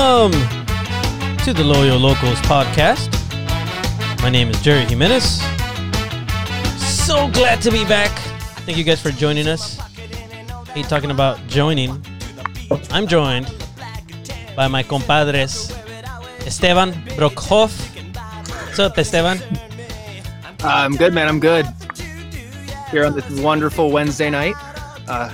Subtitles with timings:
[0.00, 0.32] Welcome
[1.44, 3.12] to the Loyal Locals podcast.
[4.22, 5.42] My name is Jerry Jimenez.
[6.78, 8.08] So glad to be back.
[8.64, 9.76] Thank you guys for joining us.
[10.68, 12.02] Hey, talking about joining.
[12.90, 13.54] I'm joined
[14.56, 15.70] by my compadres
[16.46, 17.76] Esteban Brockhoff.
[18.68, 19.36] What's up, Esteban?
[20.64, 21.28] Uh, I'm good, man.
[21.28, 21.66] I'm good.
[22.90, 24.54] Here on this wonderful Wednesday night.
[25.06, 25.30] Uh,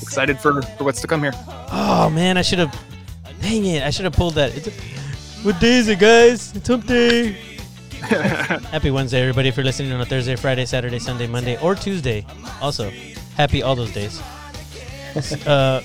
[0.00, 1.32] excited for, for what's to come here.
[1.72, 2.93] Oh man, I should have.
[3.44, 3.82] Dang it!
[3.82, 4.56] I should have pulled that.
[4.56, 4.70] It's
[5.44, 6.56] what day is it, guys?
[6.56, 7.32] It's hump day.
[8.00, 9.50] happy Wednesday, everybody!
[9.50, 12.24] If you're listening on a Thursday, Friday, Saturday, Sunday, Monday, or Tuesday,
[12.62, 12.88] also
[13.36, 14.18] happy all those days.
[15.46, 15.82] uh,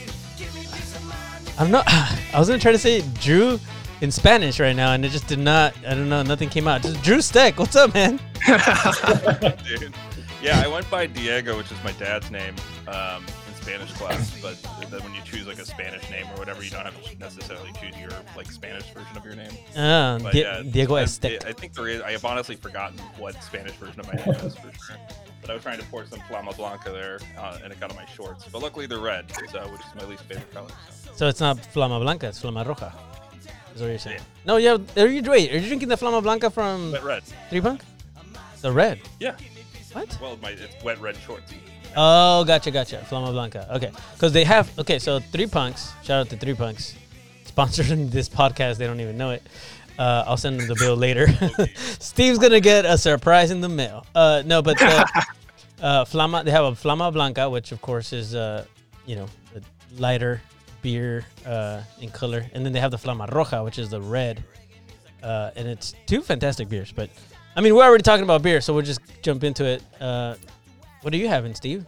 [1.58, 1.84] I don't know.
[1.86, 3.60] I was gonna try to say Drew
[4.00, 5.74] in Spanish right now, and it just did not.
[5.86, 6.24] I don't know.
[6.24, 6.82] Nothing came out.
[6.82, 7.60] Just Drew Steck.
[7.60, 8.22] What's up, man?
[9.68, 9.94] Dude.
[10.42, 12.56] Yeah, I went by Diego, which is my dad's name
[12.88, 13.34] um, in
[13.70, 14.42] Spanish class.
[14.42, 17.20] But then when you choose like a Spanish name or whatever, you don't have to
[17.20, 19.52] necessarily choose your like Spanish version of your name.
[19.76, 21.46] Uh, But Di- yeah, Diego I, Aztec.
[21.46, 22.02] I think there is.
[22.02, 24.96] I have honestly forgotten what Spanish version of my name is for sure.
[25.42, 27.96] But I was trying to pour some Flama Blanca there, uh, and it got on
[27.96, 28.46] my shorts.
[28.52, 30.70] But luckily they're red, so which is my least favorite color.
[30.90, 31.12] So.
[31.16, 32.94] So it's not Flama Blanca, it's Flama Roja.
[33.76, 34.22] Is what you're saying?
[34.46, 34.78] No, yeah.
[34.98, 35.52] Are you wait?
[35.54, 37.24] Are you drinking the Flama Blanca from Wet red.
[37.50, 37.82] Three Punk?
[38.62, 39.00] The red.
[39.20, 39.36] Yeah.
[39.94, 40.18] What?
[40.22, 41.54] Well, my it's wet red shorts.
[41.96, 43.06] Oh, gotcha, gotcha.
[43.10, 43.68] Flama Blanca.
[43.76, 44.72] Okay, because they have.
[44.80, 45.92] Okay, so Three Punks.
[46.04, 46.96] Shout out to Three Punks,
[47.46, 48.78] sponsoring this podcast.
[48.78, 49.44] They don't even know it.
[49.98, 51.28] Uh, I'll send them the bill later.
[52.00, 54.06] Steve's gonna get a surprise in the mail.
[54.16, 55.06] Uh, no, but uh,
[55.82, 56.44] uh, Flama.
[56.44, 58.66] They have a Flama Blanca, which of course is uh,
[59.06, 59.62] you know, a
[60.00, 60.42] lighter
[60.82, 64.44] beer uh, in color, and then they have the Flama Roja, which is the red.
[65.22, 66.92] Uh, and it's two fantastic beers.
[66.94, 67.10] But
[67.56, 69.84] I mean, we're already talking about beer, so we'll just jump into it.
[70.00, 70.36] Uh,
[71.02, 71.86] what are you having, Steve?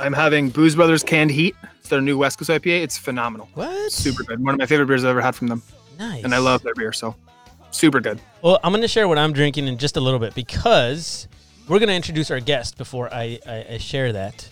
[0.00, 1.56] I'm having Booze Brothers Canned Heat.
[1.80, 2.82] It's their new West Coast IPA.
[2.82, 3.48] It's phenomenal.
[3.54, 3.90] What?
[3.92, 4.40] Super good.
[4.44, 5.62] One of my favorite beers I've ever had from them.
[5.98, 6.22] nice.
[6.24, 7.16] And I love their beer, so
[7.70, 8.20] super good.
[8.42, 11.26] Well, I'm going to share what I'm drinking in just a little bit because
[11.68, 14.48] we're going to introduce our guest before I, I, I share that.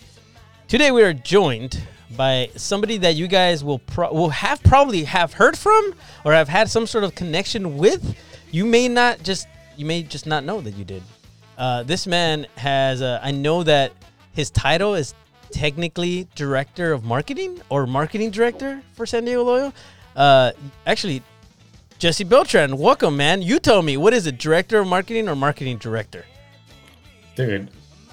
[0.67, 1.81] Today we are joined
[2.17, 5.93] by somebody that you guys will pro- will have probably have heard from
[6.25, 8.17] or have had some sort of connection with.
[8.51, 11.03] You may not just you may just not know that you did.
[11.57, 13.91] Uh, this man has uh, I know that
[14.33, 15.13] his title is
[15.51, 19.73] technically director of marketing or marketing director for San Diego Loyal.
[20.15, 20.51] Uh,
[20.85, 21.23] actually,
[21.99, 23.41] Jesse Beltran, welcome, man.
[23.41, 26.25] You tell me, what is it, director of marketing or marketing director?
[27.35, 27.69] Dude,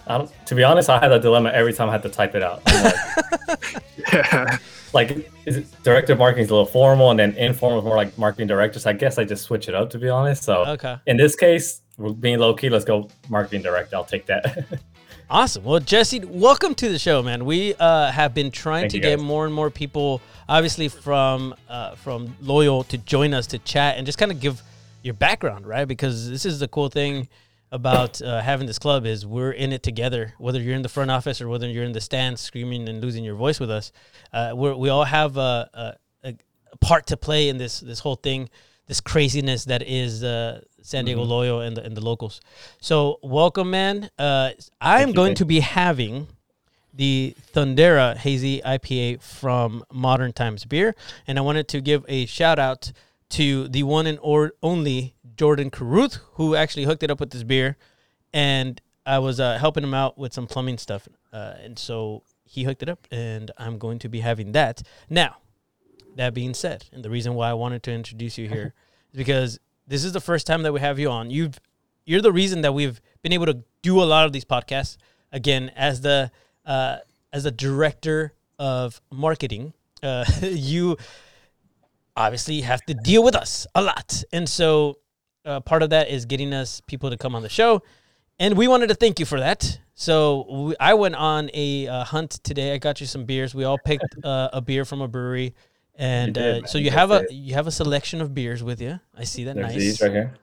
[0.06, 2.34] I don't, to be honest, I had a dilemma every time I had to type
[2.34, 2.62] it out.
[2.66, 4.58] Like, Yeah.
[4.94, 7.96] like, is it director of marketing is a little formal, and then informal is more
[7.96, 8.78] like marketing director.
[8.78, 10.44] So I guess I just switch it up, to be honest.
[10.44, 10.96] So Okay.
[11.06, 12.68] in this case, we're being low key.
[12.68, 13.94] Let's go marketing direct.
[13.94, 14.66] I'll take that.
[15.30, 15.64] Awesome.
[15.64, 17.46] Well, Jesse, welcome to the show, man.
[17.46, 21.94] We uh, have been trying Thank to get more and more people, obviously from uh,
[21.94, 24.62] from Loyal, to join us to chat and just kind of give
[25.02, 25.86] your background, right?
[25.86, 27.28] Because this is the cool thing
[27.72, 30.34] about uh, having this club is we're in it together.
[30.38, 33.24] Whether you're in the front office or whether you're in the stands screaming and losing
[33.24, 33.92] your voice with us,
[34.32, 36.34] uh, we're, we all have a, a,
[36.72, 38.50] a part to play in this this whole thing,
[38.88, 42.42] this craziness that is uh, San Diego Loyal and the, and the locals.
[42.78, 44.10] So welcome, man.
[44.18, 44.50] Uh,
[44.82, 46.28] I'm going to be having
[46.92, 50.94] the Thundera Hazy IPA from Modern Times Beer,
[51.26, 52.92] and I wanted to give a shout out
[53.30, 57.44] to the one and or only Jordan Caruth, who actually hooked it up with this
[57.44, 57.78] beer,
[58.34, 62.64] and I was uh, helping him out with some plumbing stuff, uh, and so he
[62.64, 65.38] hooked it up, and I'm going to be having that now.
[66.16, 68.74] That being said, and the reason why I wanted to introduce you here
[69.12, 71.30] is because this is the first time that we have you on.
[71.30, 71.58] You've
[72.06, 74.96] you're the reason that we've been able to do a lot of these podcasts.
[75.32, 76.30] Again, as the
[76.64, 76.98] uh,
[77.32, 79.72] as the director of marketing,
[80.02, 80.96] uh, you
[82.16, 84.98] obviously have to deal with us a lot, and so
[85.44, 87.82] uh, part of that is getting us people to come on the show,
[88.38, 89.80] and we wanted to thank you for that.
[89.94, 92.74] So we, I went on a uh, hunt today.
[92.74, 93.54] I got you some beers.
[93.54, 95.54] We all picked uh, a beer from a brewery,
[95.96, 97.32] and did, uh, so you You have a did.
[97.32, 98.98] you have a selection of beers with you.
[99.16, 99.54] I see that.
[99.54, 99.76] There's nice.
[99.76, 100.34] these right here.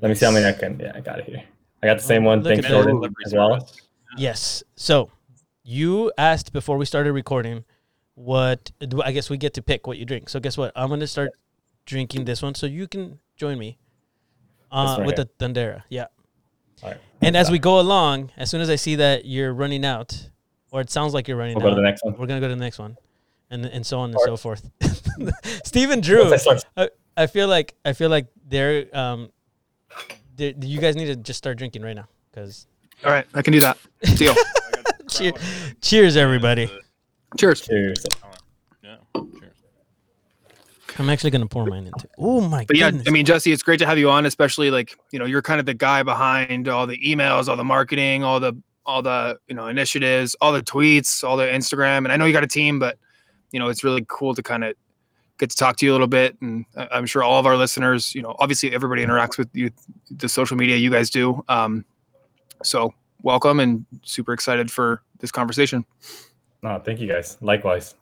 [0.00, 0.78] Let me see how many I can.
[0.78, 1.42] Yeah, I got it here.
[1.82, 2.38] I got the same one.
[2.42, 2.84] look Thanks, at that.
[2.84, 3.60] Jordan, as well.
[3.60, 3.80] service.
[4.16, 4.62] Yes.
[4.76, 5.10] So
[5.64, 7.64] you asked before we started recording
[8.14, 10.28] what do- I guess we get to pick what you drink.
[10.28, 10.72] So guess what?
[10.76, 11.30] I'm gonna start
[11.86, 13.78] drinking this one so you can join me
[14.70, 15.26] uh, one with here.
[15.38, 15.82] the Thundera.
[15.88, 16.06] Yeah.
[16.82, 16.98] All right.
[17.22, 20.30] And as we go along, as soon as I see that you're running out,
[20.70, 22.14] or it sounds like you're running We'll go out, to the next one.
[22.18, 22.96] we're gonna go to the next one,
[23.50, 24.68] and and so on and so forth.
[25.64, 29.30] Stephen Drew, I I, I feel like I feel like they're um,
[30.36, 32.66] they're, you guys need to just start drinking right now because
[33.04, 33.78] All right, I can do that.
[34.16, 34.32] Deal.
[34.32, 35.32] I got the Cheer-
[35.80, 36.70] cheers everybody.
[37.38, 37.60] Cheers.
[37.62, 38.06] Cheers.
[38.82, 38.96] Yeah.
[39.14, 39.54] Cheers.
[40.98, 42.08] I'm actually gonna pour mine into.
[42.18, 42.90] Oh my But yeah!
[43.06, 45.60] I mean, Jesse, it's great to have you on, especially like you know you're kind
[45.60, 48.54] of the guy behind all the emails, all the marketing, all the
[48.84, 52.32] all the you know initiatives, all the tweets, all the Instagram, and I know you
[52.32, 52.98] got a team, but
[53.52, 54.74] you know it's really cool to kind of
[55.38, 57.56] get to talk to you a little bit, and I- I'm sure all of our
[57.56, 59.70] listeners, you know, obviously everybody interacts with you,
[60.10, 61.44] the social media you guys do.
[61.48, 61.84] Um,
[62.64, 62.92] so
[63.22, 65.84] welcome and super excited for this conversation.
[66.62, 67.38] No, thank you guys.
[67.40, 67.94] Likewise.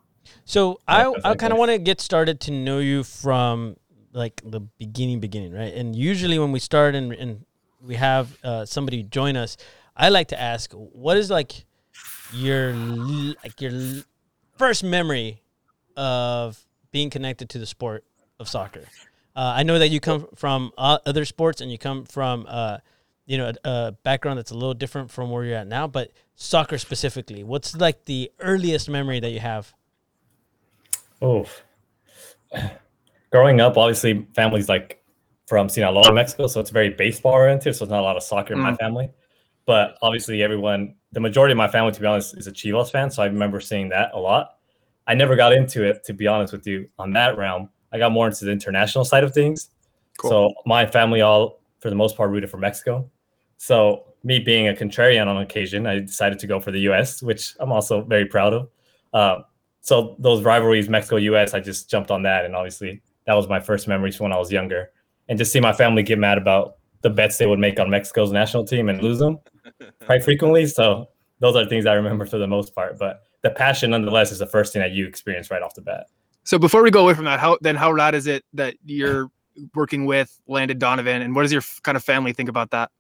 [0.45, 3.77] So Yeah, I I kind of want to get started to know you from
[4.13, 5.75] like the beginning, beginning, right?
[5.75, 7.45] And usually when we start and and
[7.83, 9.57] we have uh, somebody join us,
[9.95, 11.67] I like to ask, what is like
[12.33, 12.73] your
[13.45, 14.03] like your l-
[14.57, 15.43] first memory
[15.97, 16.59] of
[16.93, 18.05] being connected to the sport
[18.39, 18.85] of soccer?
[19.35, 22.79] Uh, I know that you come from uh, other sports and you come from uh,
[23.27, 26.11] you know a, a background that's a little different from where you're at now, but
[26.37, 29.75] soccer specifically, what's like the earliest memory that you have?
[31.23, 31.63] Oof.
[33.33, 35.03] Growing up, obviously, families like
[35.47, 37.75] from Sinaloa, Mexico, so it's very baseball oriented.
[37.77, 38.79] So it's not a lot of soccer in my Mm.
[38.79, 39.11] family.
[39.67, 43.11] But obviously, everyone, the majority of my family, to be honest, is a Chivas fan.
[43.11, 44.57] So I remember seeing that a lot.
[45.09, 47.69] I never got into it, to be honest with you, on that realm.
[47.93, 49.71] I got more into the international side of things.
[50.19, 50.31] Cool.
[50.31, 53.11] So my family, all for the most part, rooted for Mexico.
[53.59, 57.55] So me being a contrarian on occasion, I decided to go for the U.S., which
[57.59, 58.69] I'm also very proud of.
[59.13, 59.43] Uh,
[59.81, 63.61] so those rivalries, Mexico U.S., I just jumped on that, and obviously that was my
[63.61, 64.91] first memories when I was younger.
[65.29, 68.33] And just see my family get mad about the bets they would make on Mexico's
[68.33, 69.39] national team and lose them
[70.05, 70.67] quite frequently.
[70.67, 71.09] So
[71.41, 72.99] those are things I remember for the most part.
[72.99, 76.07] But the passion, nonetheless, is the first thing that you experience right off the bat.
[76.45, 79.31] So before we go away from that, how then how rad is it that you're
[79.75, 82.91] working with Landon Donovan, and what does your f- kind of family think about that?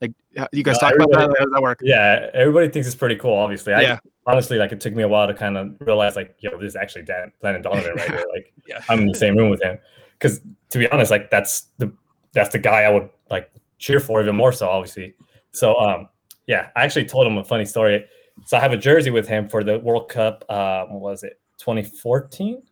[0.00, 0.12] Like,
[0.52, 1.20] you guys No, talk about that?
[1.20, 1.80] How does that work?
[1.82, 3.34] Yeah, everybody thinks it's pretty cool.
[3.34, 3.98] Obviously, I Yeah.
[4.26, 6.76] honestly like it took me a while to kind of realize like, yo, this is
[6.76, 8.24] actually Dan Landon Donovan right here.
[8.32, 8.80] Like, Yeah.
[8.88, 9.78] I'm in the same room with him.
[10.18, 11.92] Because to be honest, like that's the
[12.32, 15.14] that's the guy I would like cheer for even more so, obviously.
[15.52, 16.08] So um
[16.46, 18.04] yeah, I actually told him a funny story.
[18.46, 20.44] So I have a jersey with him for the World Cup.
[20.48, 22.62] Uh, what was it 2014?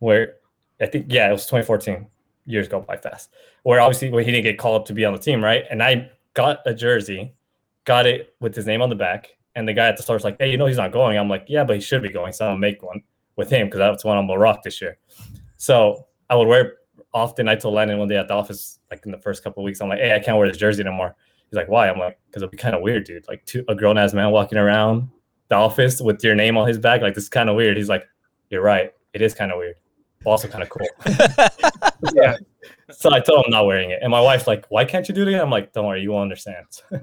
[0.00, 0.34] Where
[0.80, 2.06] I think yeah, it was 2014.
[2.44, 3.30] Years go by fast.
[3.62, 5.64] Where obviously he didn't get called up to be on the team, right?
[5.70, 7.34] And I got a jersey,
[7.84, 10.24] got it with his name on the back, and the guy at the store was
[10.24, 12.32] like, "Hey, you know he's not going." I'm like, "Yeah, but he should be going."
[12.32, 13.02] So I'll make one
[13.36, 14.98] with him because that's one I'm gonna rock this year.
[15.56, 16.78] So I would wear
[17.14, 17.48] often.
[17.48, 19.88] I told Landon one day at the office, like in the first couple weeks, I'm
[19.88, 21.14] like, "Hey, I can't wear this jersey anymore."
[21.52, 23.28] He's like, "Why?" I'm like, "Because it'd be kind of weird, dude.
[23.28, 25.10] Like two, a grown ass man walking around
[25.48, 27.90] the office with your name on his back, like this is kind of weird." He's
[27.90, 28.08] like,
[28.48, 28.90] "You're right.
[29.12, 29.74] It is kind of weird,
[30.24, 30.88] but also kind of cool."
[32.14, 32.36] Yeah.
[32.90, 35.14] So I told him I'm not wearing it, and my wife's like, "Why can't you
[35.14, 36.66] do it again?" I'm like, "Don't worry, you will understand."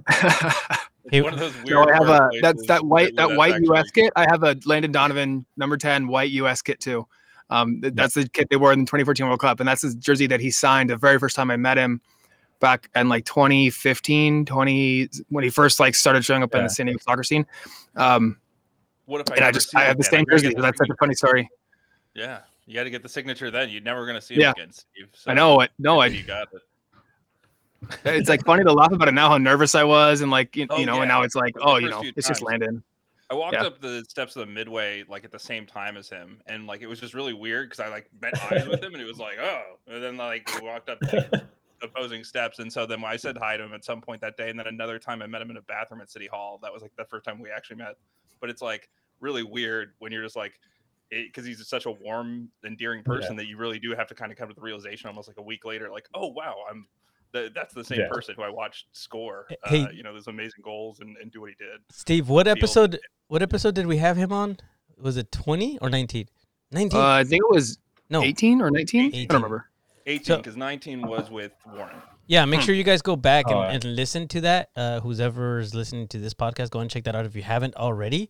[1.12, 1.70] Hey, One of those weird.
[1.70, 4.14] no, I have a that's that white where that white that's US kit.
[4.16, 7.08] I have a Landon Donovan number ten white US kit too.
[7.50, 10.28] Um, that's the kit they wore in the 2014 World Cup, and that's his jersey
[10.28, 12.02] that he signed the very first time I met him
[12.60, 16.86] back in like 2015, 20 when he first like started showing up in the San
[16.88, 17.46] Diego soccer scene.
[17.96, 18.38] Um,
[19.06, 20.12] What if I and I just I have the again?
[20.20, 20.50] same jersey.
[20.54, 21.50] get that's such a funny story.
[22.14, 23.70] Yeah, you got to get the signature then.
[23.70, 24.52] You're never gonna see him Yeah.
[24.52, 25.08] again, Steve.
[25.28, 25.72] I know it.
[25.80, 26.62] No, you got it.
[28.04, 30.68] It's like funny to laugh about it now how nervous I was and like you,
[30.70, 31.02] Oh, you know, yeah.
[31.04, 32.50] and now it's like oh you know few it's just times.
[32.62, 32.84] Landon.
[33.32, 33.64] I walked Yeah.
[33.64, 36.82] up the steps of the midway like at the same time as him, and like
[36.82, 39.18] it was just really weird because I like met eyes with him, and it was
[39.20, 41.32] like, oh, and then like we walked up like,
[41.82, 44.50] opposing steps, and so then I said hi to him at some point that day,
[44.50, 46.60] and then another time I met him in a bathroom at City Hall.
[46.62, 47.96] That was like the first time we actually met,
[48.42, 50.54] but it's like really weird when you're just like.
[51.12, 54.38] Because he's such a warm, endearing person that you really do have to kind of
[54.38, 56.86] come to the realization almost like a week later, like, oh wow, I'm
[57.34, 58.10] th- that's the same Yeah.
[58.12, 61.42] person who I watched score, Hey- uh, you know, those amazing goals and, and do
[61.42, 61.80] what he did.
[61.90, 63.00] Steve, what Feel- episode?
[63.28, 64.58] What episode did we have him on?
[65.02, 66.28] Was it twenty or nineteen?
[66.72, 67.00] Nineteen.
[67.02, 67.80] Uh, I think it was
[68.12, 68.22] no.
[68.22, 69.06] 18 or 19.
[69.16, 69.69] I don't remember.
[70.10, 71.96] 18 So- because 19 was with Warren.
[72.28, 73.72] Yeah, make sure you guys go back and, yeah.
[73.72, 74.70] and listen to that.
[74.76, 77.42] Uh, who's ever is listening to this podcast, go and check that out if you
[77.42, 78.30] haven't already.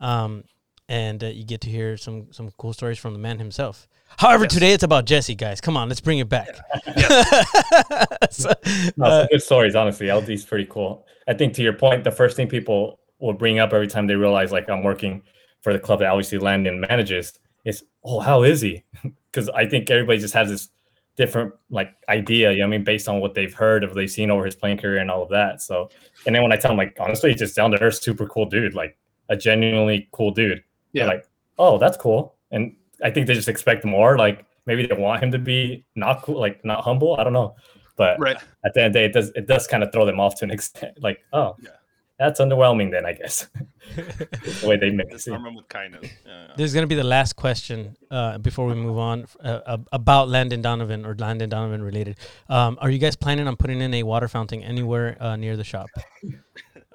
[0.00, 0.44] Um,
[0.88, 3.86] and uh, you get to hear some some cool stories from the man himself.
[4.16, 4.52] However, Yes.
[4.54, 5.60] today it's about Jesse, guys.
[5.60, 6.48] Come on, let's bring it back.
[8.30, 8.52] So,
[8.96, 10.06] No, uh, good stories, honestly.
[10.10, 11.04] LD's pretty cool.
[11.28, 14.14] I think to your point, the first thing people will bring up every time they
[14.16, 15.22] realize like I'm working
[15.62, 18.84] for the club that obviously Landon manages is, oh, how is he?
[19.30, 20.68] Because I think everybody just has this
[21.16, 24.30] different like idea, you know I mean, based on what they've heard of they've seen
[24.30, 25.62] over his playing career and all of that.
[25.62, 25.90] So
[26.26, 28.46] and then when I tell them like honestly, he's just down to earth, super cool
[28.46, 28.96] dude, like
[29.28, 30.62] a genuinely cool dude.
[30.92, 31.08] They're Yeah.
[31.08, 31.26] like,
[31.58, 32.34] oh, that's cool.
[32.50, 34.18] And I think they just expect more.
[34.18, 37.16] Like maybe they want him to be not cool, like not humble.
[37.18, 37.54] I don't know.
[37.96, 38.36] But Right.
[38.64, 40.34] at the end of the day, it does it does kind of throw them off
[40.40, 41.00] to an extent.
[41.00, 41.70] Like, oh, Yeah.
[42.18, 42.90] That's underwhelming.
[42.90, 43.48] Then I guess
[43.96, 46.10] the way they make it Disarm with kindness.
[46.26, 46.48] Yeah.
[46.56, 50.62] This is gonna be the last question uh, before we move on uh, about Landon
[50.62, 52.18] Donovan or Landon Donovan related.
[52.48, 55.64] Um, are you guys planning on putting in a water fountain anywhere uh, near the
[55.64, 55.88] shop?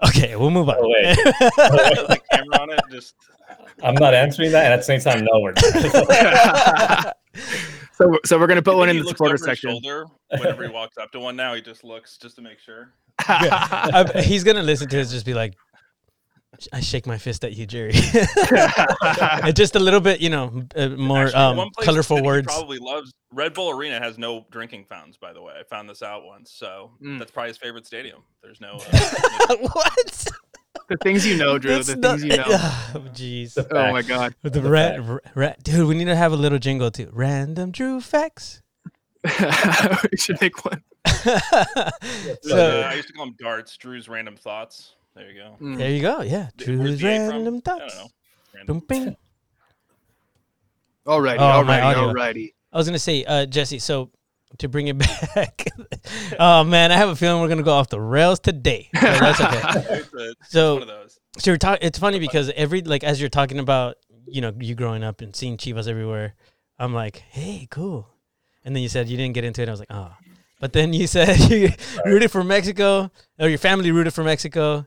[0.01, 0.77] Okay, we'll move on.
[0.79, 1.13] Oh, wait.
[1.17, 3.15] the camera on it, just
[3.83, 7.17] I'm not answering that, and at the same time, no, we're not.
[7.99, 9.71] So, so we're gonna put one in the looks supporter section.
[9.71, 11.35] Shoulder whenever he walks up to one.
[11.35, 12.93] Now he just looks just to make sure.
[13.27, 15.53] I- he's gonna listen to this, just be like,
[16.73, 17.91] "I shake my fist at you, Jerry."
[19.53, 22.23] just a little bit, you know, uh, more Actually, um, one place in the colorful
[22.23, 22.47] words.
[22.47, 25.17] Probably loves Red Bull Arena has no drinking fountains.
[25.17, 27.19] By the way, I found this out once, so Mm.
[27.19, 28.21] that's probably his favorite stadium.
[28.41, 28.79] There's no.
[28.91, 30.27] Uh, what?
[30.87, 31.73] the things you know, Drew.
[31.75, 32.45] That's the not- things you know.
[32.49, 33.57] Oh, jeez.
[33.71, 34.33] Oh my god.
[34.41, 35.07] The The rat, fact.
[35.09, 37.09] ra- rat, dude, we need to have a little jingle too.
[37.13, 38.61] Random Drew facts.
[39.23, 40.81] we should make one.
[42.41, 43.75] so I used to call him darts.
[43.77, 44.95] Drew's random thoughts.
[45.15, 45.55] There you go.
[45.61, 45.77] Mm.
[45.77, 46.21] there you go.
[46.21, 47.29] Yeah, D- where's Drew's the A from?
[47.29, 47.95] random I thoughts.
[47.97, 48.07] know.
[48.55, 48.79] Random.
[48.79, 49.15] Boom, bing.
[51.05, 52.13] Alrighty, Oh, my alrighty, audio.
[52.13, 52.53] alrighty.
[52.71, 53.79] I was gonna say, uh, Jesse.
[53.79, 54.11] So
[54.59, 54.97] to bring it
[55.35, 55.65] back,
[56.39, 58.89] oh man, I have a feeling we're gonna go off the rails today.
[58.95, 59.59] So that's okay.
[59.99, 60.85] It's, a- it's So-
[61.37, 61.85] so you're talking.
[61.87, 65.35] It's funny because every like as you're talking about you know you growing up and
[65.35, 66.35] seeing Chivas everywhere,
[66.77, 68.07] I'm like, hey, cool.
[68.65, 69.67] And then you said you didn't get into it.
[69.69, 70.11] I was like, oh.
[70.59, 71.69] But then you said you
[72.05, 74.85] rooted for Mexico, or your family rooted for Mexico,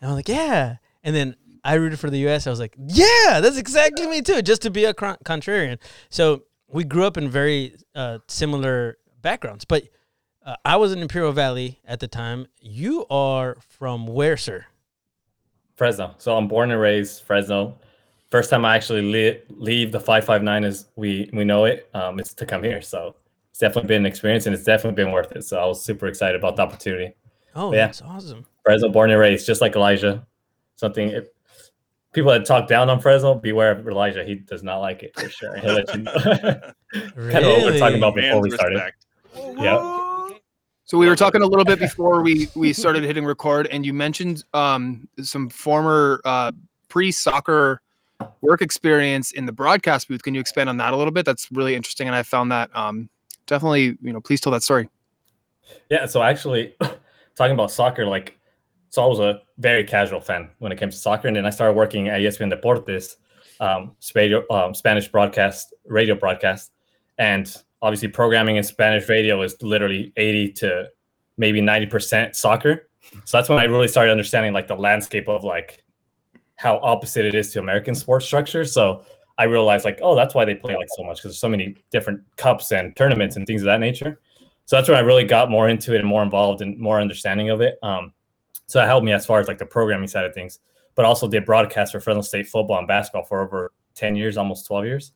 [0.00, 0.76] and I'm like, yeah.
[1.04, 2.46] And then I rooted for the U.S.
[2.46, 4.42] I was like, yeah, that's exactly me too.
[4.42, 5.78] Just to be a contrarian.
[6.10, 9.84] So we grew up in very uh, similar backgrounds, but.
[10.44, 12.48] Uh, I was in Imperial Valley at the time.
[12.60, 14.66] You are from where, sir?
[15.76, 16.14] Fresno.
[16.18, 17.78] So I'm born and raised Fresno.
[18.30, 22.34] First time I actually li- leave the 559 as we we know it, um, it's
[22.34, 22.80] to come here.
[22.80, 23.14] So
[23.52, 25.44] it's definitely been an experience and it's definitely been worth it.
[25.44, 27.14] So I was super excited about the opportunity.
[27.54, 27.84] Oh, Yeah.
[27.86, 28.46] that's awesome.
[28.64, 30.26] Fresno, born and raised, just like Elijah.
[30.76, 31.26] Something if
[32.14, 34.24] people that talk down on Fresno, beware of Elijah.
[34.24, 35.54] He does not like it for sure.
[35.56, 36.12] He'll let you know.
[36.22, 38.92] kind of what we're talking about before Man's we started.
[39.58, 39.98] Yeah.
[40.84, 43.92] So we were talking a little bit before we we started hitting record, and you
[43.92, 46.52] mentioned um, some former uh,
[46.88, 47.80] pre-soccer
[48.40, 50.22] work experience in the broadcast booth.
[50.22, 51.24] Can you expand on that a little bit?
[51.26, 53.08] That's really interesting, and I found that um,
[53.52, 53.98] definitely.
[54.00, 54.88] You know, please tell that story.
[55.90, 56.74] Yeah, so actually,
[57.36, 58.38] talking about soccer, like,
[58.88, 61.50] so I was a very casual fan when it came to soccer, and then I
[61.50, 63.16] started working at ESPN Deportes,
[63.60, 66.72] um, Spanish, um, Spanish broadcast, radio broadcast,
[67.18, 70.88] and obviously programming in Spanish radio is literally eighty to
[71.36, 72.88] maybe ninety percent soccer.
[73.24, 75.84] So that's when I really started understanding like the landscape of like
[76.56, 78.64] how opposite it is to American sports structure.
[78.64, 79.04] So
[79.38, 81.76] I realized like, oh, that's why they play like so much because there's so many
[81.90, 84.20] different cups and tournaments and things of that nature.
[84.66, 87.50] So that's when I really got more into it and more involved and more understanding
[87.50, 87.78] of it.
[87.82, 88.12] Um,
[88.66, 90.60] so that helped me as far as like the programming side of things,
[90.94, 94.66] but also did broadcast for Fresno State football and basketball for over 10 years, almost
[94.66, 95.12] 12 years.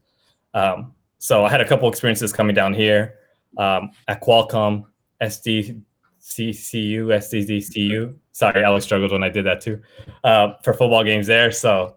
[0.55, 3.15] Um, so I had a couple experiences coming down here
[3.57, 4.85] um, at Qualcomm,
[5.23, 5.83] SDCCU,
[6.21, 8.15] SDDCU.
[8.33, 9.81] Sorry, Alex struggled when I did that too
[10.25, 11.51] uh, for football games there.
[11.51, 11.97] So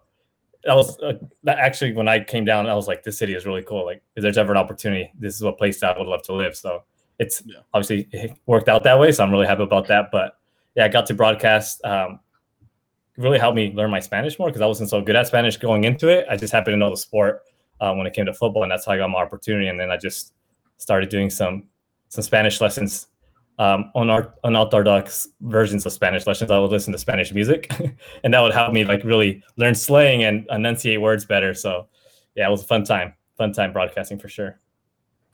[0.64, 1.14] that was uh,
[1.44, 3.84] that actually when I came down, I was like, this city is really cool.
[3.86, 6.34] Like, if there's ever an opportunity, this is a place that I would love to
[6.34, 6.56] live.
[6.56, 6.84] So
[7.18, 7.60] it's Yeah.
[7.74, 9.12] obviously it worked out that way.
[9.12, 10.10] So I'm really happy about that.
[10.10, 10.36] But
[10.74, 11.84] yeah, I got to broadcast.
[11.84, 12.20] Um,
[13.16, 15.84] really helped me learn my Spanish more because I wasn't so good at Spanish going
[15.84, 16.26] into it.
[16.30, 17.42] I just happened to know the sport
[17.80, 19.68] uh, when it came to football, and that's how I got my opportunity.
[19.68, 20.32] And then I just
[20.78, 21.64] started doing some
[22.08, 23.08] some Spanish lessons
[23.60, 26.50] um, on our unorthodox versions of Spanish lessons.
[26.50, 27.70] I would listen to Spanish music,
[28.24, 31.52] and that would help me like really learn slang and enunciate words better.
[31.54, 31.86] So
[32.34, 34.58] yeah, it was a fun time, fun time broadcasting for sure.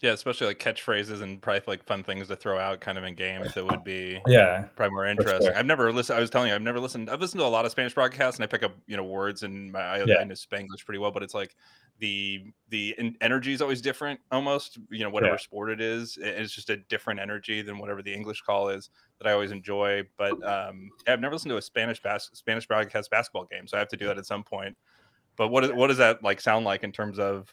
[0.02, 3.14] Yeah, especially like catchphrases and probably like fun things to throw out kind of in
[3.14, 5.10] games that would be Yeah, probably more sure.
[5.10, 5.54] interesting.
[5.54, 6.18] I've never listened.
[6.18, 7.08] I was telling you, I've never listened.
[7.08, 9.42] I've listened to a lot of Spanish broadcasts, and I pick up you know words
[9.42, 10.16] and my I, Yeah.
[10.20, 11.12] I know Spanglish pretty well.
[11.12, 11.56] But it's like
[11.98, 14.78] the the energy is always different, almost.
[14.90, 15.38] You know, whatever Yeah.
[15.38, 19.26] sport it is, it's just a different energy than whatever the English call is that
[19.26, 20.02] I always enjoy.
[20.16, 23.80] But um, I've never listened to a Spanish bas- Spanish broadcast basketball game, so I
[23.80, 24.76] have to do that at some point.
[25.36, 27.52] But what is, what does that like sound like in terms of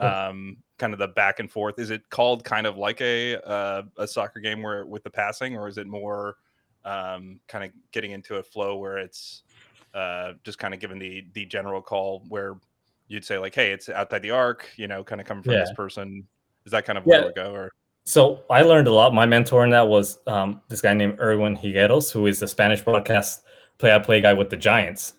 [0.00, 3.82] um kind of the back and forth is it called kind of like a uh,
[3.98, 6.36] a soccer game where with the passing or is it more
[6.84, 9.44] um kind of getting into a flow where it's
[9.92, 12.56] uh just kind of given the the general call where
[13.08, 15.72] you'd say like hey it's outside the arc you know kind of coming from this
[15.74, 16.26] person
[16.64, 17.28] is that kind of where Yeah.
[17.28, 17.70] it go or
[18.04, 19.14] So I learned a lot.
[19.14, 22.82] My mentor in that was um, this guy named Erwin Higueros, who is the Spanish
[22.82, 23.44] broadcast
[23.78, 25.14] play-by-play guy with the Giants.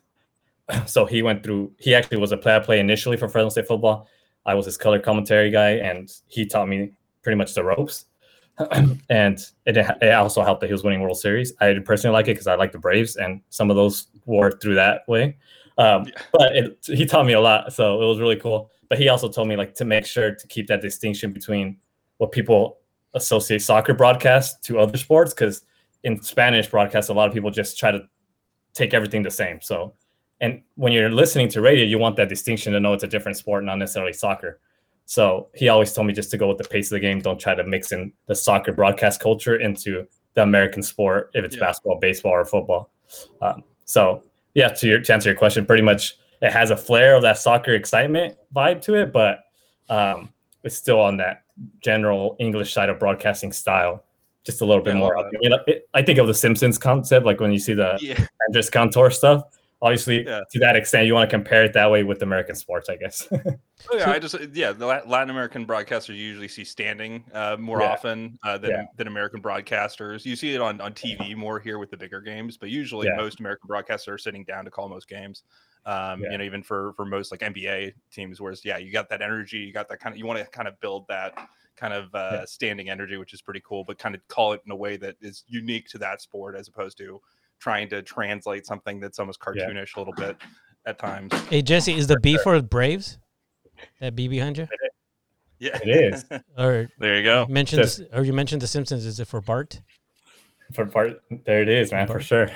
[0.85, 1.71] So he went through.
[1.79, 4.07] He actually was a play-by-play initially for Fresno State football.
[4.47, 6.91] I was his color commentary guy, and he taught me
[7.23, 8.05] pretty much the ropes.
[9.09, 11.53] and it, it also helped that he was winning World Series.
[11.61, 14.75] I personally like it because I like the Braves, and some of those were through
[14.75, 15.37] that way.
[15.77, 18.71] Um, but it, he taught me a lot, so it was really cool.
[18.87, 21.77] But he also told me like to make sure to keep that distinction between
[22.17, 22.77] what people
[23.13, 25.63] associate soccer broadcast to other sports, because
[26.03, 28.07] in Spanish broadcast, a lot of people just try to
[28.73, 29.59] take everything the same.
[29.61, 29.93] So,
[30.39, 33.37] and when you're listening to radio, you want that distinction to know it's a different
[33.37, 34.59] sport, not necessarily soccer.
[35.05, 37.21] So he always told me just to go with the pace of the game.
[37.21, 41.55] Don't try to mix in the soccer broadcast culture into the American sport, if it's
[41.55, 41.61] yeah.
[41.61, 42.91] basketball, baseball, or football.
[43.41, 44.23] Um, so
[44.55, 47.37] yeah, to, your, to answer your question, pretty much it has a flair of that
[47.37, 49.43] soccer excitement vibe to it, but
[49.89, 50.33] um,
[50.63, 51.43] it's still on that
[51.81, 54.03] general English side of broadcasting style,
[54.43, 55.31] just a little bit yeah, more.
[55.41, 58.25] You know, it, I think of the Simpsons concept, like when you see the yeah.
[58.47, 59.43] Andres Cantor stuff
[59.81, 60.41] obviously yeah.
[60.51, 63.27] to that extent you want to compare it that way with American sports, I guess.
[63.31, 63.57] oh,
[63.93, 67.91] yeah, I just yeah, the Latin American broadcasters usually see standing uh, more yeah.
[67.91, 68.85] often uh, than yeah.
[68.97, 70.25] than American broadcasters.
[70.25, 73.39] You see it on on TV more here with the bigger games, but usually most
[73.39, 75.43] American broadcasters are sitting down to call most games.
[75.85, 79.21] Um, you know, even for for most like NBA teams, whereas yeah, you got that
[79.21, 81.37] energy, you got that kind of you want to kind of build that
[81.75, 84.71] kind of uh, standing energy, which is pretty cool, but kind of call it in
[84.71, 87.21] a way that is unique to that sport as opposed to
[87.65, 89.83] trying to translate something that's almost cartoonish yeah.
[89.95, 90.37] a little bit
[90.85, 91.33] at times.
[91.49, 93.17] Hey Jesse, is the B for Braves?
[93.99, 94.67] That B behind you?
[95.57, 96.25] Yeah, it is.
[96.59, 97.47] or there you go.
[97.49, 99.03] Mentioned Just, or you mentioned The Simpsons.
[99.03, 99.81] Is it for Bart?
[100.73, 102.51] For Bart, there it is, man, for sure.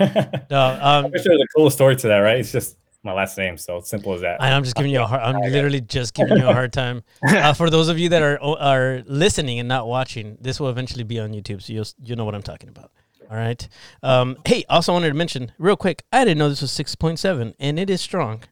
[0.51, 2.38] no, um, I wish there was a cool story to that, right?
[2.38, 4.39] It's just my last name, so simple as that.
[4.44, 5.22] I'm just giving you a hard.
[5.24, 7.01] I'm literally just giving you a hard time.
[7.28, 11.04] Uh, for those of you that are are listening and not watching, this will eventually
[11.04, 12.92] be on YouTube, so you'll you know what I'm talking about.
[13.30, 13.68] All right.
[14.02, 16.04] Um, hey, also wanted to mention real quick.
[16.12, 18.44] I didn't know this was six point seven, and it is strong.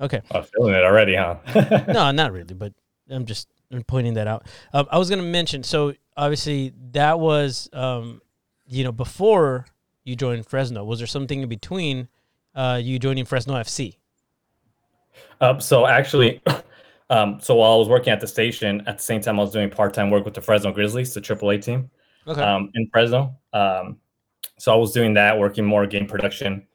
[0.00, 0.20] Okay.
[0.30, 1.38] I'm feeling it already, huh?
[1.88, 2.72] no, not really, but
[3.10, 4.46] I'm just I'm pointing that out.
[4.72, 5.64] Um, I was going to mention.
[5.64, 8.22] So obviously, that was um,
[8.68, 9.66] you know before
[10.04, 10.84] you joined Fresno.
[10.84, 12.08] Was there something in between
[12.54, 13.96] uh, you joining Fresno FC?
[15.40, 16.40] Um, so actually.
[17.12, 19.50] Um, so while I was working at the station, at the same time I was
[19.50, 21.90] doing part-time work with the Fresno Grizzlies, the AAA team
[22.26, 22.40] okay.
[22.40, 23.36] um, in Fresno.
[23.52, 23.98] Um,
[24.58, 26.66] so I was doing that, working more game production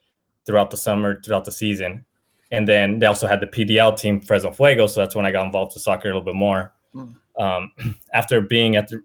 [0.46, 2.06] throughout the summer, throughout the season.
[2.52, 4.88] And then they also had the PDL team, Fresno Fuego.
[4.88, 6.74] So that's when I got involved with soccer a little bit more.
[6.94, 7.16] Mm.
[7.38, 7.72] Um,
[8.14, 9.02] after being at the,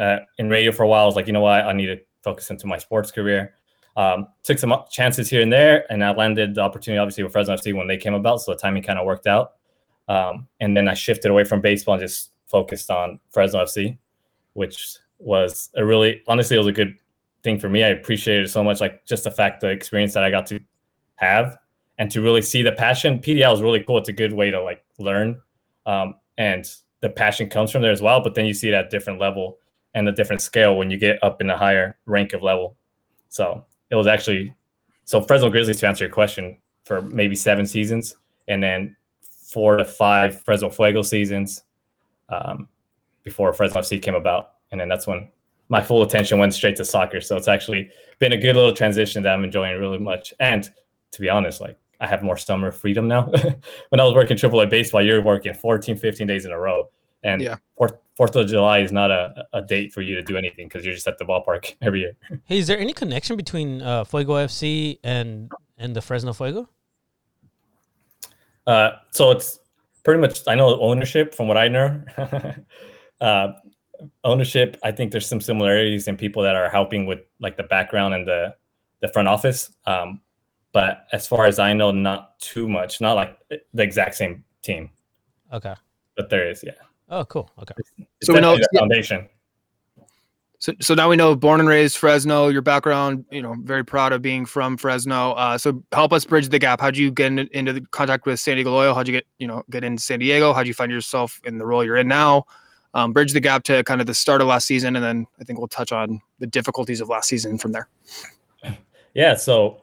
[0.00, 1.64] uh, in radio for a while, I was like, you know what?
[1.64, 3.54] I need to focus into my sports career.
[3.96, 7.54] Um, took some chances here and there, and I landed the opportunity, obviously, with Fresno
[7.54, 8.40] FC when they came about.
[8.40, 9.52] So the timing kind of worked out.
[10.08, 13.96] Um, and then I shifted away from baseball and just focused on Fresno FC,
[14.54, 16.96] which was a really honestly it was a good
[17.42, 17.84] thing for me.
[17.84, 20.60] I appreciated it so much, like just the fact the experience that I got to
[21.16, 21.58] have
[21.98, 23.18] and to really see the passion.
[23.20, 23.98] PDL is really cool.
[23.98, 25.40] It's a good way to like learn,
[25.86, 26.68] um, and
[27.00, 28.20] the passion comes from there as well.
[28.20, 29.58] But then you see it at different level
[29.94, 32.76] and a different scale when you get up in a higher rank of level.
[33.28, 34.54] So it was actually
[35.04, 38.16] so Fresno Grizzlies to answer your question for maybe seven seasons,
[38.48, 41.62] and then four to five Fresno Fuego seasons
[42.28, 42.68] um,
[43.22, 45.28] before Fresno FC came about and then that's when
[45.68, 47.20] my full attention went straight to soccer.
[47.20, 50.34] So it's actually been a good little transition that I'm enjoying really much.
[50.40, 50.68] And
[51.12, 53.26] to be honest, like I have more summer freedom now.
[53.90, 56.90] when I was working AAA baseball, you're working 14, 15 days in a row.
[57.22, 57.58] And yeah.
[57.78, 60.84] Fourth, Fourth of July is not a, a date for you to do anything because
[60.84, 62.16] you're just at the ballpark every year.
[62.46, 66.68] Hey, is there any connection between uh, Fuego FC and and the Fresno Fuego?
[68.66, 69.60] Uh, so it's
[70.02, 72.02] pretty much I know ownership from what I know.
[73.20, 73.52] uh,
[74.24, 78.14] ownership, I think there's some similarities in people that are helping with like the background
[78.14, 78.54] and the
[79.00, 79.70] the front office.
[79.86, 80.20] Um,
[80.72, 83.00] but as far as I know, not too much.
[83.00, 84.90] Not like the exact same team.
[85.52, 85.74] Okay.
[86.16, 86.72] But there is, yeah.
[87.08, 87.50] Oh, cool.
[87.60, 87.74] Okay.
[88.18, 89.28] It's so we know the foundation.
[90.58, 94.12] So, so now we know born and raised Fresno, your background, you know, very proud
[94.12, 95.32] of being from Fresno.
[95.32, 96.80] Uh, so help us bridge the gap.
[96.80, 98.94] How'd you get in, into the contact with San Diego Loyal?
[98.94, 100.54] How'd you get, you know, get into San Diego?
[100.54, 102.46] How'd you find yourself in the role you're in now?
[102.94, 105.44] Um, bridge the gap to kind of the start of last season, and then I
[105.44, 107.88] think we'll touch on the difficulties of last season from there.
[109.14, 109.82] Yeah, so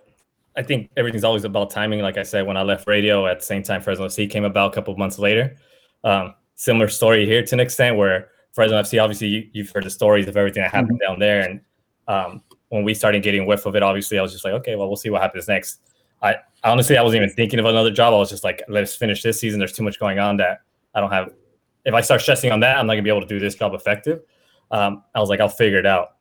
[0.57, 2.01] I think everything's always about timing.
[2.01, 4.71] Like I said, when I left radio at the same time, Fresno FC came about
[4.71, 5.55] a couple of months later.
[6.03, 9.89] Um, similar story here to an extent, where Fresno FC, obviously, you, have heard the
[9.89, 11.11] stories of everything that happened mm-hmm.
[11.13, 11.61] down there, and
[12.07, 14.87] um, when we started getting whiff of it, obviously, I was just like, okay, well,
[14.87, 15.79] we'll see what happens next.
[16.21, 18.13] I honestly, I wasn't even thinking of another job.
[18.13, 19.59] I was just like, let's finish this season.
[19.59, 20.59] There's too much going on that
[20.93, 21.29] I don't have
[21.85, 23.73] if I start stressing on that, I'm not gonna be able to do this job
[23.73, 24.21] effective.
[24.71, 26.17] Um, I was like, I'll figure it out.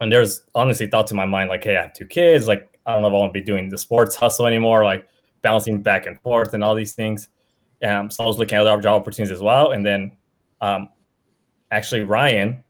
[0.00, 2.46] And there's honestly thoughts in my mind like, hey, I have two kids.
[2.46, 5.06] Like, I don't know if I want to be doing the sports hustle anymore, like
[5.42, 7.28] bouncing back and forth and all these things.
[7.82, 9.72] Um, so I was looking at other job opportunities as well.
[9.72, 10.16] And then
[10.60, 10.88] um,
[11.70, 12.62] actually, Ryan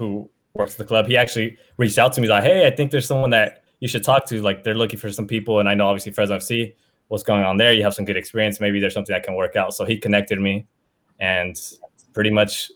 [0.00, 2.26] who works at the club, he actually reached out to me.
[2.26, 4.40] Like, "Hey, I think there's someone that you should talk to.
[4.40, 6.74] Like, they're looking for some people, and I know obviously Fresno FC,
[7.08, 7.72] what's going on there.
[7.72, 8.60] You have some good experience.
[8.60, 10.66] Maybe there's something that can work out." So he connected me,
[11.20, 11.60] and
[12.12, 12.70] pretty much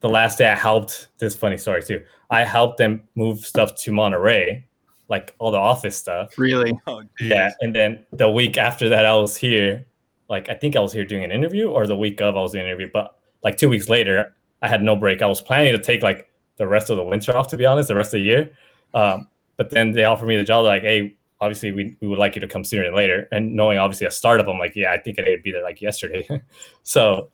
[0.00, 1.08] the last day I helped.
[1.18, 2.02] This funny story too.
[2.30, 4.66] I helped them move stuff to Monterey,
[5.08, 6.38] like all the office stuff.
[6.38, 6.78] Really?
[6.86, 9.86] Oh, Yeah, and then the week after that, I was here.
[10.28, 12.52] Like I think I was here doing an interview, or the week of I was
[12.52, 12.90] doing an interview.
[12.92, 15.20] But like two weeks later, I had no break.
[15.20, 17.88] I was planning to take like the rest of the winter off, to be honest,
[17.88, 18.50] the rest of the year.
[18.94, 20.64] Um, but then they offered me the job.
[20.64, 23.28] Like, hey, obviously we, we would like you to come sooner than later.
[23.32, 26.26] And knowing obviously a startup, I'm like, yeah, I think I'd be there like yesterday.
[26.84, 27.30] so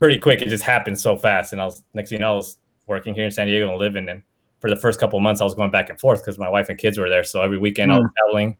[0.00, 1.52] pretty quick, it just happened so fast.
[1.52, 2.58] And I was next thing you know, I was
[2.88, 4.08] working here in San Diego and living.
[4.08, 4.22] And
[4.58, 6.68] for the first couple of months, I was going back and forth because my wife
[6.68, 7.22] and kids were there.
[7.22, 8.56] So every weekend I was traveling,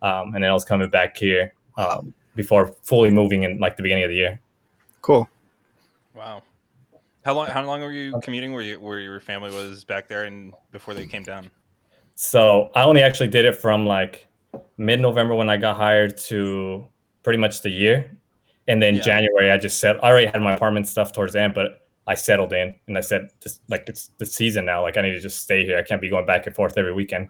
[0.00, 3.82] um, and then I was coming back here um, before fully moving in like the
[3.82, 4.40] beginning of the year.
[5.02, 5.28] Cool.
[6.14, 6.42] Wow.
[7.24, 7.48] How long?
[7.48, 8.52] How long were you commuting?
[8.52, 11.50] Where you where your family was back there and before they came down?
[12.14, 14.26] So I only actually did it from like
[14.78, 16.86] mid November when I got hired to
[17.24, 18.16] pretty much the year.
[18.68, 19.02] And then Yeah.
[19.02, 22.14] January, I just said, I already had my apartment stuff towards the end, but I
[22.14, 24.82] settled in and I said, just like it's the season now.
[24.82, 25.78] Like I need to just stay here.
[25.78, 27.28] I can't be going back and forth every weekend.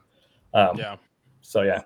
[0.54, 0.96] Um, Yeah.
[1.40, 1.82] So yeah.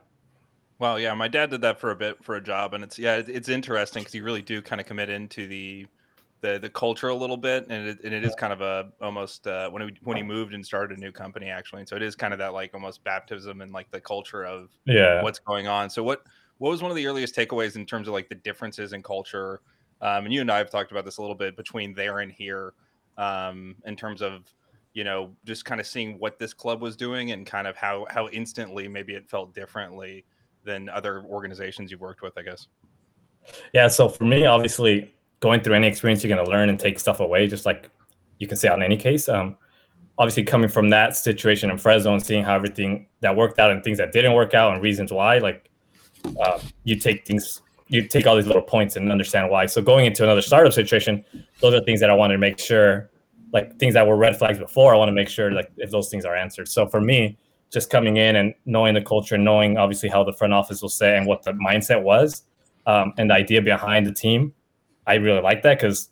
[0.78, 3.16] Well, yeah, my dad did that for a bit for a job, and it's yeah,
[3.16, 5.86] it- it's interesting because you really do kind of commit into the
[6.40, 9.46] the the culture a little bit, and it, and it is kind of a almost
[9.46, 12.02] uh, when he, when he moved and started a new company actually, and so it
[12.02, 15.22] is kind of that like almost baptism and like the culture of Yeah.
[15.22, 15.90] what's going on.
[15.90, 16.22] So what
[16.60, 19.62] what was one of the earliest takeaways in terms of like the differences in culture?
[20.02, 22.30] Um, and you and I have talked about this a little bit between there and
[22.30, 22.74] here,
[23.16, 24.44] um, in terms of
[24.92, 28.06] you know just kind of seeing what this club was doing and kind of how
[28.10, 30.26] how instantly maybe it felt differently
[30.62, 32.36] than other organizations you've worked with.
[32.36, 32.66] I guess.
[33.72, 33.88] Yeah.
[33.88, 37.20] So for me, obviously, going through any experience, you're going to learn and take stuff
[37.20, 37.88] away, just like
[38.38, 39.30] you can say in any case.
[39.30, 39.56] Um,
[40.18, 43.82] obviously, coming from that situation in Fresno and seeing how everything that worked out and
[43.82, 45.69] things that didn't work out and reasons why, like
[46.42, 49.66] uh, you take things, you take all these little points and understand why.
[49.66, 51.24] So going into another startup situation,
[51.60, 53.10] those are things that I wanted to make sure,
[53.52, 56.08] like things that were red flags before, I want to make sure like if those
[56.08, 56.68] things are answered.
[56.68, 57.38] So for me,
[57.70, 61.16] just coming in and knowing the culture, knowing obviously how the front office will say
[61.16, 62.42] and what the mindset was,
[62.86, 64.52] um, and the idea behind the team,
[65.06, 66.10] I really like that because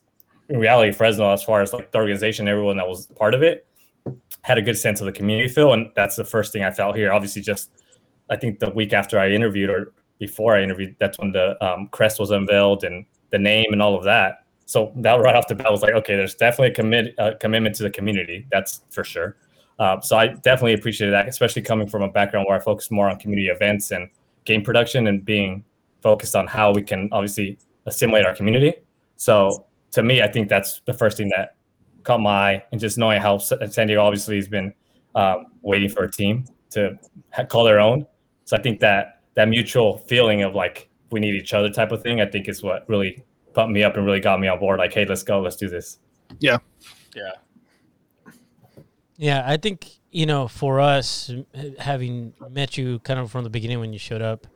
[0.49, 3.67] in reality, Fresno, as far as like the organization, everyone that was part of it,
[4.43, 6.97] had a good sense of the community feel, and that's the first thing I felt
[6.97, 7.13] here.
[7.13, 7.71] Obviously, just
[8.31, 11.89] I think the week after I interviewed or before I interviewed, that's when the um,
[11.89, 14.45] crest was unveiled and the name and all of that.
[14.67, 17.75] So that right off the bat was like, okay, there's definitely a commit uh, commitment
[17.77, 18.47] to the community.
[18.51, 19.37] That's for sure.
[19.79, 23.09] Uh, so I definitely appreciated that, especially coming from a background where I focus more
[23.09, 24.11] on community events and
[24.45, 25.65] game production and being
[26.03, 28.75] focused on how we can obviously assimilate our community.
[29.17, 31.55] So to me, I think that's the first thing that
[32.03, 34.75] caught my eye, and just knowing how San Diego obviously has been
[35.15, 36.99] um, waiting for a team to
[37.49, 38.07] call their own.
[38.49, 42.03] So I think that that mutual feeling of like we need each other type of
[42.03, 44.79] thing, I think is what really pumped me up and really got me on board.
[44.79, 45.99] Like, hey, let's go, let's do this.
[46.41, 46.57] Yeah.
[47.15, 47.33] Yeah,
[49.19, 51.31] Yeah, I think you know, for us,
[51.79, 54.47] having met you kind of from the beginning when you showed up,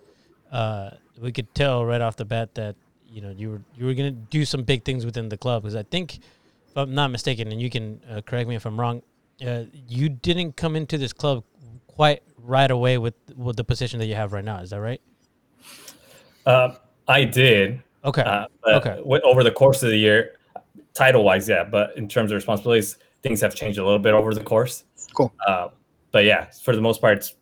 [0.50, 2.76] uh, we could tell right off the bat that
[3.06, 5.64] you know you were you were gonna do some big things within the club.
[5.64, 6.20] Because I think,
[6.66, 9.02] if I'm not mistaken, and you can uh, correct me if I'm wrong,
[9.46, 11.44] uh, you didn't come into this club
[11.94, 14.58] quite right away with with the position that you have right now.
[14.58, 15.00] Is that right?
[16.46, 16.74] Uh,
[17.08, 18.22] I did, Okay.
[18.22, 18.96] uh, but Okay.
[18.96, 20.32] wi- over the course of the year,
[20.94, 21.64] title wise, yeah.
[21.64, 24.84] But in terms of responsibilities, things have changed a little bit over the course.
[25.14, 25.32] Cool.
[25.46, 25.68] Uh,
[26.10, 27.34] but yeah, for the most part, it's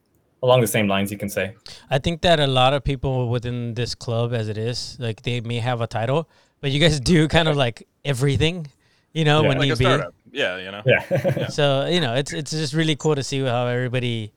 [0.43, 1.55] along the same lines, you can say.
[1.91, 5.41] I think that a lot of people within this club, as it is, like they
[5.41, 6.29] may have a title,
[6.61, 8.67] but you guys do kind of like everything,
[9.13, 9.49] you know, Yeah.
[9.49, 9.85] when Like you a be.
[9.85, 10.15] startup.
[10.33, 10.83] Yeah, you know.
[10.87, 11.49] Yeah.
[11.49, 14.33] So you know, it's it's just really cool to see how everybody,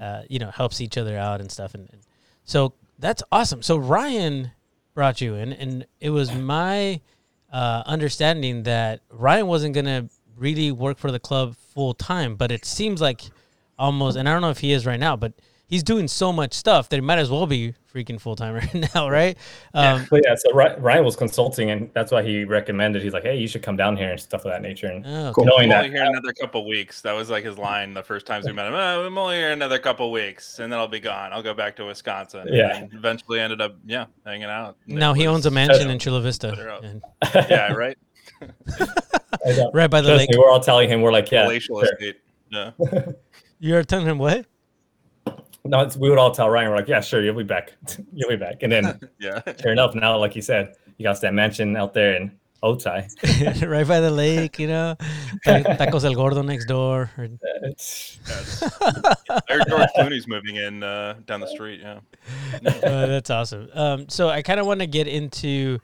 [0.00, 1.74] uh, you know, helps each other out and stuff.
[1.74, 2.00] And, and
[2.44, 3.62] so that's awesome.
[3.62, 4.52] So Ryan
[4.94, 7.00] brought you in, and it was my
[7.52, 12.64] uh, understanding that Ryan wasn't gonna really work for the club full time, but it
[12.64, 13.22] seems like
[13.78, 15.32] almost, and I don't know if he is right now, but
[15.66, 18.88] he's doing so much stuff that it might as well be freaking full time right
[18.94, 19.36] now, right?
[19.74, 23.02] Um, But yeah, so Ryan was consulting, and that's why he recommended.
[23.02, 25.32] He's like, "Hey, you should come down here and stuff of that nature." And oh,
[25.34, 25.44] Cool.
[25.46, 27.00] knowing I'm only that, here another couple weeks.
[27.02, 28.74] That was like his line the first times we met him.
[28.74, 31.32] "Oh, I'm only here another couple weeks, and then I'll be gone.
[31.32, 32.46] I'll go back to Wisconsin.
[32.50, 32.72] Yeah.
[32.74, 34.76] then eventually ended up, yeah, hanging out.
[34.86, 36.84] And now he owns a mansion in Chula Vista, Put her up.
[36.84, 37.02] and
[37.50, 37.98] Yeah, right.
[39.72, 40.30] Right by the Trust lake.
[40.30, 41.92] me, we're all telling him, we're like, "Yeah." Palatial sure.
[41.92, 42.16] estate.
[42.50, 42.70] Yeah.
[43.60, 44.46] You're telling him what?
[45.64, 47.72] No, it's, we would all tell Ryan, we're like, "Yeah, sure, you'll be back.
[48.14, 49.42] you'll be back." And then, Yeah.
[49.60, 53.06] sure enough, now, like you said, you got that mansion out there, in Otay.
[53.68, 54.96] right by the lake, you know,
[55.46, 57.10] tacos el gordo next door.
[57.62, 61.80] It's, Yeah, There's George Clooney's moving in uh, down the street.
[61.80, 62.00] Yeah.
[62.66, 63.68] Uh, that's awesome.
[63.74, 65.78] Um, so I kind of want to get into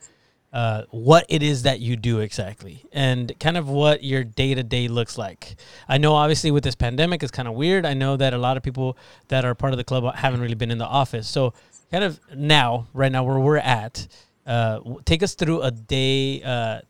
[0.54, 4.62] uh, what it is that you do exactly and kind of what your day to
[4.62, 5.56] day looks like.
[5.88, 7.84] I know obviously with this pandemic it's kind of weird.
[7.84, 8.96] I know that a lot of people
[9.28, 11.28] that are part of the club haven't really been in the office.
[11.28, 11.54] So
[11.90, 14.06] kind of now, right now where we're at,
[14.46, 16.82] uh, take us through a day uh,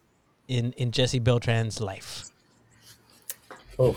[0.46, 2.30] in in Jesse Beltran's life.
[3.78, 3.96] Oh,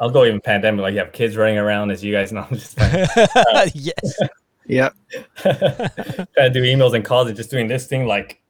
[0.00, 0.80] I'll go even pandemic.
[0.80, 2.46] Like you have kids running around, as you guys know.
[2.50, 4.18] I'm just trying, yes.
[4.66, 4.88] Yeah.
[5.36, 8.40] trying to do emails and calls and just doing this thing like,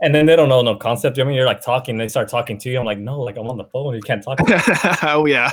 [0.00, 1.18] and then they don't know no concept.
[1.18, 2.78] I mean, you're like talking, they start talking to you.
[2.78, 3.94] I'm like, no, like I'm on the phone.
[3.94, 4.38] You can't talk.
[5.02, 5.50] oh yeah.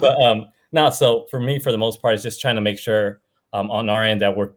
[0.00, 2.78] but um no so for me for the most part it's just trying to make
[2.78, 3.20] sure
[3.52, 4.50] um on our end that we're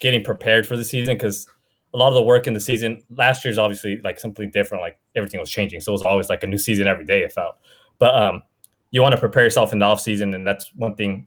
[0.00, 1.46] getting prepared for the season because
[1.94, 4.82] a lot of the work in the season last year is obviously like something different
[4.82, 7.32] like everything was changing so it was always like a new season every day it
[7.32, 7.56] felt
[7.98, 8.42] but um
[8.90, 11.26] you want to prepare yourself in the off season and that's one thing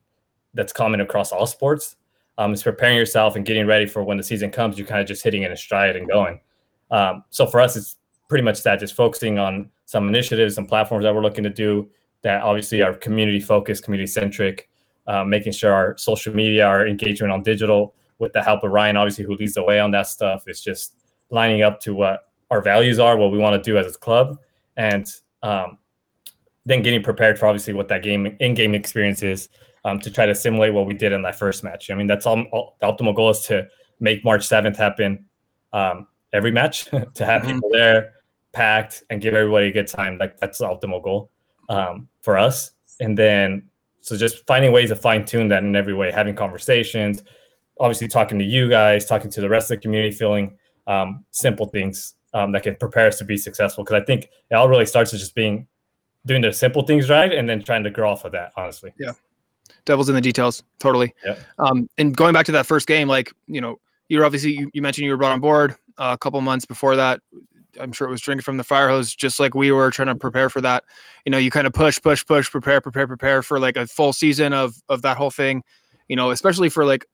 [0.54, 1.96] that's common across all sports
[2.40, 4.78] um is preparing yourself and getting ready for when the season comes.
[4.78, 6.40] You're kind of just hitting it in stride and going.
[6.90, 7.98] Um so for us it's
[8.28, 11.88] pretty much that just focusing on some initiatives and platforms that we're looking to do
[12.22, 14.70] that obviously are community focused, community centric,
[15.08, 18.98] uh, making sure our social media, our engagement on digital, with the help of Ryan,
[18.98, 20.96] obviously, who leads the way on that stuff, is just
[21.32, 24.38] lining up to what our values are, what we want to do as a club,
[24.78, 25.08] and
[25.42, 25.78] um,
[26.66, 29.50] then getting prepared for obviously what that game in-game experience is
[29.86, 31.90] um, to try to simulate what we did in that first match.
[31.90, 33.68] I mean, that's all, all the optimal goal is to
[34.00, 35.26] make March 7th happen
[35.74, 37.54] um, every match, to have Mhm.
[37.56, 38.14] people there
[38.54, 40.18] packed and give everybody a good time.
[40.18, 41.30] Like that's the optimal goal
[41.70, 42.72] um, for us.
[43.00, 43.70] And then,
[44.02, 47.24] so just finding ways to fine tune that in every way, having conversations,
[47.80, 51.68] obviously talking to you guys, talking to the rest of the community, feeling um, simple
[51.68, 53.84] things um, that can prepare us to be successful.
[53.84, 55.68] Because I think it all really starts with just being
[56.26, 58.52] doing the simple things right, and then trying to grow off of that.
[58.58, 58.94] Honestly,
[59.86, 61.14] devil's in the details totally.
[61.26, 61.36] Yeah.
[61.58, 63.80] um and going back to that first game like you know
[64.10, 66.96] you're obviously you, you mentioned you were brought on board uh, a couple months before
[66.96, 67.22] that.
[67.80, 70.16] I'm sure it was drinking from the fire hose just like we were trying to
[70.16, 70.84] prepare for that.
[71.26, 74.12] You know you kind of push push push prepare prepare prepare for like a full
[74.12, 75.64] season of of that whole thing.
[76.08, 77.06] You know especially for like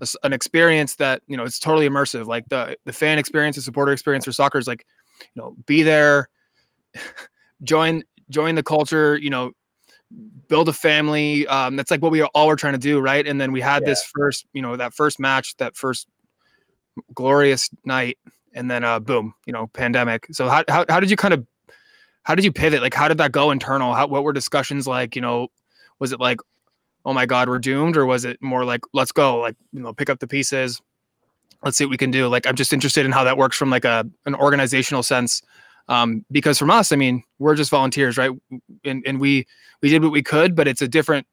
[0.00, 2.26] a an experience that you know it's totally immersive.
[2.26, 4.86] Like the the fan experience the supporter experience for soccer is like
[5.34, 6.28] you know be there
[7.62, 9.50] join join the culture you know
[10.48, 13.26] build a family um that's like what we all were trying to do right?
[13.26, 16.08] And then we had this first you know that first match that first
[17.14, 18.18] glorious night
[18.52, 20.26] and then uh boom you know pandemic.
[20.32, 21.46] So how, how, how did you kind of
[22.24, 22.82] how did you pivot?
[22.82, 23.94] Like how did that go internal?
[23.94, 25.48] How what were discussions like you know
[25.98, 26.40] was it like
[27.04, 29.92] oh my god we're doomed or was it more like let's go like you know
[29.92, 30.82] pick up the pieces
[31.62, 32.26] let's see what we can do.
[32.26, 35.42] Like i'm just interested in how that works from like a an organizational sense
[35.90, 38.30] um because from us i mean we're just volunteers right
[38.84, 39.46] and and we
[39.82, 41.26] we did what we could but it's a different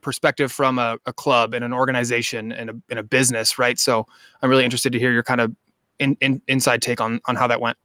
[0.00, 4.06] perspective from a, a club and an organization and a, and a business right so
[4.40, 5.54] i'm really interested to hear your kind of
[5.98, 7.76] in, in, inside take on on how that went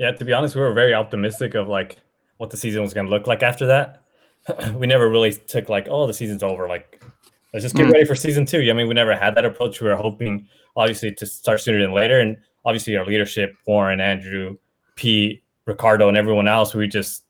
[0.00, 0.12] yeah.
[0.12, 1.98] To be honest, we were very optimistic of like
[2.38, 4.02] what the season was going to look like after that.
[4.74, 6.66] we never really took like, oh, the season's over.
[6.66, 7.04] Like,
[7.52, 7.92] let's just get Mm.
[7.92, 8.60] ready for season two.
[8.60, 9.78] I mean, we never had that approach.
[9.78, 12.18] We were hoping, obviously, to start sooner than later.
[12.18, 14.56] And obviously, our leadership, Warren, Andrew,
[15.00, 17.24] Pete, Ricardo, and everyone else, we just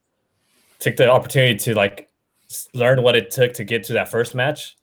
[0.81, 2.09] took the opportunity to like
[2.75, 4.77] learn what it took to get to that first match,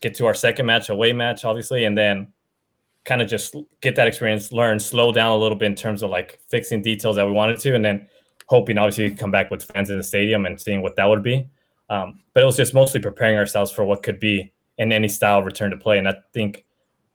[0.00, 2.32] get to our second match, away match, obviously, and then
[3.04, 6.10] kind of just get that experience, learn, slow down a little bit in terms of
[6.10, 8.08] like fixing details that we wanted to, and then
[8.48, 11.22] hoping obviously to come back with fans in the stadium and seeing what that would
[11.22, 11.46] be.
[11.90, 15.44] Um, but it was just mostly preparing ourselves for what could be in any style
[15.44, 15.98] return to play.
[15.98, 16.64] And I think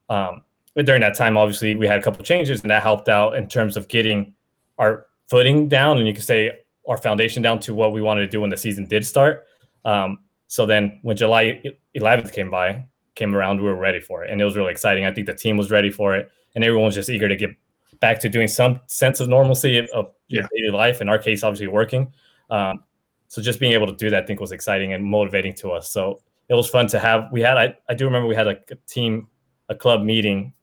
[0.08, 0.44] um,
[0.78, 3.76] during that time, obviously, we had a couple changes, and that helped out in terms
[3.76, 4.34] of getting
[4.78, 6.52] our footing down, and you could say
[6.88, 9.46] our foundation down to what we wanted to do when the season did start.
[9.86, 11.62] Um, so then, when July
[11.96, 12.86] 11th came by,
[13.16, 15.06] came around, we were ready for it, and it was really exciting.
[15.06, 17.52] I think the team was ready for it, and everyone was just eager to get
[18.00, 20.48] back to doing some sense of normalcy of, of your Yeah.
[20.56, 21.02] daily life.
[21.02, 22.14] In our case, obviously working.
[22.50, 22.84] Um,
[23.28, 25.90] so just being able to do that, I think, was exciting and motivating to us.
[25.90, 27.30] So it was fun to have.
[27.32, 29.28] We had, I, I do remember we had like a team,
[29.68, 30.54] a club meeting,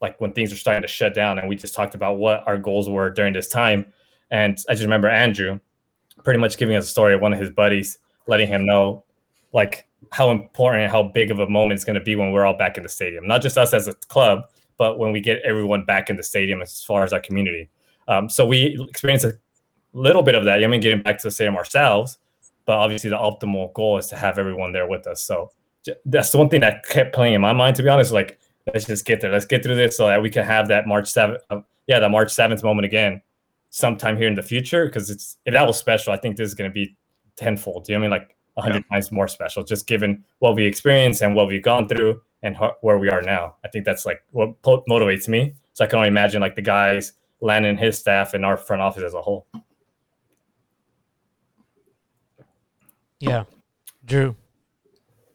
[0.00, 2.56] like when things were starting to shut down, and we just talked about what our
[2.56, 3.92] goals were during this time.
[4.30, 5.60] And I just remember Andrew
[6.24, 9.04] pretty much giving us a story of one of his buddies, letting him know
[9.52, 12.44] like how important and how big of a moment it's going to be when we're
[12.44, 13.26] all back in the stadium.
[13.26, 14.42] Not just us as a club,
[14.76, 17.68] but when we get everyone back in the stadium as far as our community.
[18.08, 19.38] Um, so we experienced a
[19.92, 20.62] little bit of that.
[20.62, 22.18] I mean, getting back to the stadium ourselves,
[22.66, 25.22] but obviously the optimal goal is to have everyone there with us.
[25.22, 25.50] So
[26.04, 28.12] that's the one thing that kept playing in my mind, to be honest.
[28.12, 29.32] Like let's just get there.
[29.32, 31.40] Let's get through this so that we can have that March seventh.
[31.50, 33.22] Uh, yeah, the March seventh moment again,
[33.76, 34.86] sometime here in the future.
[34.86, 36.96] Because it's if that was special, I think this is going to be
[37.36, 37.84] tenfold.
[37.84, 38.96] Do you know what I mean like a hundred yeah.
[38.96, 39.62] times more special?
[39.62, 43.20] Just given what we experienced and what we've gone through and ho- where we are
[43.20, 43.56] now.
[43.64, 45.54] I think that's like what po- motivates me.
[45.74, 49.02] So I can only imagine like the guys, Landon, his staff, and our front office
[49.02, 49.46] as a whole.
[53.20, 53.44] Yeah,
[54.04, 54.36] Drew,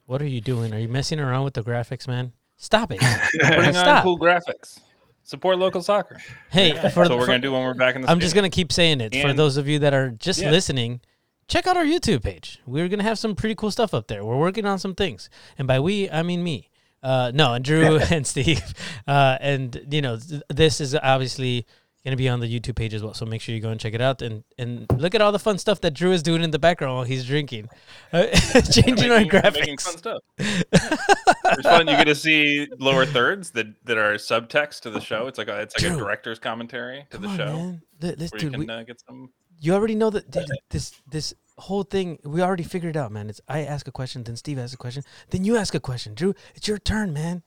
[0.06, 0.74] what are you doing?
[0.74, 2.32] Are you messing around with the graphics, man?
[2.58, 3.00] Stop it!
[3.42, 4.80] Putting on cool graphics.
[5.24, 6.20] Support local soccer.
[6.50, 8.10] Hey, for, so we're gonna do when we're back in the.
[8.10, 10.52] I'm just gonna keep saying it and, for those of you that are just yeah.
[10.52, 11.02] listening.
[11.48, 12.60] Check out our YouTube page.
[12.66, 14.24] We're gonna have some pretty cool stuff up there.
[14.24, 16.70] We're working on some things, and by we I mean me.
[17.04, 18.74] Uh, no, and Drew and Steve,
[19.08, 21.66] uh, and you know th- this is obviously
[22.04, 23.14] going to be on the YouTube page as well.
[23.14, 25.40] So make sure you go and check it out and and look at all the
[25.40, 27.70] fun stuff that Drew is doing in the background while he's drinking,
[28.14, 28.28] uh,
[28.72, 29.60] changing making, our graphics.
[29.60, 30.24] Making fun stuff.
[30.38, 31.88] it's fun.
[31.88, 35.28] You get to see lower thirds that, that are subtext to the show.
[35.28, 37.56] It's like a, it's like Drew, a director's commentary to the on, show.
[37.56, 37.82] Man.
[38.00, 39.30] This, dude, you can we, uh, get some.
[39.60, 42.18] You already know that dude, this this whole thing.
[42.24, 43.30] We already figured it out, man.
[43.30, 46.16] It's I ask a question, then Steve asks a question, then you ask a question.
[46.16, 47.44] Drew, it's your turn, man.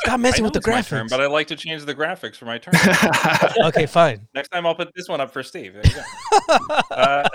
[0.00, 0.88] Stop messing with the graphics.
[0.88, 2.74] Turn, but I like to change the graphics for my turn.
[3.68, 4.26] okay, fine.
[4.34, 5.74] Next time I'll put this one up for Steve.
[5.74, 5.92] There you
[6.56, 6.80] go.
[6.90, 7.28] uh,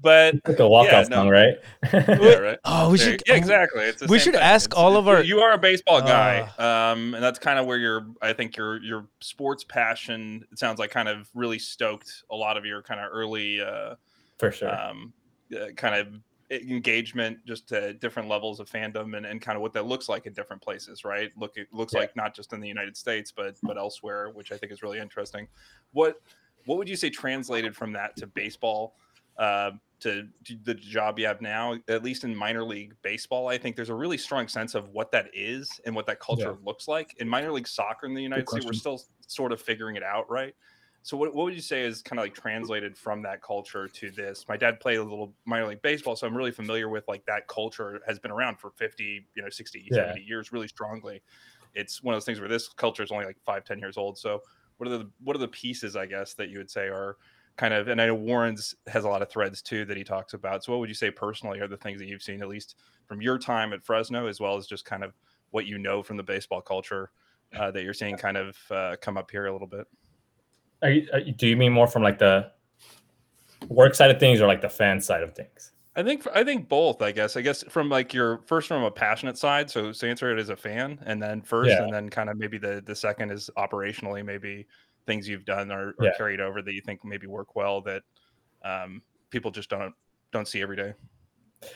[0.00, 1.30] but like a walkout yeah, song, no.
[1.30, 1.54] right?
[1.92, 2.58] yeah, right.
[2.64, 3.22] Oh, we should.
[3.26, 3.90] Yeah, exactly.
[4.08, 4.42] we should thing.
[4.42, 5.22] ask it's, all of our.
[5.22, 8.56] You are a baseball guy, uh, um, and that's kind of where your, I think
[8.56, 10.44] your your sports passion.
[10.52, 13.96] It sounds like kind of really stoked a lot of your kind of early, uh,
[14.38, 15.12] for sure, um,
[15.54, 16.08] uh, kind of
[16.50, 20.26] engagement just to different levels of fandom and, and kind of what that looks like
[20.26, 21.30] in different places right?
[21.36, 22.00] Look it looks yeah.
[22.00, 24.98] like not just in the united states but but elsewhere which i think is really
[24.98, 25.48] interesting.
[25.92, 26.20] What
[26.64, 28.96] what would you say translated from that to baseball
[29.38, 33.48] uh, to, to, the job you have now at least in minor league baseball?
[33.48, 36.56] I think there's a really strong sense of what that is and what that culture
[36.58, 36.66] yeah.
[36.66, 37.14] looks like.
[37.18, 40.30] In minor league soccer in the united states we're still sort of figuring it out
[40.30, 40.54] right
[41.02, 44.10] so what, what would you say is kind of like translated from that culture to
[44.10, 44.44] this?
[44.48, 47.46] My dad played a little minor league baseball, so I'm really familiar with like that
[47.48, 50.08] culture has been around for 50, you know, 60, yeah.
[50.08, 51.22] 70 years really strongly.
[51.74, 54.18] It's one of those things where this culture is only like five, 10 years old.
[54.18, 54.42] So
[54.76, 57.16] what are the what are the pieces, I guess, that you would say are
[57.56, 60.34] kind of and I know Warren's has a lot of threads too that he talks
[60.34, 60.64] about.
[60.64, 63.20] So what would you say personally are the things that you've seen, at least from
[63.20, 65.14] your time at Fresno, as well as just kind of
[65.50, 67.10] what you know from the baseball culture
[67.58, 69.86] uh, that you're seeing kind of uh, come up here a little bit?
[70.82, 72.50] Are you, are you, do you mean more from like the
[73.68, 75.72] work side of things or like the fan side of things?
[75.96, 77.02] I think I think both.
[77.02, 80.30] I guess I guess from like your first from a passionate side, so to answer
[80.30, 81.82] it as a fan, and then first, yeah.
[81.82, 84.64] and then kind of maybe the the second is operationally maybe
[85.06, 86.10] things you've done or, or yeah.
[86.16, 88.02] carried over that you think maybe work well that
[88.64, 89.92] um, people just don't
[90.30, 90.94] don't see every day.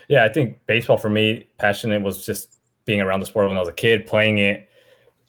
[0.08, 3.60] Yeah, I think baseball for me, passionate was just being around the sport when I
[3.60, 4.68] was a kid, playing it,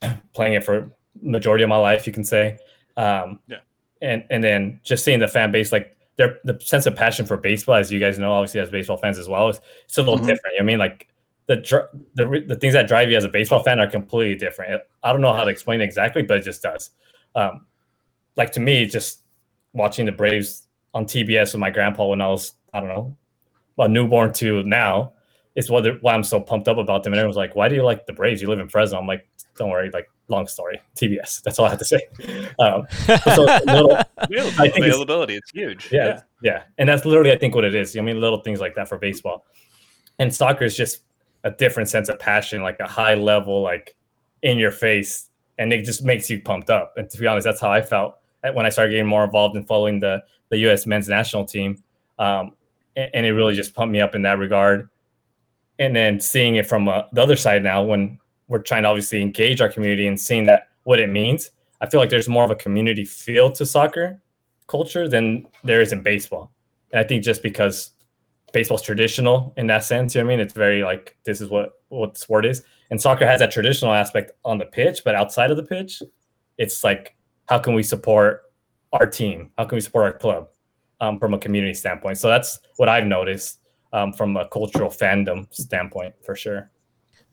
[0.33, 2.59] playing it for majority of my life, you can say.
[2.97, 3.57] Um, yeah.
[4.01, 7.37] And and then just seeing the fan base, like their the sense of passion for
[7.37, 10.17] baseball, as you guys know, obviously as baseball fans as well, it's, it's a little
[10.17, 10.27] mm-hmm.
[10.27, 10.57] different.
[10.59, 11.07] I mean, like
[11.47, 14.81] the, the the things that drive you as a baseball fan are completely different.
[15.03, 16.91] I don't know how to explain it exactly, but it just does.
[17.35, 17.65] Um,
[18.35, 19.21] like to me, just
[19.73, 23.17] watching the Braves on TBS with my grandpa when I was I don't know,
[23.77, 25.13] a newborn to now
[25.55, 27.13] is what why I'm so pumped up about them.
[27.13, 28.41] And everyone's like, "Why do you like the Braves?
[28.41, 29.27] You live in Fresno." I'm like,
[29.57, 30.81] "Don't worry, like long story.
[30.95, 31.41] TBS.
[31.41, 32.07] That's all I have to say.
[32.59, 32.85] Um,
[33.33, 35.89] so little, availability, it's, it's, huge.
[35.91, 37.95] Yeah, yeah, yeah, and that's literally I think what it is.
[37.97, 39.45] I mean, little things like that for baseball,
[40.19, 41.01] and soccer is just
[41.43, 43.95] a different sense of passion, like a high level, like
[44.41, 46.93] in your face, and it just makes you pumped up.
[46.97, 48.17] And to be honest, that's how I felt
[48.53, 50.85] when I started getting more involved in following the the U.S.
[50.85, 51.81] men's national team,
[52.19, 52.53] um,
[52.95, 54.89] and, and, it really just pumped me up in that regard.
[55.79, 58.19] And then seeing it from uh, the other side now, when
[58.53, 61.49] we're trying to obviously engage our community and seeing that what it means.
[61.81, 64.21] I feel like there's more of a community feel to soccer
[64.67, 66.51] culture than there is in baseball.
[66.91, 67.93] And I think just because
[68.53, 70.45] baseball's traditional in that sense, you know what I mean?
[70.45, 72.61] It's very like this is what what sport is.
[72.91, 76.03] And soccer has that traditional aspect on the pitch, but outside of the pitch,
[76.59, 77.15] it's like
[77.49, 78.43] how can we support
[78.93, 79.49] our team?
[79.57, 80.49] How can we support our club
[81.01, 82.19] um, from a community standpoint?
[82.19, 83.61] So that's what I've noticed
[83.93, 86.69] um, from a cultural fandom standpoint for sure.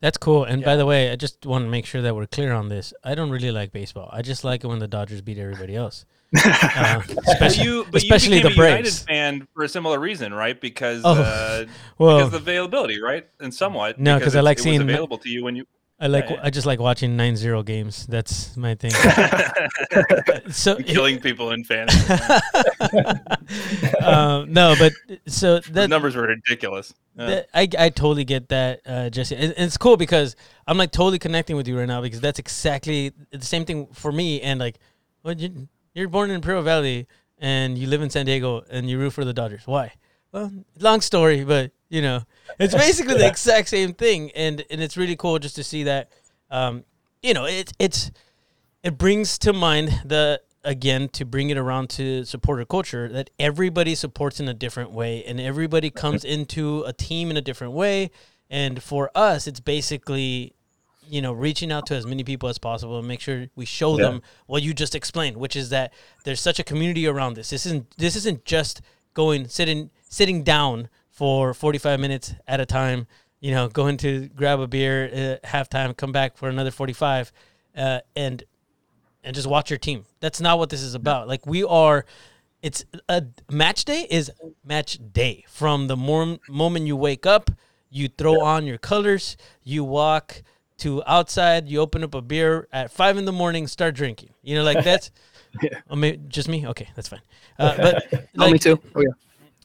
[0.01, 0.45] That's cool.
[0.45, 0.67] And yeah.
[0.67, 2.95] by the way, I just want to make sure that we're clear on this.
[3.05, 4.09] I don't really like baseball.
[4.13, 6.05] I just like it when the Dodgers beat everybody else.
[6.43, 9.03] Uh, especially you, especially you the Braves.
[9.05, 10.61] United fan for a similar reason, right?
[10.61, 11.67] Because oh, uh,
[11.99, 13.27] well, because the availability, right?
[13.41, 13.99] And somewhat.
[13.99, 15.67] No, because I like it seeing available to you when you.
[16.03, 16.41] I like Yeah, yeah.
[16.45, 18.07] I just like watching 9-0 games.
[18.07, 18.91] That's my thing.
[20.51, 22.15] so Killing people in fantasy.
[24.03, 24.93] um, no, but
[25.27, 26.95] so the numbers were ridiculous.
[27.17, 27.27] Yeah.
[27.27, 29.35] That- I, I totally get that, uh, Jesse.
[29.35, 30.37] And, and it's cool because
[30.67, 34.11] I'm like totally connecting with you right now because that's exactly the same thing for
[34.11, 34.41] me.
[34.41, 34.79] And like,
[35.23, 38.99] well, you, you're born in Imperial Valley and you live in San Diego and you
[38.99, 39.67] root for the Dodgers.
[39.67, 39.93] Why?
[40.33, 42.23] Well, long story, but you know,
[42.59, 44.31] it's basically the exact same thing.
[44.35, 46.11] And and it's really cool just to see that.
[46.51, 46.85] Um,
[47.23, 48.11] you know, it's it's
[48.83, 53.95] it brings to mind the again to bring it around to supporter culture that everybody
[53.95, 58.11] supports in a different way and everybody comes into a team in a different way
[58.51, 60.53] and for us it's basically
[61.09, 63.97] you know reaching out to as many people as possible and make sure we show
[63.97, 64.05] Yeah.
[64.11, 67.65] them what you just explained which is that there's such a community around this this
[67.65, 68.83] isn't this isn't just
[69.15, 70.91] going sitting sitting down
[71.21, 73.07] for 45 minutes at a time
[73.41, 77.31] you know going to grab a beer at halftime come back for another 45
[77.77, 78.45] uh, and
[79.23, 80.07] and just watch your team.
[80.21, 81.29] That's not what this is about.
[81.29, 82.07] Like we are
[82.63, 84.31] it's a match day is
[84.65, 87.51] match day from the mom- moment you wake up,
[87.91, 90.43] you throw on your colors, you walk
[90.79, 94.31] to outside, you open up a beer at 5 in the morning, start drinking.
[94.43, 95.11] You know like that's
[95.63, 95.81] Yeah.
[95.91, 95.97] Oh,
[96.29, 96.65] just me?
[96.69, 97.23] Okay, that's fine.
[97.59, 98.81] Uh, but oh, me too.
[98.95, 99.09] Oh yeah.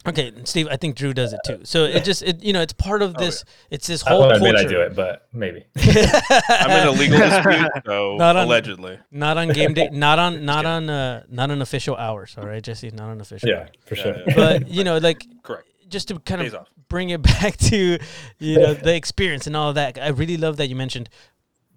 [0.07, 1.61] Okay, Steve, I think Drew does it too.
[1.63, 4.33] So it just it you know, it's part of this it's this I whole won't
[4.39, 4.47] culture.
[4.49, 5.65] admit I do it, but maybe.
[5.77, 8.99] I'm in a legal dispute, so Not on- allegedly.
[9.11, 12.63] Not on game day, not on not on uh not on official hours, all right,
[12.63, 13.49] Jesse, not on official.
[13.49, 14.15] yeah, for sure.
[14.35, 15.67] But you know, like Correct.
[15.89, 16.67] just to kind Days of off.
[16.87, 17.97] bring it back to
[18.39, 19.97] you know the experience and all of that.
[20.01, 21.09] I really love that you mentioned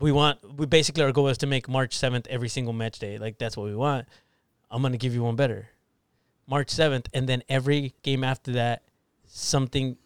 [0.00, 3.18] we want we basically our goal is to make March seventh every single match day.
[3.18, 4.06] Like that's what we want.
[4.70, 5.70] I'm gonna give you one better,
[6.48, 8.82] March seventh, and then every game after that,
[9.26, 9.96] something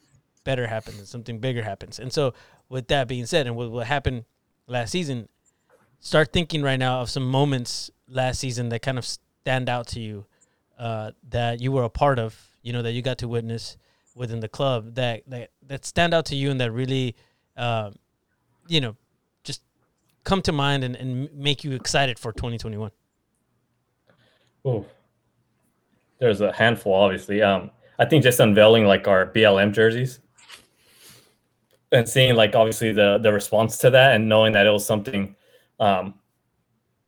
[0.44, 1.98] better happens and something bigger happens.
[1.98, 2.34] And so,
[2.68, 4.24] with that being said, and what, what happened
[4.66, 5.28] last season,
[6.00, 10.00] start thinking right now of some moments last season that kind of stand out to
[10.00, 10.26] you
[10.78, 13.76] uh, that you were a part of, you know, that you got to witness
[14.14, 17.14] within the club that that, that stand out to you and that really,
[17.56, 17.94] um,
[18.66, 18.96] you know,
[19.44, 19.62] just
[20.24, 22.90] come to mind and, and make you excited for 2021.
[24.66, 24.84] Ooh.
[26.22, 27.42] There's a handful, obviously.
[27.42, 30.20] Um, I think just unveiling like our BLM jerseys
[31.90, 35.34] and seeing like obviously the the response to that and knowing that it was something
[35.80, 36.14] um,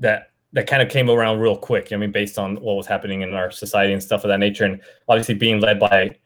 [0.00, 1.92] that that kind of came around real quick.
[1.92, 4.64] I mean, based on what was happening in our society and stuff of that nature,
[4.64, 6.16] and obviously being led by,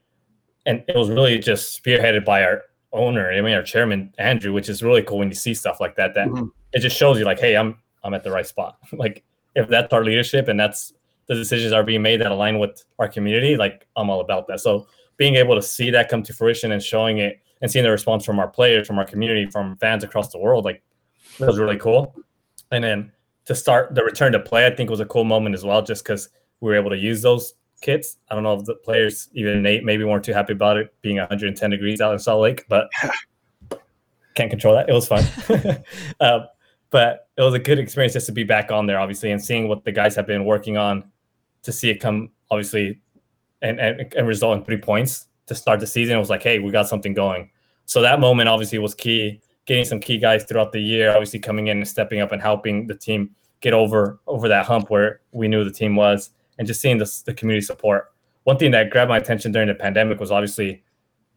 [0.64, 2.62] and it was really just spearheaded by our
[2.95, 3.30] owner.
[3.30, 6.14] I mean, our chairman Andrew, which is really cool when you see stuff like that.
[6.14, 6.51] That Mhm.
[6.72, 8.78] it just shows you like, hey, I'm I'm at the right spot.
[8.93, 9.24] like
[9.55, 10.95] if that's our leadership and that's
[11.28, 14.60] the decisions are being made that align with our community, like I'm all about that.
[14.60, 17.90] So being able to see that come to fruition and showing it and seeing the
[17.90, 20.82] response from our players, from our community, from fans across the world, like
[21.38, 22.14] that was really cool.
[22.70, 23.12] And then
[23.44, 26.02] to start the return to play, I think was a cool moment as well, just
[26.02, 28.16] because we were able to use those kits.
[28.30, 31.16] I don't know if the players, even Nate, maybe weren't too happy about it being
[31.16, 32.88] 110 degrees out in Salt Lake, but
[34.34, 34.88] can't control that.
[34.88, 35.24] It was fun.
[36.20, 36.46] uh,
[36.90, 39.68] but it was a good experience just to be back on there, obviously, and seeing
[39.68, 41.04] what the guys have been working on
[41.62, 43.00] to see it come, obviously,
[43.62, 46.16] and, and, and result in three points to start the season.
[46.16, 47.50] It was like, hey, we got something going.
[47.86, 49.40] So that moment obviously was key.
[49.66, 52.86] Getting some key guys throughout the year, obviously coming in and stepping up and helping
[52.86, 56.80] the team get over over that hump where we knew the team was, and just
[56.80, 58.12] seeing the, the community support.
[58.44, 60.82] One thing that grabbed my attention during the pandemic was obviously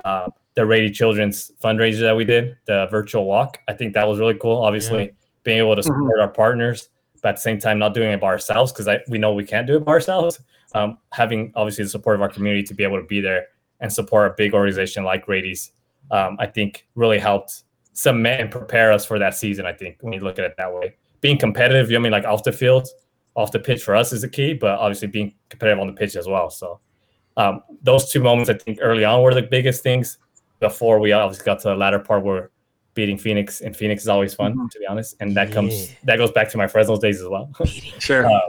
[0.05, 3.59] uh, the Rady Children's fundraiser that we did, the virtual walk.
[3.67, 4.61] I think that was really cool.
[4.61, 5.11] Obviously,
[5.43, 6.88] being able to support our partners,
[7.22, 9.67] but at the same time not doing it by ourselves because we know we can't
[9.67, 10.39] do it by ourselves.
[10.74, 13.47] Um, having obviously the support of our community to be able to be there
[13.80, 15.72] and support a big organization like Rady's,
[16.11, 17.63] um, I think really helped
[17.93, 19.65] cement and prepare us for that season.
[19.65, 22.11] I think when you look at it that way, being competitive, you know, I mean,
[22.11, 22.88] like off the field,
[23.36, 26.15] off the pitch for us is the key, but obviously being competitive on the pitch
[26.15, 26.49] as well.
[26.49, 26.80] So
[27.38, 30.17] um, those two moments, I think, early on were the biggest things.
[30.59, 32.51] Before we obviously got to the latter part where
[32.93, 34.69] beating Phoenix and Phoenix is always fun, Mhm.
[34.71, 37.49] to be honest, and that comes that goes back to my Fresno days as well.
[37.99, 38.25] Sure.
[38.25, 38.39] Uh,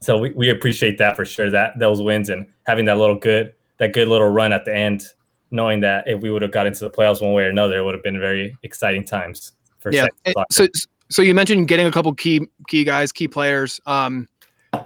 [0.00, 1.50] so we, we appreciate that for sure.
[1.50, 5.04] That those wins and having that little good that good little run at the end,
[5.50, 7.84] knowing that if we would have got into the playoffs one way or another, it
[7.84, 10.02] would have been very exciting times for yeah.
[10.02, 10.52] second spot.
[10.52, 10.68] So
[11.10, 13.80] so you mentioned getting a couple key key guys, key players.
[13.86, 14.28] Um,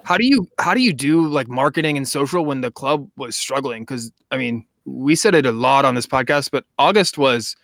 [0.05, 3.37] how do you how do you do like marketing and social when the club was
[3.37, 3.83] struggling?
[3.83, 7.57] Because I mean, we said it a lot on this podcast, but August was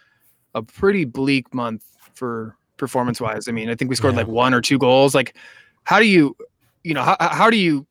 [0.55, 1.85] a pretty bleak month
[2.15, 3.49] for performance wise.
[3.49, 4.21] I mean, I think we scored Yeah.
[4.21, 5.15] like one or two goals.
[5.15, 5.37] Like,
[5.85, 6.37] how do you,
[6.83, 7.87] you know, how how do you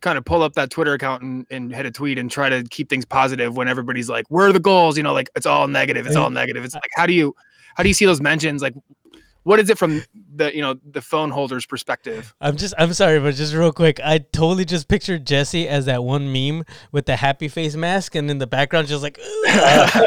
[0.00, 2.62] kind of pull up that Twitter account and, and hit a tweet and try to
[2.64, 5.66] keep things positive when everybody's like, "Where are the goals?" You know, like it's all
[5.68, 6.06] negative.
[6.06, 6.64] It's all negative.
[6.64, 7.34] It's like, how do you
[7.76, 8.60] how do you see those mentions?
[8.62, 8.74] Like,
[9.44, 10.02] what is it from
[10.34, 12.34] the you know the phone holder's perspective?
[12.40, 16.04] I'm just I'm sorry, but just real quick, I totally just pictured Jesse as that
[16.04, 19.18] one meme with the happy face mask, and in the background, just like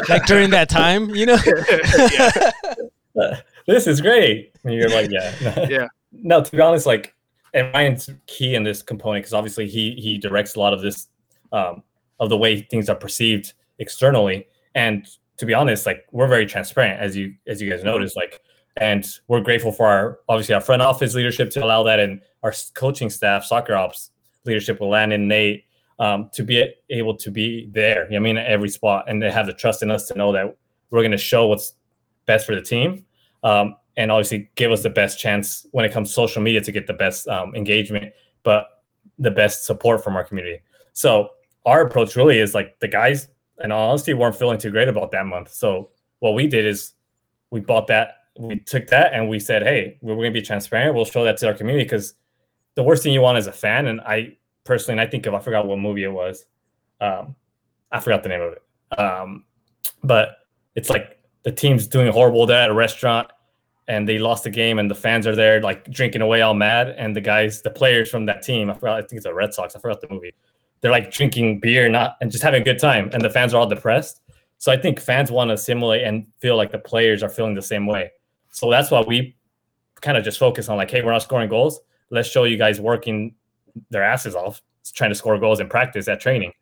[0.08, 1.38] like during that time, you know.
[3.18, 4.52] Uh, this is great.
[4.64, 5.86] And you're like, yeah, Yeah.
[6.12, 7.14] No, to be honest, like,
[7.54, 11.08] and Ryan's key in this component because obviously he he directs a lot of this
[11.52, 11.82] um,
[12.20, 14.46] of the way things are perceived externally.
[14.74, 15.06] And
[15.38, 18.40] to be honest, like we're very transparent, as you as you guys notice, like,
[18.80, 22.52] and we're grateful for our obviously our front office leadership to allow that, and our
[22.74, 24.10] coaching staff, soccer ops
[24.44, 25.64] leadership will Landon Nate
[25.98, 28.08] um, to be able to be there.
[28.12, 30.56] I mean, at every spot, and they have the trust in us to know that
[30.90, 31.74] we're going to show what's
[32.26, 33.04] best for the team,
[33.42, 36.72] um, and obviously give us the best chance when it comes to social media to
[36.72, 38.12] get the best um, engagement,
[38.42, 38.82] but
[39.18, 40.60] the best support from our community.
[40.92, 41.30] So
[41.66, 45.26] our approach really is like the guys, and honestly, weren't feeling too great about that
[45.26, 45.52] month.
[45.52, 46.92] So what we did is
[47.50, 50.94] we bought that, we took that, and we said, hey, we're going to be transparent.
[50.94, 52.14] We'll show that to our community because
[52.74, 55.34] the worst thing you want as a fan, and I personally, and I think of
[55.34, 56.46] I forgot what movie it was.
[57.00, 57.34] Um,
[57.90, 58.98] I forgot the name of it.
[58.98, 59.44] Um,
[60.02, 60.36] but
[60.74, 63.28] it's like the team's doing horrible there at a restaurant
[63.88, 66.90] and they lost the game and the fans are there like drinking away all mad
[66.98, 69.52] and the guys the players from that team i forgot i think it's the red
[69.52, 70.32] sox i forgot the movie
[70.80, 73.60] they're like drinking beer not and just having a good time and the fans are
[73.60, 74.20] all depressed
[74.58, 77.62] so i think fans want to simulate and feel like the players are feeling the
[77.62, 78.10] same way
[78.50, 79.36] so that's why we
[80.00, 81.80] kind of just focus on like hey we're not scoring goals
[82.10, 83.34] let's show you guys working
[83.90, 84.62] their asses off
[84.94, 86.52] trying to score goals in practice at training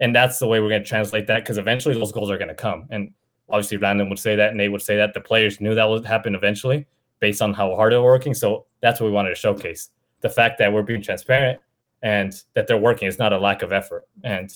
[0.00, 2.48] and that's the way we're going to translate that because eventually those goals are going
[2.48, 3.12] to come and
[3.50, 5.14] obviously Brandon would say that, and Nate would say that.
[5.14, 6.86] The players knew that would happen eventually
[7.18, 8.34] based on how hard they were working.
[8.34, 9.90] So that's what we wanted to showcase.
[10.20, 11.60] The fact that we're being transparent
[12.02, 14.06] and that they're working is not a lack of effort.
[14.24, 14.50] And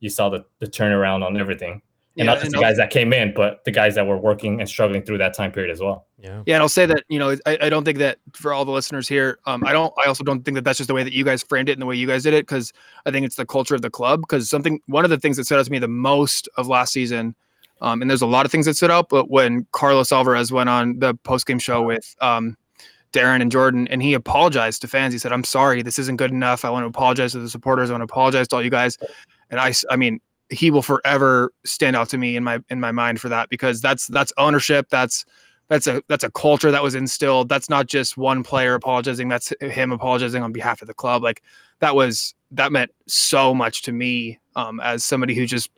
[0.00, 1.82] you saw the, the turnaround on everything.
[2.16, 4.18] And Yeah, not just and the guys that came in, but the guys that were
[4.18, 6.06] working and struggling through that time period as well.
[6.18, 6.42] Yeah.
[6.44, 8.72] Yeah, and I'll say that you know I, I don't think that for all the
[8.72, 11.12] listeners here, um, I don't I also don't think that that's just the way that
[11.12, 12.72] you guys framed it and the way you guys did it because
[13.06, 14.22] I think it's the culture of the club.
[14.22, 16.92] Because something one of the things that stood out to me the most of last
[16.92, 17.36] season,
[17.80, 20.68] um, and there's a lot of things that stood out, but when Carlos Alvarez went
[20.68, 22.56] on the post game show with um,
[23.12, 25.12] Darren and Jordan, and he apologized to fans.
[25.12, 26.64] He said, "I'm sorry, this isn't good enough.
[26.64, 27.90] I want to apologize to the supporters.
[27.90, 28.98] I want to apologize to all you guys."
[29.50, 30.20] And I, I mean,
[30.50, 33.80] he will forever stand out to me in my in my mind for that because
[33.80, 34.88] that's that's ownership.
[34.90, 35.24] That's
[35.68, 37.48] that's a that's a culture that was instilled.
[37.48, 39.28] That's not just one player apologizing.
[39.28, 41.22] That's him apologizing on behalf of the club.
[41.22, 41.42] Like
[41.78, 45.70] that was that meant so much to me um, as somebody who just,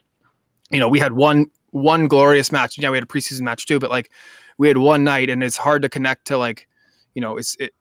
[0.71, 2.79] you know, we had one one glorious match.
[2.79, 4.11] Yeah, we had a preseason match too, but like
[4.57, 6.67] we had one night, and it's hard to connect to like,
[7.15, 7.75] you know, it's it.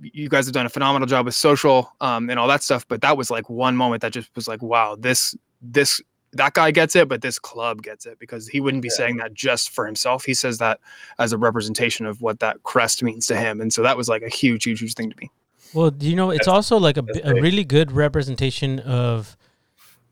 [0.00, 3.02] You guys have done a phenomenal job with social um, and all that stuff, but
[3.02, 6.00] that was like one moment that just was like, wow, this this
[6.32, 8.96] that guy gets it, but this club gets it because he wouldn't be Yeah.
[8.96, 10.24] saying that just for himself.
[10.24, 10.78] He says that
[11.18, 13.60] as a representation of what that crest means to him.
[13.60, 15.30] And so that was like a huge, huge, huge thing to me.
[15.74, 19.36] Well, you know, it's That's- also like a, a really good representation of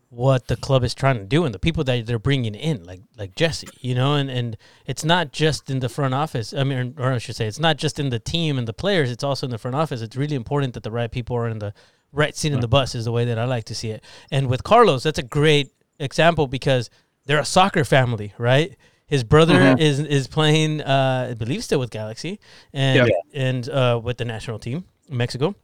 [0.09, 3.01] what the club is trying to do and the people that they're bringing in, like
[3.19, 4.57] like Jesse, you know, and and
[4.87, 6.55] it's not just in the front office.
[6.55, 9.11] I mean, or I should say, it's not just in the team and the players.
[9.11, 10.01] It's also in the front office.
[10.01, 11.75] It's really important that the right people are in the
[12.13, 12.95] right seat in the bus.
[12.95, 14.03] Is the way that I like to see it.
[14.31, 16.91] And with Carlos, that's a great example because
[17.27, 18.77] they're a soccer family, right?
[19.07, 19.81] His brother Mhm.
[19.81, 22.41] is is playing, uh, I believe, still with Galaxy,
[22.73, 23.15] and yeah.
[23.49, 25.55] and uh, with the national team in Mexico.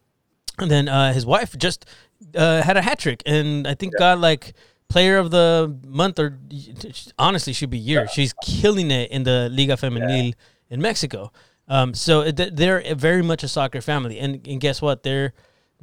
[0.59, 1.85] And then uh, his wife just
[2.35, 4.53] uh, had a hat trick, and I think got like
[4.87, 6.37] player of the month or
[7.17, 8.07] honestly should be year.
[8.07, 10.33] She's killing it in the Liga Femenil
[10.69, 11.31] in Mexico.
[11.67, 15.03] Um, so they're very much a soccer family, and, and guess what?
[15.03, 15.33] They're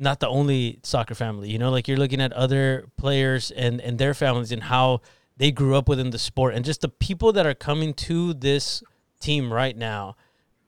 [0.01, 1.51] not the only soccer family.
[1.51, 5.03] You know, like you're looking at other players and and their families and how
[5.37, 8.83] they grew up within the sport, and just the people that are coming to this
[9.21, 10.17] team right now.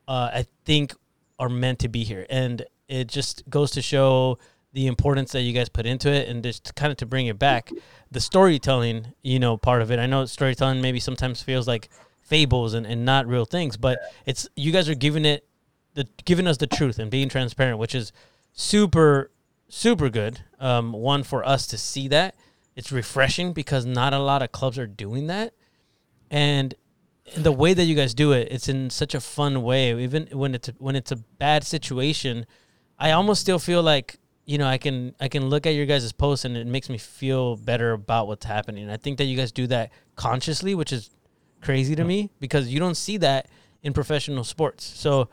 [0.09, 0.95] Uh, I think
[1.39, 4.39] are meant to be here, and it just goes to show
[4.73, 7.39] the importance that you guys put into it, and just kind of to bring it
[7.39, 7.71] back,
[8.11, 9.99] the storytelling, you know, part of it.
[9.99, 11.89] I know storytelling maybe sometimes feels like
[12.21, 15.47] fables and, and not real things, but it's you guys are giving it
[15.95, 18.13] the giving us the truth and being transparent, which is
[18.53, 19.31] super
[19.69, 20.41] super good.
[20.61, 22.37] Um, one for us to see that
[22.77, 25.55] it's refreshing because not a lot of clubs are doing that,
[26.31, 26.75] and
[27.37, 30.03] the way that you guys do it, it's in such a fun way.
[30.03, 32.47] Even when it's when it's a bad situation,
[32.99, 36.13] I almost still feel like you know I can I can look at your guys'
[36.13, 38.89] posts and it makes me feel better about what's happening.
[38.91, 41.11] I think that you guys do that consciously, which is
[41.61, 43.49] crazy to me because you don't see that
[43.83, 44.85] in professional sports.
[44.85, 45.29] So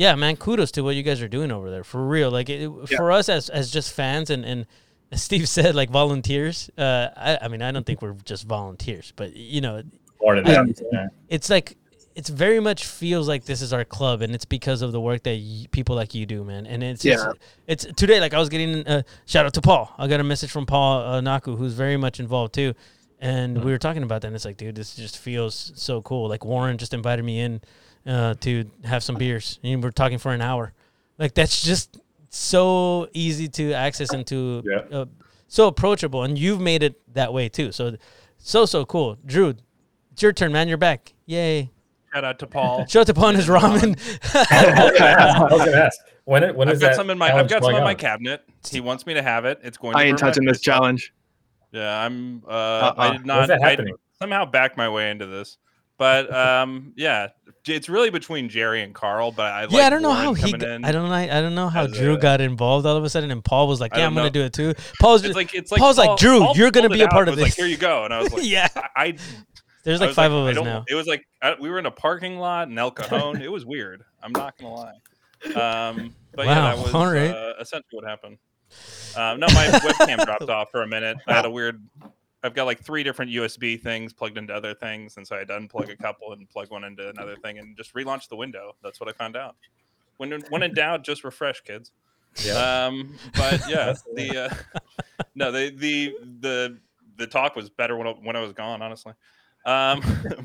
[0.00, 2.30] yeah, man, kudos to what you guys are doing over there for real.
[2.30, 4.66] Like it, for us as as just fans and and
[5.12, 6.70] as Steve said, like volunteers.
[6.78, 9.82] Uh, I, I mean, I don't think we're just volunteers, but you know,
[10.22, 10.62] More than Yeah.
[10.64, 10.82] that.
[10.92, 11.08] Yeah.
[11.28, 11.76] it's like
[12.16, 15.22] it's very much feels like this is our club, and it's because of the work
[15.24, 16.66] that y- people like you do, man.
[16.66, 17.32] And it's Yeah.
[17.68, 18.20] it's, it's today.
[18.20, 19.92] Like I was getting a shout out to Paul.
[19.98, 22.72] I got a message from Paul uh, Naku, who's very much involved too.
[23.22, 26.26] And we were talking about that, and it's like, dude, this just feels so cool.
[26.28, 27.60] Like Warren just invited me in
[28.06, 30.72] uh, to have some beers, and we're talking for an hour.
[31.18, 31.98] Like that's just
[32.30, 34.98] so easy to access and to Yeah.
[34.98, 35.04] uh,
[35.48, 37.72] so approachable, and you've made it that way too.
[37.72, 37.96] So,
[38.38, 39.54] so so cool, Drew.
[40.12, 40.68] It's your turn, man.
[40.68, 41.12] You're back.
[41.26, 41.70] Yay!
[42.12, 42.86] Shout out to Paul.
[42.88, 43.98] Shut upon his ramen.
[44.34, 47.48] I was gonna ask when it, when I've is got that some in my I've
[47.48, 48.42] got some going in my cabinet.
[48.68, 49.60] He wants me to have it.
[49.62, 49.96] It's going.
[49.96, 51.12] I to ain't touching this challenge.
[51.72, 52.42] Yeah, I'm.
[52.46, 52.94] Uh, Uh-uh.
[52.98, 53.50] I did not.
[53.50, 53.94] I happening?
[54.20, 55.58] somehow back my way into this,
[55.98, 57.28] but um, yeah,
[57.66, 59.32] it's really between Jerry and Carl.
[59.32, 60.52] But I like yeah, I don't know Warren how he.
[60.52, 60.84] Got.
[60.84, 61.14] I don't know.
[61.14, 63.80] I don't know how Drew a- got involved all of a sudden, and Paul was
[63.80, 66.40] like, "Yeah, I'm gonna do it too." Paul's just like it's like Paul's like, "Drew,
[66.40, 68.32] Paul you're gonna be a part of this." Like, Here you go, and I was
[68.34, 68.68] like, yeah.
[68.74, 69.16] I, I
[69.84, 70.84] There's like five I of us now.
[70.88, 73.40] It was like I, we were in a parking lot in El Cajon.
[73.42, 74.02] it was weird.
[74.22, 74.92] I'm not gonna lie.
[75.46, 77.30] Um, but yeah, Wow, that was all right.
[77.30, 78.38] uh, essentially what happened.
[79.16, 81.16] Um, no, my webcam dropped off for a minute.
[81.26, 81.82] I had a weird.
[82.42, 85.48] I've got like three different USB things plugged into other things, and so I had
[85.48, 88.76] to unplug a couple and plug one into another thing, and just relaunch the window.
[88.82, 89.56] That's what I found out.
[90.16, 91.92] When when in doubt, just refresh, kids.
[92.44, 92.86] Yeah.
[92.86, 94.82] Um, but yeah, the uh,
[95.34, 96.78] no, the the the
[97.16, 99.12] the talk was better when I, when I was gone, honestly.
[99.64, 100.02] Um,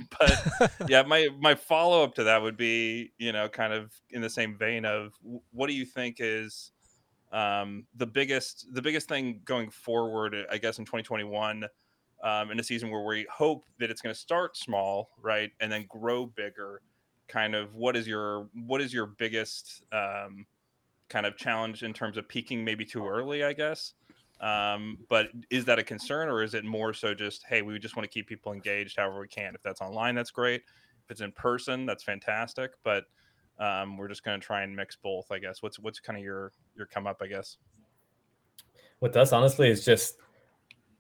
[0.20, 4.22] but yeah, my my follow up to that would be, you know, kind of in
[4.22, 5.14] the same vein of
[5.52, 6.72] what do you think is
[7.32, 10.36] um, the biggest the biggest thing going forward?
[10.52, 11.66] I guess in 2021,
[12.26, 15.72] um, in a season where we hope that it's going to start small, right, and
[15.72, 16.82] then grow bigger.
[17.30, 20.46] Kind of what is your what is your biggest um,
[21.08, 23.94] kind of challenge in terms of peaking maybe too early, I guess.
[24.42, 27.96] Um, but is that a concern or is it more so just, hey, we just
[27.96, 29.56] want to keep people engaged however we can?
[29.56, 30.62] If that's online, that's great.
[31.06, 32.72] If it's in person, that's fantastic.
[32.84, 33.06] But
[33.60, 35.64] um, we're just going to try and mix both, I guess.
[35.64, 37.58] What's what's kind of your your come up, I guess.
[39.00, 40.18] with us honestly is just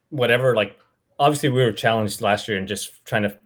[0.09, 0.77] whatever like
[1.19, 3.37] obviously we were challenged last year and just trying to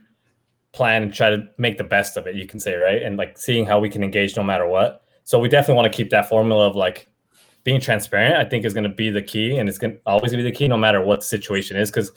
[0.71, 3.01] plan and try to make the best of it you can say right?
[3.01, 5.03] And like seeing how we can engage no matter what.
[5.23, 7.07] So we definitely want to keep that formula of like
[7.65, 10.31] being transparent i think is going to be the key and it's going to always
[10.31, 12.09] be the key no matter what the situation is because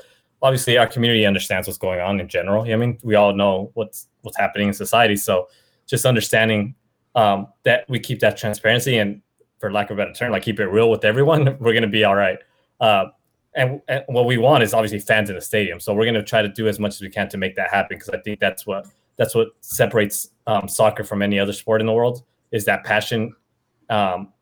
[0.42, 2.70] obviously our community understands what's going on in general.
[2.70, 2.98] I mean?
[3.02, 5.16] We all know what's what's happening in society.
[5.16, 5.48] So
[5.86, 6.74] just understanding
[7.14, 9.22] um, that we keep that transparency and
[9.58, 11.88] for lack of a better term, like keep it real with everyone, we're going to
[11.88, 12.38] be all right.
[12.80, 13.06] Uh,
[13.54, 15.78] and, and what we want is obviously fans in the stadium.
[15.78, 17.70] So we're going to try to do as much as we can to make that
[17.70, 18.86] happen because I think that's what
[19.16, 23.34] that's what separates um, soccer from any other sport in the world is that passion.
[23.90, 24.32] Um,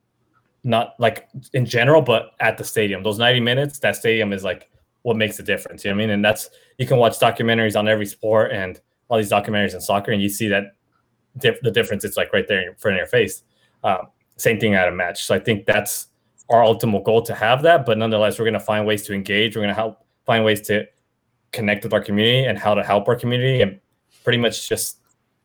[0.63, 3.03] not like in general, but at the stadium.
[3.03, 4.71] Those 90 minutes, that stadium is like
[5.03, 5.85] what makes the difference.
[5.85, 6.11] You know what I mean?
[6.11, 10.13] And that's you can watch documentaries on every sport and all these documentaries in soccer,
[10.13, 10.65] and you see that
[11.37, 12.05] the difference.
[12.05, 13.43] It's like right there in front of your face.
[13.83, 15.25] Um, same thing at a match.
[15.25, 16.09] So I think that's
[16.51, 17.87] our ultimate goal to have that.
[17.87, 19.57] But nonetheless, we're going to find ways to engage.
[19.57, 20.87] We're going to help find ways to
[21.53, 23.81] connect with our community and how to help our community and
[24.25, 24.99] pretty much just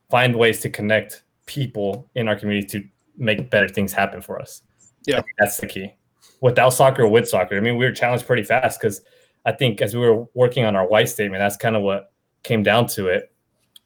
[0.10, 2.88] find ways to connect people in our community to
[3.18, 4.62] make better things happen for us.
[5.06, 5.22] Yeah.
[5.38, 5.94] That's the key.
[6.42, 9.02] Without soccer or with soccer, I mean, we were challenged pretty fast because
[9.46, 12.12] I think as we were working on our why statement, that's kind of what
[12.44, 13.32] came down to it.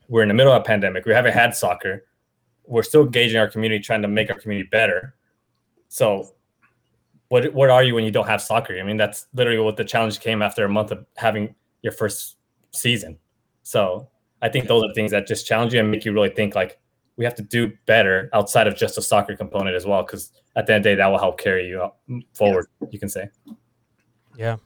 [0.07, 1.05] We're in the middle of a pandemic.
[1.05, 2.03] We haven't had soccer
[2.69, 5.15] we're still engaging our community, trying to make our community better.
[5.89, 6.35] So,
[7.29, 8.77] what what are you when you don't have soccer?
[8.77, 12.37] I mean, that's literally what the challenge came after a month of having your first
[12.71, 13.17] season.
[13.63, 14.09] So,
[14.41, 16.79] I think those are things that just challenge you and make you really think like
[17.17, 20.03] we have to do better outside of just a soccer component as well.
[20.03, 22.67] Because at the end of the day, that will help carry you up mm, forward.
[22.91, 23.29] You can say.
[24.35, 24.57] yeah.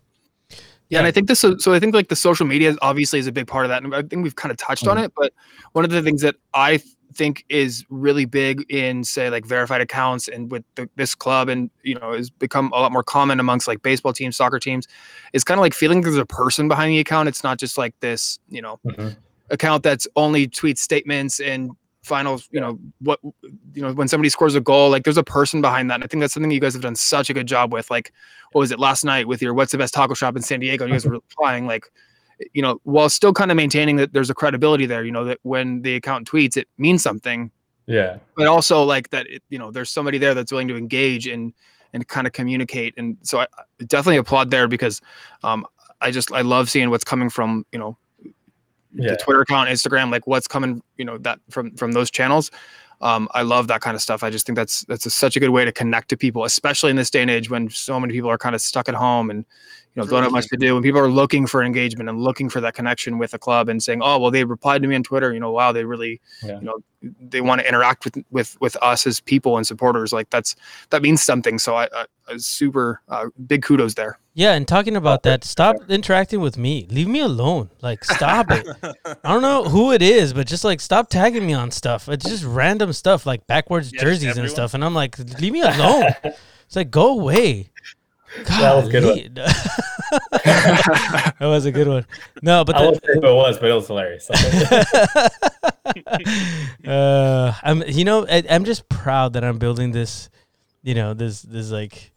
[0.90, 1.40] Yeah, and I think this.
[1.40, 3.84] So, so I think like the social media obviously is a big part of that,
[3.84, 5.06] and I think we've kind of touched on mm-hmm.
[5.06, 5.14] it.
[5.16, 5.34] But
[5.72, 9.82] one of the things that I th- think is really big in say like verified
[9.82, 13.40] accounts and with the, this club, and you know, has become a lot more common
[13.40, 14.88] amongst like baseball teams, soccer teams,
[15.34, 17.30] is kind of like feeling there's a person behind the account.
[17.30, 19.16] It's not just like this, you know, Mhm.
[19.50, 21.72] account that's only tweets statements and
[22.04, 23.18] final you know what
[23.74, 26.08] you know when somebody scores a goal like there's a person behind that and i
[26.08, 28.12] think that's something you guys have done such a good job with like
[28.52, 30.84] what was it last night with your what's the best taco shop in san diego
[30.84, 31.90] and you guys were replying like
[32.54, 35.40] you know while still kind of maintaining that there's a credibility there you know that
[35.44, 37.52] when the account tweets it means something
[37.88, 38.18] Yeah.
[38.36, 41.54] but also like that it, you know there's somebody there that's willing to engage and
[41.94, 43.48] and kind of communicate and so i
[43.86, 45.00] definitely applaud there because
[45.44, 45.66] um
[46.02, 47.98] i just i love seeing what's coming from you know
[48.96, 49.12] Yeah.
[49.12, 52.52] the Twitter account, Instagram, like what's coming, you know, that from from those channels.
[53.04, 54.24] Um, I love that kind of stuff.
[54.24, 56.90] I just think that's that's a, such a good way to connect to people, especially
[56.90, 59.30] in this day and age when so many people are kind of stuck at home
[59.30, 59.40] and
[59.94, 60.74] you know don't have much to do.
[60.74, 63.84] When people are looking for engagement and looking for that connection with a club and
[63.84, 66.60] saying, "Oh, well, they replied to me on Twitter," you know, wow, they really, Yeah.
[66.60, 66.78] you know,
[67.20, 70.14] they want to interact with with with us as people and supporters.
[70.14, 70.56] Like that's
[70.92, 71.60] that means something.
[71.60, 74.18] So I, I, I super uh, big kudos there.
[74.36, 76.88] Yeah, and talking about that, stop interacting with me.
[76.90, 77.70] Leave me alone.
[77.82, 78.68] Like, stop it.
[79.24, 82.10] I don't know who it is, but just like stop tagging me on stuff.
[82.10, 85.54] It's just random stuff like backwards Yeah, just jerseys and stuff, and I'm like, leave
[85.54, 86.16] me alone.
[86.24, 87.70] it's like go away.
[88.46, 89.36] That was a good one.
[90.44, 92.06] That was a good one.
[92.42, 94.30] No, but I the, won't say who it was, but it was hilarious.
[96.88, 100.30] uh, I'm you know I, I'm just proud that I'm building this,
[100.84, 102.13] you know this this like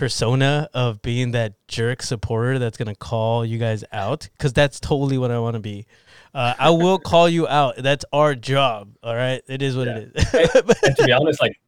[0.00, 5.18] persona of being that jerk supporter that's gonna call you guys out because that's totally
[5.18, 5.86] what I want to be.
[6.34, 7.76] Uh, I will call you out.
[7.76, 8.96] That's our job.
[9.02, 10.34] All right, it is what it is.
[10.82, 11.60] and to be honest, like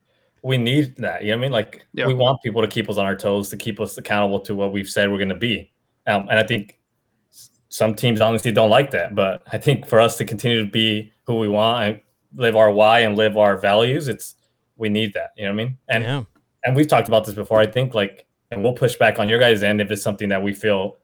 [0.43, 1.23] we need that.
[1.23, 1.53] You know what I mean?
[1.53, 2.07] Like Yeah.
[2.07, 4.73] we want people to keep us on our toes, to keep us accountable to what
[4.73, 5.71] we've said we're going to be.
[6.07, 6.81] Um, and I think
[7.69, 9.15] some teams honestly don't like that.
[9.15, 12.01] But I think for us to continue to be who we want and
[12.35, 14.35] live our why and live our values, it's
[14.77, 15.31] we need that.
[15.37, 15.79] You know what I mean?
[15.89, 16.23] And yeah,
[16.65, 17.61] and we've talked about this before.
[17.61, 20.43] I think like, and we'll push back on your guys' end if it's something that
[20.43, 20.99] we feel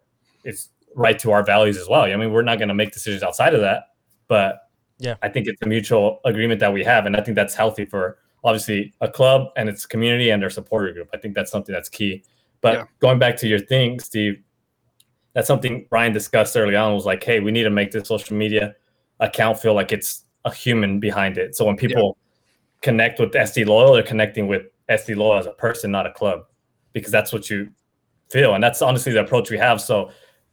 [0.45, 2.03] is right to our values as well.
[2.03, 3.85] I mean, we're not going to make decisions outside of that,
[4.29, 4.61] but
[4.99, 5.15] Yeah.
[5.23, 8.19] I think it's a mutual agreement that we have, and I think that's healthy for
[8.45, 11.09] obviously a club and its community and their supporter group.
[11.15, 12.25] I think that's something that's key.
[12.61, 12.85] But Yeah.
[13.01, 14.43] going back to your thing, Steve,
[15.35, 16.95] that's something Ryan discussed early on.
[16.95, 18.75] Was like, hey, we need to make this social media
[19.21, 21.55] account feel like it's a human behind it.
[21.55, 22.17] So when people
[22.81, 26.47] connect with SD Loyal, they're connecting with SD Loyal as a person, not a club,
[26.93, 27.71] because that's what you
[28.31, 28.55] feel.
[28.55, 29.81] And that's honestly the approach we have.
[29.81, 30.11] So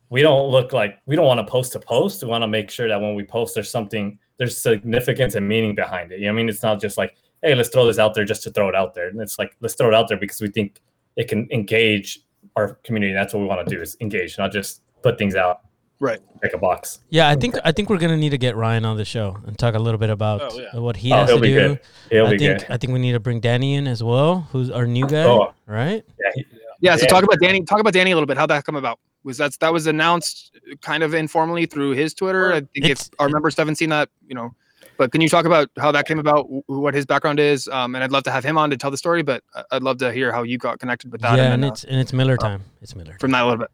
[0.09, 2.23] we don't look like we don't want to post to post.
[2.23, 5.75] We want to make sure that when we post, there's something, there's significance and meaning
[5.75, 6.19] behind it.
[6.19, 6.49] You know what I mean?
[6.49, 8.93] It's not just like, hey, let's throw this out there just to throw it out
[8.93, 9.07] there.
[9.07, 10.81] And it's like, let's throw it out there because we think
[11.15, 12.21] it can engage
[12.55, 13.13] our community.
[13.13, 15.61] That's what we want to do is engage, not just put things out,
[15.99, 16.19] Right.
[16.43, 16.99] check a box.
[17.09, 17.29] yeah.
[17.29, 19.75] I think I think we're gonna need to get Ryan on the show and talk
[19.75, 20.77] a little bit about Oh, yeah.
[20.79, 21.55] what he Oh, has he'll to be do.
[21.55, 21.79] good.
[22.11, 22.67] He'll I be think good.
[22.69, 25.53] I think we need to bring Danny in as well, who's our new guy, Oh.
[25.67, 26.03] right?
[26.19, 26.45] Yeah, he-
[26.81, 26.95] Yeah.
[26.97, 27.07] So Yeah.
[27.07, 27.63] talk about Danny.
[27.63, 28.37] Talk about Danny a little bit.
[28.37, 28.99] How'd that come about?
[29.23, 32.51] Was that that was announced kind of informally through his Twitter?
[32.53, 34.53] I think if our members haven't seen that, you know.
[34.97, 37.67] But can you talk about how that came about, what his background is?
[37.69, 39.83] Um, and I'd love to have him on to tell the story, but I- I'd
[39.83, 41.37] love to hear how you got connected with that.
[41.37, 42.63] yeah, and and then, uh, it's and it's Miller time.
[42.81, 43.15] It's Miller.
[43.19, 43.71] from that a little bit.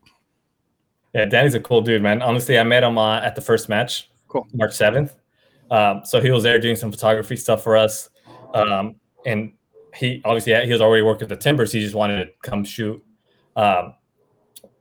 [1.13, 2.21] Yeah, Danny's a cool dude, man.
[2.21, 4.47] Honestly, I met him uh, at the first match, Cool.
[4.53, 5.15] March seventh.
[5.69, 8.09] Um, so he was there doing some photography stuff for us,
[8.53, 8.95] um,
[9.25, 9.53] and
[9.95, 11.71] he obviously he was already working with the Timbers.
[11.71, 13.03] He just wanted to come shoot.
[13.55, 13.93] Um,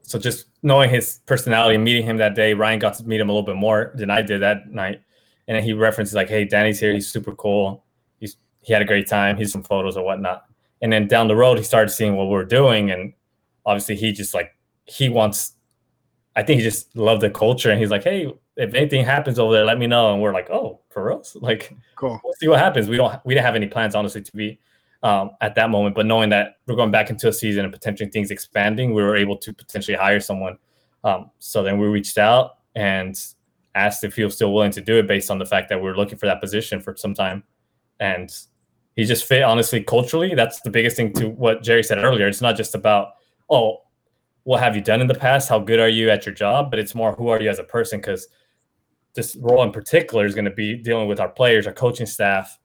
[0.02, 3.28] so just knowing his personality, and meeting him that day, Ryan got to meet him
[3.28, 5.00] a little bit more than I did that night,
[5.48, 6.92] and then he references like, "Hey, Danny's here.
[6.92, 7.84] He's super cool.
[8.18, 9.36] He's he had a great time.
[9.36, 10.44] He's some photos or whatnot."
[10.82, 13.12] And then down the road, he started seeing what we we're doing, and
[13.66, 14.56] obviously he just like
[14.86, 15.52] he wants
[16.40, 19.52] I think he just loved the culture, and he's like, "Hey, if anything happens over
[19.52, 21.36] there, let me know." And we're like, "Oh, for us?
[21.40, 22.18] Like, Cool.
[22.24, 24.58] we'll see what happens." We don't, we didn't have any plans, honestly, to be
[25.02, 25.94] um, at that moment.
[25.94, 29.16] But knowing that we're going back into a season and potentially things expanding, we were
[29.16, 30.56] able to potentially hire someone.
[31.04, 33.22] Um, so then we reached out and
[33.74, 35.84] asked if he was still willing to do it, based on the fact that we
[35.90, 37.44] were looking for that position for some time,
[37.98, 38.34] and
[38.96, 40.34] he just fit honestly culturally.
[40.34, 42.28] That's the biggest thing to what Jerry said earlier.
[42.28, 43.08] It's not just about
[43.50, 43.82] oh
[44.50, 45.48] what have you done in the past?
[45.48, 46.70] How good are you at your job?
[46.70, 48.00] But it's more who are you as a person?
[48.00, 48.26] Because
[49.14, 52.58] this role in particular is going to be dealing with our players, our coaching staff,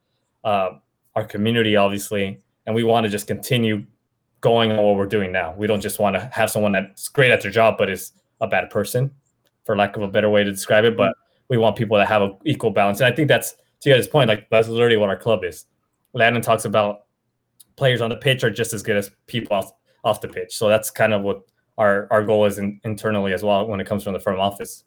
[0.44, 0.70] uh,
[1.14, 3.86] our community, obviously, and we want to just continue
[4.42, 5.54] going on what we're doing now.
[5.56, 8.48] We don't just want to have someone that's great at their job but is a
[8.48, 9.12] bad person,
[9.64, 10.98] for lack of a better way to describe it.
[10.98, 11.14] But
[11.50, 14.08] we want people that have an equal balance, and I think that's to you guys'
[14.08, 14.28] point.
[14.28, 15.66] Like that's literally what our club is.
[16.14, 17.02] Landon talks about
[17.76, 19.72] players on the pitch are just as good as people off,
[20.04, 20.58] off the pitch.
[20.58, 21.44] So that's kind of what
[21.78, 24.84] our our goal is in, internally as well when it comes from the front office.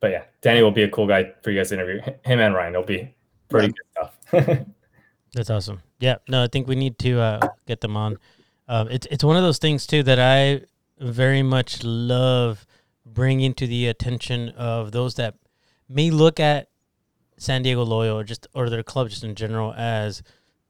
[0.00, 2.00] But yeah, Danny will be a cool guy for you guys to interview.
[2.06, 3.14] H- Him and Ryan it'll be
[3.48, 4.66] pretty good stuff.
[5.34, 5.80] That's awesome.
[6.00, 8.16] Yeah, no, I think we need to uh, get them on.
[8.66, 10.62] Um, it's it's one of those things too that I
[10.98, 12.66] very much love
[13.04, 15.34] bringing to the attention of those that
[15.88, 16.68] may look at
[17.36, 20.22] San Diego Loyal or just or their club just in general as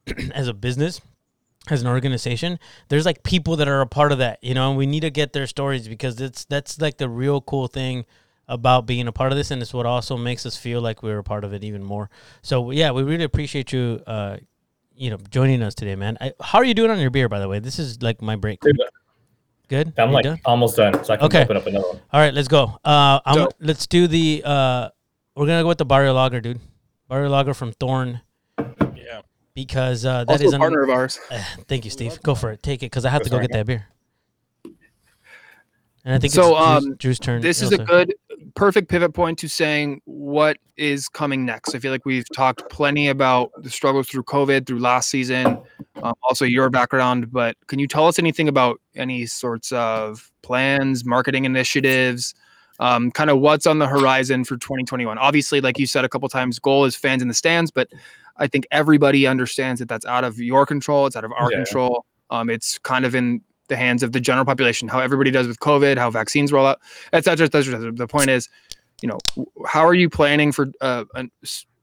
[0.35, 1.01] as a business,
[1.69, 2.59] as an organization.
[2.89, 5.11] There's like people that are a part of that, you know, and we need to
[5.11, 8.07] get their stories because it's that's like the real cool thing
[8.49, 11.19] about being a part of this and it's what also makes us feel like we're
[11.19, 12.11] a part of it even more.
[12.43, 14.39] So yeah, we really appreciate you uh
[14.95, 16.17] you know joining us today, man.
[16.21, 17.59] I, how are you doing on your beer by the way?
[17.61, 18.61] This is like my break.
[19.69, 19.93] Good?
[19.99, 20.41] I'm You like done?
[20.45, 21.43] almost done, so I can Okay.
[21.45, 22.01] open up another one.
[22.13, 22.77] All right, let's go.
[22.85, 24.89] Uh I'm, So- let's do the uh
[25.37, 26.59] we're going to go with the Barrio Lager, dude.
[27.09, 28.19] Barrio Lager from Thorn, Yeah.
[29.55, 31.19] Because uh, that Also is a an- partner of ours.
[31.31, 32.21] Uh, thank you, Steve.
[32.23, 32.63] Go for it.
[32.63, 33.87] Take it because I have Go to go get that beer.
[36.05, 37.43] And I think So, it's Drew's, um, Drew's turn.
[37.43, 38.15] This is a good,
[38.55, 41.75] perfect pivot point to saying what is coming next.
[41.75, 45.59] I feel like we've talked plenty about the struggles through COVID, through last season,
[46.03, 47.31] um, also your background.
[47.31, 52.35] But can you tell us anything about any sorts of plans, marketing initiatives,
[52.79, 55.19] um, kind of what's on the horizon for 2021?
[55.19, 57.89] Obviously, like you said a couple times, goal is fans in the stands, but
[58.37, 61.07] I think everybody understands that that's out of your control.
[61.07, 61.59] It's out of our Yeah.
[61.59, 62.05] control.
[62.31, 65.61] Um, it's kind of in the hands of the general population, how everybody does with
[65.61, 66.81] COVID, how vaccines roll out,
[67.13, 67.47] etc.
[67.47, 67.93] cetera, et cetera, et cetera.
[67.93, 68.49] The point is,
[69.03, 69.19] you know,
[69.67, 71.31] how are you planning for uh, an,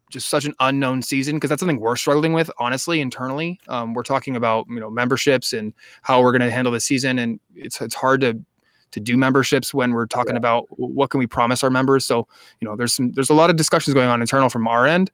[0.10, 1.36] just such an unknown season?
[1.36, 3.60] Because that's something we're struggling with, honestly, internally.
[3.68, 7.20] Um, we're talking about you know memberships and how we're going to handle the season,
[7.20, 8.40] and it's it's hard to
[8.92, 10.38] to do memberships when we're talking Yeah.
[10.40, 12.06] about what can we promise our members.
[12.06, 12.28] So
[12.62, 15.10] you know, there's some there's a lot of discussions going on internal from our end.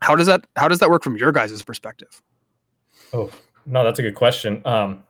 [0.00, 2.22] How does that how does that work from your guys' perspective?
[3.12, 3.30] Oh,
[3.66, 4.62] no, that's a good question.
[4.64, 5.02] Um,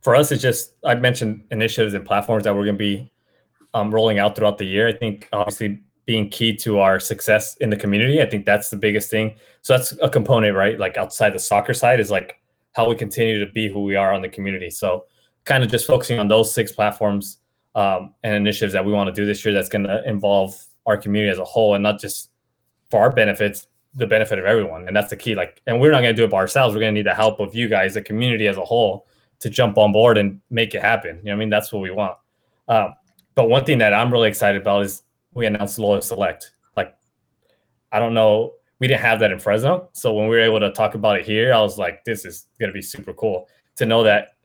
[0.00, 3.10] for us, it's just I mentioned initiatives and platforms that we're going to be
[3.74, 4.88] um, rolling out throughout the year.
[4.88, 8.20] I think obviously being key to our success in the community.
[8.20, 9.34] I think that's the biggest thing.
[9.62, 10.78] So that's a component, right?
[10.78, 12.40] Like outside the soccer side is like
[12.72, 14.70] how we continue to be who we are on the community.
[14.70, 15.04] So
[15.44, 17.38] kind of just focusing on those six platforms
[17.74, 19.54] um, and initiatives that we want to do this year.
[19.54, 22.30] That's going to involve our community as a whole, and not just
[22.90, 24.86] for our benefits, the benefit of everyone.
[24.86, 25.34] And that's the key.
[25.34, 26.74] Like, and we're not going to do it by ourselves.
[26.74, 29.06] We're going to need the help of you guys, the community as a whole,
[29.40, 31.18] to jump on board and make it happen.
[31.18, 31.50] You know I mean?
[31.50, 32.16] That's what we want.
[32.68, 32.94] Um,
[33.34, 35.02] but one thing that I'm really excited about is
[35.34, 36.52] we announced Loyal Select.
[36.76, 36.94] Like,
[37.90, 39.88] I don't know, we didn't have that in Fresno.
[39.92, 42.46] So when we were able to talk about it here, I was like, this is
[42.58, 44.36] going to be super cool to know that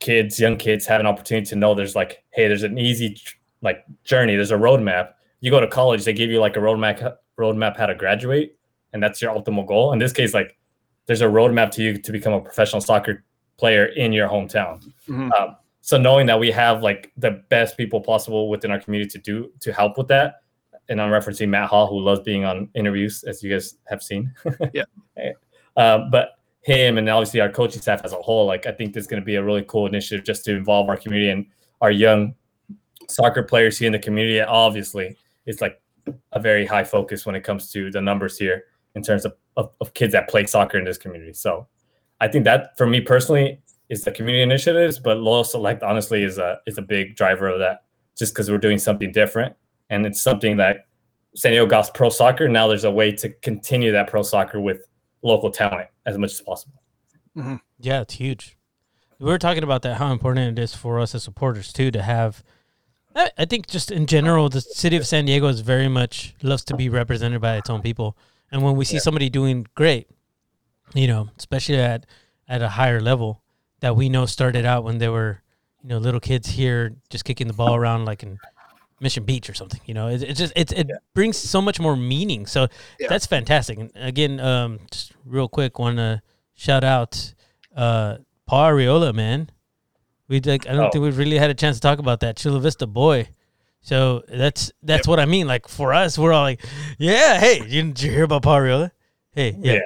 [0.00, 3.16] kids, young kids have an opportunity to know there's like, hey, there's an easy
[3.62, 4.36] like journey.
[4.36, 5.14] There's a roadmap.
[5.40, 8.56] You go to college, they give you like a roadmap roadmap how to graduate,
[8.94, 9.92] and that's your ultimate goal.
[9.92, 10.56] In this case, like
[11.06, 13.22] there's a roadmap to you to become a professional soccer
[13.58, 14.82] player in your hometown.
[15.06, 15.30] Mhm.
[15.38, 19.18] Um, so knowing that we have like the best people possible within our community to
[19.18, 20.36] do to help with that,
[20.88, 24.32] and I'm referencing Matt Hall, who loves being on interviews, as you guys have seen.
[24.72, 24.84] Yeah.
[25.76, 29.02] Um, but him and obviously our coaching staff as a whole, like I think this
[29.02, 31.46] is going to be a really cool initiative just to involve our community and
[31.80, 32.34] our young
[33.08, 34.40] soccer players here in the community.
[34.40, 35.16] Obviously,
[35.46, 35.80] it's like
[36.32, 38.64] a very high focus when it comes to the numbers here
[38.94, 41.32] in terms of, of, of kids that play soccer in this community.
[41.32, 41.66] So
[42.20, 46.38] I think that for me personally is the community initiatives, but Loyal Select honestly is
[46.38, 47.84] a is a big driver of that
[48.16, 49.54] just because we're doing something different.
[49.90, 50.86] And it's something that
[51.34, 52.48] San Diego Golf's pro soccer.
[52.48, 54.86] Now there's a way to continue that pro soccer with
[55.22, 56.80] local talent as much as possible.
[57.36, 57.56] Mm-hmm.
[57.80, 58.56] Yeah, it's huge.
[59.18, 62.02] We were talking about that, how important it is for us as supporters too to
[62.02, 62.42] have.
[63.14, 66.64] I I think just in general, the city of San Diego is very much loves
[66.64, 68.16] to be represented by its own people,
[68.54, 69.00] and when we see Yeah.
[69.02, 70.06] somebody doing great,
[70.94, 72.06] you know, especially at
[72.48, 73.42] at a higher level,
[73.80, 75.42] that we know started out when they were,
[75.82, 78.38] you know, little kids here just kicking the ball around like in
[79.00, 79.80] Mission Beach or something.
[79.86, 82.46] You know, it, it just it it brings so much more meaning.
[82.46, 82.68] So
[83.00, 83.08] Yeah.
[83.08, 83.78] that's fantastic.
[83.78, 86.22] And again, um, just real quick, want to
[86.54, 87.34] shout out
[87.76, 89.50] uh, Paul Arriola, man.
[90.28, 90.90] We like I don't Oh.
[90.90, 93.28] think we've really had a chance to talk about that Chula Vista boy.
[93.84, 95.46] So that's that's what I mean.
[95.46, 96.60] Like for us, we're all like,
[96.98, 98.90] yeah, hey, you, did you hear about Paul Arriola?
[99.34, 99.80] Hey, yeah,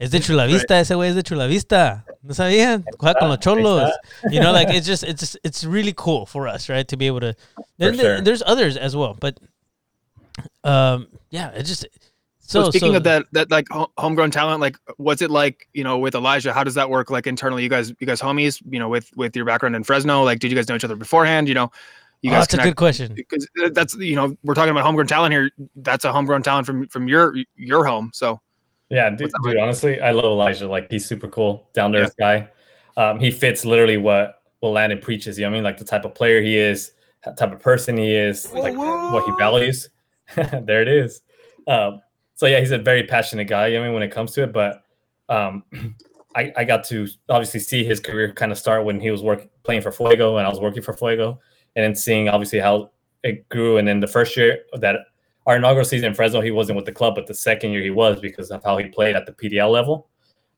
[0.00, 2.04] es de Chula Vista, ese güey es de Chula Vista.
[2.24, 3.92] No sabían, juega con los cholos.
[4.28, 7.06] You know, like it's just it's just, it's really cool for us, right, to be
[7.06, 7.34] able to.
[7.78, 8.20] Then there- sure.
[8.22, 9.38] there's others as well, but
[10.64, 11.86] um, yeah, it just
[12.40, 13.66] So, so speaking so- of that, that like
[13.98, 16.52] homegrown talent, like what's it like, you know, with Elijah?
[16.52, 17.08] How does that work?
[17.10, 20.22] Like internally, you guys, you guys homies, you know, with with your background in Fresno,
[20.24, 21.48] like did you guys know each other beforehand?
[21.48, 21.70] You know,
[22.22, 23.14] you oh, guys that's a good question.
[23.14, 25.50] because that's you know we're talking about homegrown talent here.
[25.76, 28.10] That's a homegrown talent from from your your home.
[28.14, 28.40] So
[28.90, 30.68] Yeah, dude, dude, honestly, I love Elijah.
[30.68, 32.48] Like he's super cool, down to earth guy.
[32.96, 35.36] Um, he fits literally what what Landon preaches.
[35.36, 35.64] You know what I mean?
[35.64, 36.92] Like the type of player he is,
[37.24, 39.90] the type of person he is, like what he values.
[40.36, 41.22] there it is.
[41.66, 42.00] Um,
[42.36, 43.68] so yeah, he's a very passionate guy.
[43.68, 44.84] You know what I mean, when it comes to it, but
[45.28, 45.64] um,
[46.36, 49.48] I, I got to obviously see his career kind of start when he was working
[49.64, 51.40] playing for Fuego and I was working for Fuego,
[51.76, 52.90] and then seeing obviously how
[53.22, 53.78] it grew.
[53.78, 54.96] And then the first year that
[55.46, 57.90] our inaugural season in Fresno, he wasn't with the club, but the second year he
[57.90, 60.08] was because of how he played at the PDL level.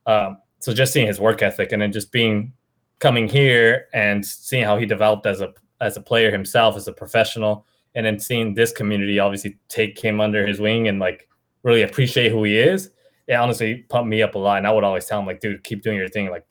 [0.06, 2.52] Um, so just seeing his work ethic and then just being
[2.98, 6.92] coming here and seeing how he developed as a as a player himself, as a
[6.92, 11.28] professional, and then seeing this community obviously take him under his wing and like
[11.64, 12.90] really appreciate who he is.
[13.26, 14.58] It honestly pumped me up a lot.
[14.58, 16.30] And I would always tell him, like, dude, keep doing your thing.
[16.30, 16.46] Like,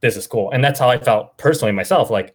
[0.00, 0.50] this is cool.
[0.52, 2.08] And that's how I felt personally myself.
[2.08, 2.34] Like,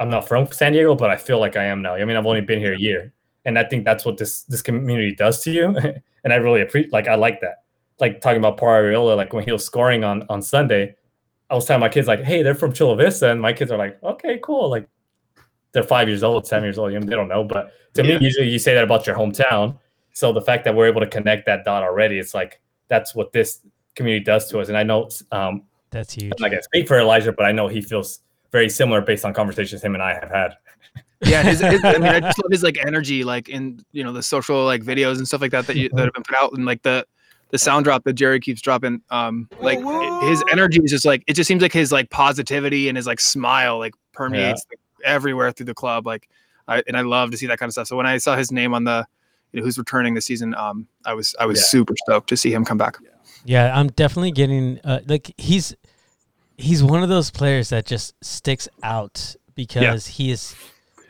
[0.00, 1.94] I'm not from San Diego, but I feel like I am now.
[1.94, 3.12] I mean, I've only been here a year.
[3.46, 5.66] and I think that's what this this community does to you,
[6.24, 6.92] and I really appreciate.
[6.92, 7.62] Like I like that.
[8.00, 10.96] Like talking about Paul Arriola, like when he was scoring on on Sunday,
[11.50, 13.78] I was telling my kids like, "Hey, they're from Chula Vista," and my kids are
[13.78, 14.88] like, "Okay, cool." Like
[15.72, 16.92] they're five years old, seven years old.
[16.92, 18.18] You know, they don't know, but to Yeah.
[18.18, 19.78] me, usually you say that about your hometown.
[20.12, 23.32] So the fact that we're able to connect that dot already, it's like that's what
[23.32, 23.60] this
[23.96, 24.68] community does to us.
[24.68, 26.32] And I know um, That's huge.
[26.32, 28.20] I'm not gonna speak for Elijah, but I know he feels
[28.54, 30.56] very similar based on conversations him and I have had.
[31.26, 34.12] Yeah, his, his, I mean, I just love his like energy, like in you know
[34.12, 36.52] the social like videos and stuff like that that you, that have been put out,
[36.52, 37.04] and like the
[37.50, 39.02] the sound drop that Jerry keeps dropping.
[39.10, 42.88] Um, like i- his energy is just like it just seems like his like positivity
[42.88, 46.06] and his like smile like permeates like, everywhere through the club.
[46.06, 46.28] Like,
[46.68, 47.88] I and I love to see that kind of stuff.
[47.88, 49.04] So when I saw his name on the
[49.52, 51.64] you know, who's returning this season, um, I was I was Yeah.
[51.64, 52.98] super stoked to see him come back.
[53.46, 55.74] Yeah, I'm definitely getting uh, like he's
[56.56, 60.54] he's one of those players that just sticks out because he is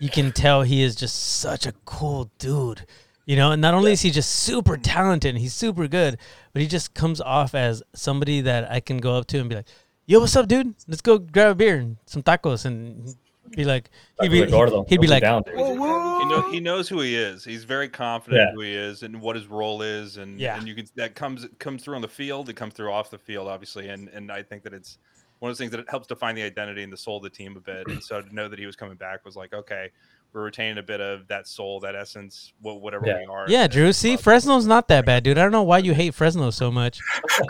[0.00, 2.86] you can tell he is just such a cool dude.
[3.26, 6.18] You know, and not only is he just super talented and he's super good,
[6.52, 9.56] but he just comes off as somebody that I can go up to and be
[9.56, 9.66] like,
[10.04, 10.74] "Yo, what's up, dude?
[10.86, 13.14] Let's go grab a beer and some tacos." And
[13.56, 13.90] be like,
[14.20, 15.42] he'd be, Like Gordo, he'd be he'll like, down.
[15.46, 17.44] He, know, he knows who he is.
[17.44, 18.52] He's very confident Yeah.
[18.52, 20.58] who he is and what his role is, and Yeah.
[20.58, 22.48] and you can that comes comes through on the field.
[22.48, 24.98] It comes through off the field, obviously, and and I think that it's
[25.44, 27.28] one of the things that it helps define the identity and the soul of the
[27.28, 27.86] team a bit.
[27.88, 29.90] And so to know that he was coming back was like, okay,
[30.32, 33.18] we're retaining a bit of that soul, that essence, whatever Yeah.
[33.18, 33.44] we are.
[33.46, 33.92] "Yeah, Drew.
[33.92, 35.36] See, Fresno's not that bad, dude.
[35.36, 36.98] I don't know why you hate Fresno so much."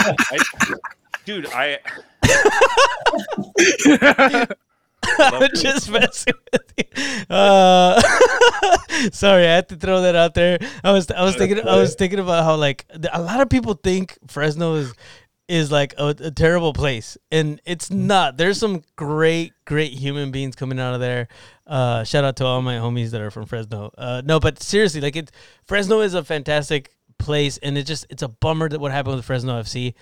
[0.01, 0.17] I,
[1.25, 1.79] dude, I
[5.19, 6.85] I'm just messing with you.
[7.31, 8.01] Uh,
[9.13, 10.59] sorry, I had to throw that out there.
[10.83, 13.75] I was I was thinking I was thinking about how like a lot of people
[13.75, 14.93] think Fresno is
[15.49, 18.37] is like a, a terrible place, and it's not.
[18.37, 21.29] There's some great great human beings coming out of there.
[21.67, 23.91] Uh, shout out to all my homies that are from Fresno.
[23.97, 25.31] Uh, no, but seriously, like it,
[25.67, 29.25] Fresno is a fantastic place, and it just it's a bummer that what happened with
[29.25, 29.95] Fresno FC.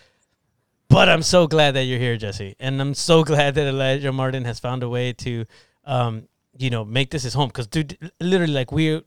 [0.88, 4.44] But I'm so glad that you're here, Jesse, and I'm so glad that Elijah Martin
[4.44, 5.46] has found a way to,
[5.84, 6.28] um,
[6.58, 7.48] you know, make this his home.
[7.48, 9.02] Because, dude, literally, like we,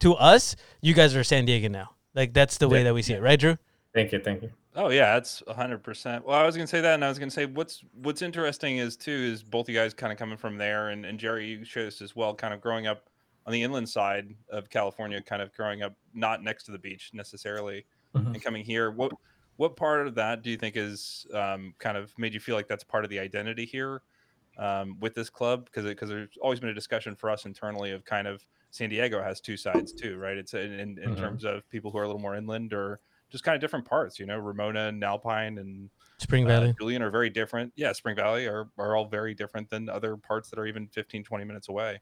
[0.00, 1.90] to us, you guys are San Diego now.
[2.14, 2.84] Like that's the way Yeah.
[2.84, 3.56] that we see it, right, Drew?
[3.94, 4.50] Thank you, thank you.
[4.80, 6.24] Oh yeah, it's hundred percent.
[6.24, 8.96] Well, I was gonna say that, and I was gonna say what's what's interesting is
[8.96, 11.88] too is both you guys kind of coming from there, and, and Jerry, you showed
[11.88, 13.10] us as well, kind of growing up
[13.46, 17.10] on the inland side of California, kind of growing up not next to the beach
[17.12, 18.34] necessarily, Mhm.
[18.34, 18.92] and coming here.
[18.92, 19.12] What
[19.56, 22.68] what part of that do you think is um, kind of made you feel like
[22.68, 24.02] that's part of the identity here
[24.58, 25.64] um, with this club?
[25.66, 29.22] Because because there's always been a discussion for us internally of kind of San Diego
[29.22, 30.36] has two sides too, right?
[30.36, 31.16] It's in in, in Mhm.
[31.16, 33.00] terms of people who are a little more inland or
[33.30, 36.74] just kind of different parts, you know, Ramona and Alpine and Spring uh, Valley.
[36.78, 37.72] Julian are very different.
[37.76, 41.24] Yeah, Spring Valley are, are all very different than other parts that are even 15,
[41.24, 42.00] 20 minutes away.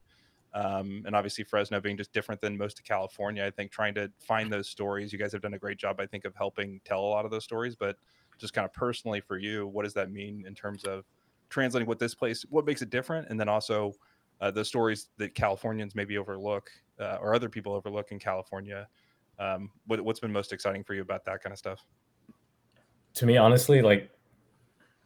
[0.53, 3.45] Um, and obviously Fresno being just different than most of California.
[3.45, 6.05] I think trying to find those stories, you guys have done a great job, I
[6.05, 7.75] think, of helping tell a lot of those stories.
[7.75, 7.97] But
[8.37, 11.03] just kind of personally for you, what does that mean in terms of
[11.49, 13.93] translating what this place, what makes it different, and then also
[14.41, 18.87] uh, the stories that Californians maybe overlook uh, or other people overlook in California.
[19.39, 21.85] Um, what, what's been most exciting for you about that kind of stuff?
[23.15, 24.09] To me, honestly, like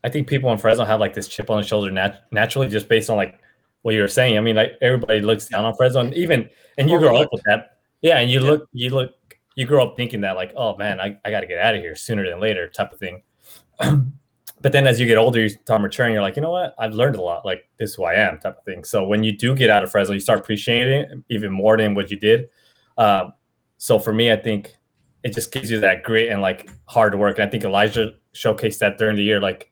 [0.03, 2.87] I think people in Fresno have like this chip on the shoulder nat- naturally, just
[2.87, 3.39] based on like
[3.83, 4.37] what you were saying.
[4.37, 7.43] I mean, like everybody looks down on Fresno, and even and you grow up with
[7.43, 8.19] that, yeah.
[8.19, 8.51] And you Yeah.
[8.51, 9.13] look, you look,
[9.55, 11.81] you grow up thinking that like, oh man, I, I got to get out of
[11.81, 13.23] here sooner than later, type of thing.
[13.79, 16.13] but then as you get older, you start maturing.
[16.13, 16.73] You're like, you know what?
[16.79, 17.45] I've learned a lot.
[17.45, 18.83] Like this is who I am, type of thing.
[18.83, 21.95] So when you do get out of Fresno, you start appreciating it even more than
[21.95, 22.49] what you did.
[22.97, 23.33] Um,
[23.81, 24.75] so for me, I think
[25.23, 27.39] it just gives you that grit and like hard work.
[27.39, 29.41] And I think Elijah showcased that during the year.
[29.41, 29.71] Like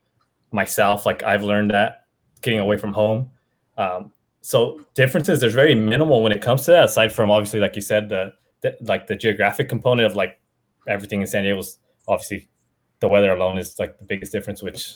[0.51, 2.05] myself, like I've learned that
[2.41, 3.29] getting away from home.
[3.77, 6.85] Um, so differences, there's very minimal when it comes to that.
[6.85, 10.39] Aside from obviously, like you said, the, the like the geographic component of like
[10.87, 12.49] everything in San Diego is obviously
[13.01, 14.63] the weather alone is like the biggest difference.
[14.63, 14.95] Which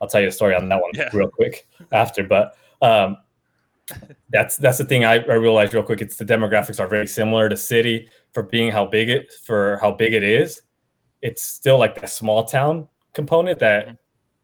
[0.00, 1.10] I'll tell you a story on that one Yeah.
[1.12, 2.22] real quick after.
[2.22, 3.16] But um,
[4.30, 6.00] that's that's the thing I, I realized real quick.
[6.00, 9.92] It's the demographics are very similar to city for being how big it for how
[9.92, 10.62] big it is.
[11.20, 13.96] It's still like a small town component that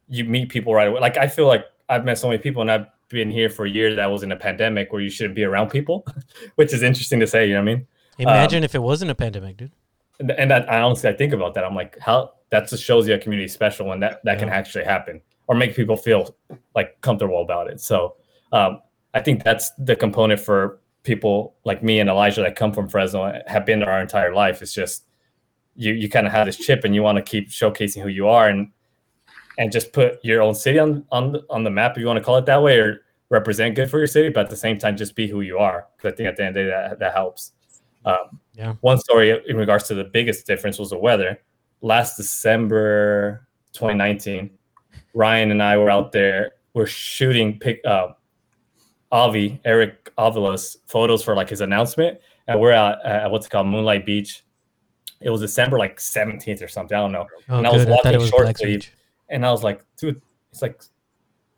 [0.07, 0.99] you meet people right away.
[0.99, 3.95] Like I feel like I've met so many people and I've been here for years
[3.95, 6.05] that was in a pandemic where you shouldn't be around people,
[6.55, 7.87] which is interesting to say, you know what I mean?
[8.19, 9.71] Imagine if it wasn't a pandemic, dude.
[10.19, 11.63] And, and that I honestly I think about that.
[11.63, 14.83] I'm like, how that just shows you a community special when that that can actually
[14.83, 16.35] happen or make people feel
[16.75, 17.79] like comfortable about it.
[17.79, 18.15] So
[18.51, 18.81] um,
[19.13, 23.41] I think that's the component for people like me and Elijah that come from Fresno
[23.47, 24.61] have been there our entire life.
[24.61, 25.05] It's just
[25.75, 28.27] you you kind of have this chip and you want to keep showcasing who you
[28.27, 28.71] are and
[29.57, 32.17] and just put your own city on on the, on the map if you want
[32.17, 34.77] to call it that way or represent good for your city, but at the same
[34.77, 35.87] time just be who you are.
[35.95, 37.53] Because I think at the end of the day that that helps.
[38.05, 38.75] Um, Yeah.
[38.81, 41.39] One story in regards to the biggest difference was the weather.
[41.81, 44.49] Last December 2019,
[45.13, 46.53] Ryan and I were out there.
[46.73, 48.09] We're shooting pick uh,
[49.11, 53.67] Avi Eric Avila's photos for like his announcement, and we're at, at what's it called
[53.67, 54.43] Moonlight Beach.
[55.21, 56.95] It was December like 17th or something.
[56.95, 57.27] I don't know.
[57.49, 57.91] Oh, And I was good.
[57.93, 58.91] I thought walking it was short sleeve.
[59.29, 60.81] And I was like, dude, it's like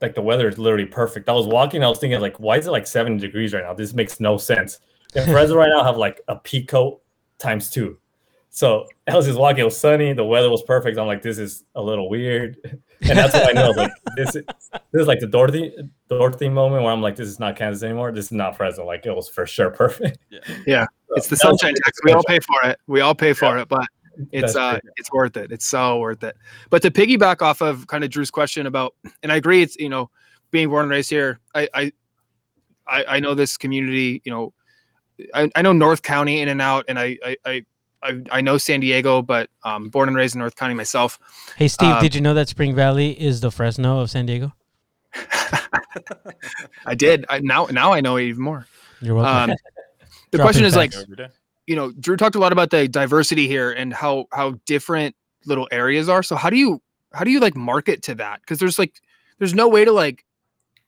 [0.01, 1.29] like the weather is literally perfect.
[1.29, 3.73] I was walking, I was thinking like, why is it like 70 degrees right now?
[3.73, 4.79] This makes no sense.
[5.13, 7.01] And Fresno right now have like a peak coat
[7.37, 7.97] times two.
[8.49, 10.97] So I was just walking, it was sunny, the weather was perfect.
[10.97, 12.57] I'm like, this is a little weird.
[13.09, 13.71] And that's what I know.
[13.71, 14.43] Like, this is
[14.91, 15.73] this is like the Dorothy
[16.09, 18.11] Dorothy moment where I'm like, this is not Kansas anymore.
[18.11, 18.85] This is not Fresno.
[18.85, 20.19] Like it was for sure perfect.
[20.65, 20.85] Yeah.
[21.15, 21.99] It's the sunshine tax.
[22.03, 22.79] We all pay for it.
[22.87, 23.85] We all pay for it, but
[24.31, 24.93] it's That's uh great.
[24.97, 25.51] it's worth it.
[25.51, 26.35] It's so worth it.
[26.69, 29.89] But to piggyback off of kind of Drew's question about, and I agree, it's you
[29.89, 30.09] know,
[30.51, 31.91] being born and raised here, I I
[32.87, 34.53] I, I know this community, you know,
[35.33, 37.65] I, I know North County in and out, and I I I
[38.03, 41.19] I, I know San Diego, but um, born and raised in North County myself.
[41.55, 44.53] Hey, Steve, Um, did you know that Spring Valley is the Fresno of San Diego?
[46.85, 47.25] I did.
[47.29, 48.65] I, now now I know even more.
[49.01, 49.51] You're welcome.
[49.51, 49.57] Um,
[50.31, 51.03] the Dropping question is like, facts.
[51.03, 51.27] Every day.
[51.67, 55.67] you know, Drew talked a lot about the diversity here and how how different little
[55.71, 56.23] areas are.
[56.23, 56.81] So how do you
[57.13, 58.41] how do you like market to that?
[58.41, 59.01] Because there's like
[59.39, 60.23] there's no way to like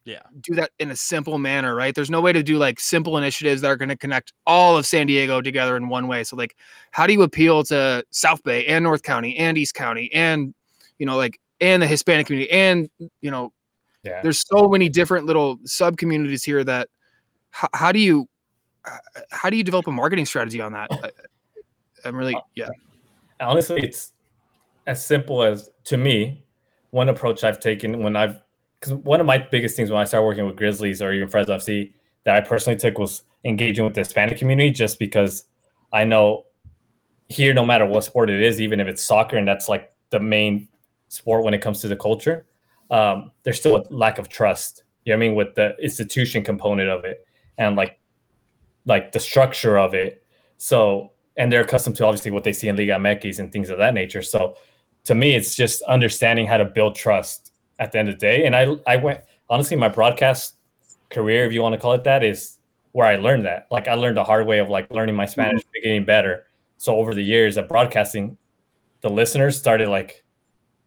[0.05, 0.19] Yeah.
[0.41, 1.95] do that in a simple manner, right?
[1.95, 4.85] There's no way to do like simple initiatives that are going to connect all of
[4.85, 6.23] San Diego together in one way.
[6.25, 6.57] So like
[6.91, 10.53] how do you appeal to South Bay and North County and East County and
[10.99, 12.89] you know like and the Hispanic community and
[13.21, 13.53] you know
[14.03, 14.21] Yeah.
[14.21, 16.89] there's so many different little sub communities here that
[17.51, 18.27] how, how do you
[18.85, 18.97] uh,
[19.31, 21.11] how do you develop a marketing strategy on that I,
[22.03, 22.67] i'm really yeah
[23.39, 24.11] honestly it's
[24.87, 26.43] as simple as to me
[26.89, 28.41] one approach i've taken when i've
[28.83, 31.57] because one of my biggest things when i started working with grizzlies or even fresno
[31.57, 31.93] fc
[32.25, 35.45] that i personally took was engaging with the hispanic community just because
[35.93, 36.45] i know
[37.29, 40.19] here no matter what sport it is even if it's soccer and that's like the
[40.19, 40.67] main
[41.07, 42.45] sport when it comes to the culture
[42.91, 46.43] um, there's still a lack of trust you know what i mean with the institution
[46.43, 47.25] component of it
[47.57, 47.99] and like
[48.85, 50.25] like the structure of it
[50.57, 53.77] so and they're accustomed to obviously what they see in Liga MX and things of
[53.79, 54.21] that nature.
[54.21, 54.55] So
[55.05, 57.42] to me, it's just understanding how to build trust
[57.83, 58.45] at the end of the day.
[58.45, 60.55] And I I went honestly, my broadcast
[61.09, 62.57] career, if you want to call it that, is
[62.93, 63.67] where I learned that.
[63.69, 65.83] Like I learned the hard way of like learning my Spanish, mm-hmm.
[65.83, 66.45] getting better.
[66.77, 68.37] So over the years of broadcasting,
[69.01, 70.23] the listeners started like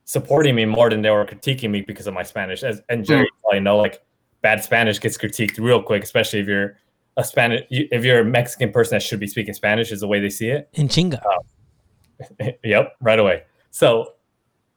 [0.04, 2.62] supporting me more than they were critiquing me because of my Spanish.
[2.62, 3.24] As and Jerry mm-hmm.
[3.24, 4.02] you probably know, like
[4.40, 6.78] bad Spanish gets critiqued real quick, especially if you're
[7.18, 10.20] a Spanish if you're a Mexican person that should be speaking Spanish is the way
[10.20, 10.68] they see it.
[10.72, 11.20] In Chinga.
[11.26, 13.44] Um, yep, right away.
[13.70, 14.14] So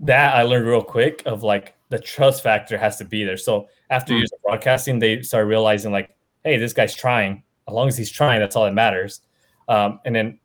[0.01, 3.38] that I learned real quick of like the trust factor has to be there.
[3.38, 7.44] So after years of broadcasting, they start realizing like, hey, this guy's trying.
[7.68, 9.22] As long as he's trying, that's all that matters.
[9.68, 10.40] Um, and then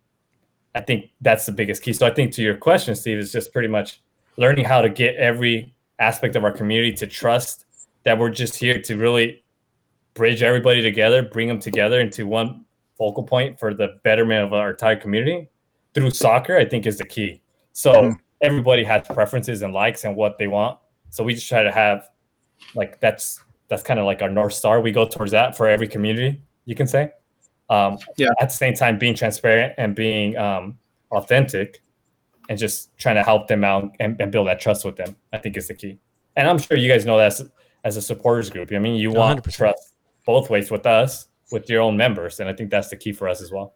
[0.74, 1.92] I think that's the biggest key.
[1.92, 4.00] So I think to your question, Steve, is just pretty much
[4.36, 7.66] learning how to get every aspect of our community to trust
[8.02, 9.44] that we're just here to really
[10.14, 12.64] bridge everybody together, bring them together into one
[12.96, 15.48] focal point for the betterment of our entire community
[15.94, 17.40] through soccer, I think is the key.
[17.72, 18.16] So Mhm.
[18.40, 20.78] everybody has preferences and likes and what they want.
[21.14, 22.08] So we just try to have
[22.74, 24.80] like that's that's kind of like our north star.
[24.80, 27.12] We go towards that for every community, you can say.
[27.70, 28.30] Um, Yeah.
[28.40, 30.76] At the same time, being transparent and being um,
[31.12, 31.82] authentic,
[32.48, 35.38] and just trying to help them out and, and build that trust with them, I
[35.38, 36.00] think is the key.
[36.34, 37.48] And I'm sure you guys know that as,
[37.84, 38.72] as a supporters group.
[38.72, 39.54] I mean, you want 100%.
[39.54, 39.94] trust
[40.26, 43.28] both ways with us, with your own members, and I think that's the key for
[43.28, 43.74] us as well.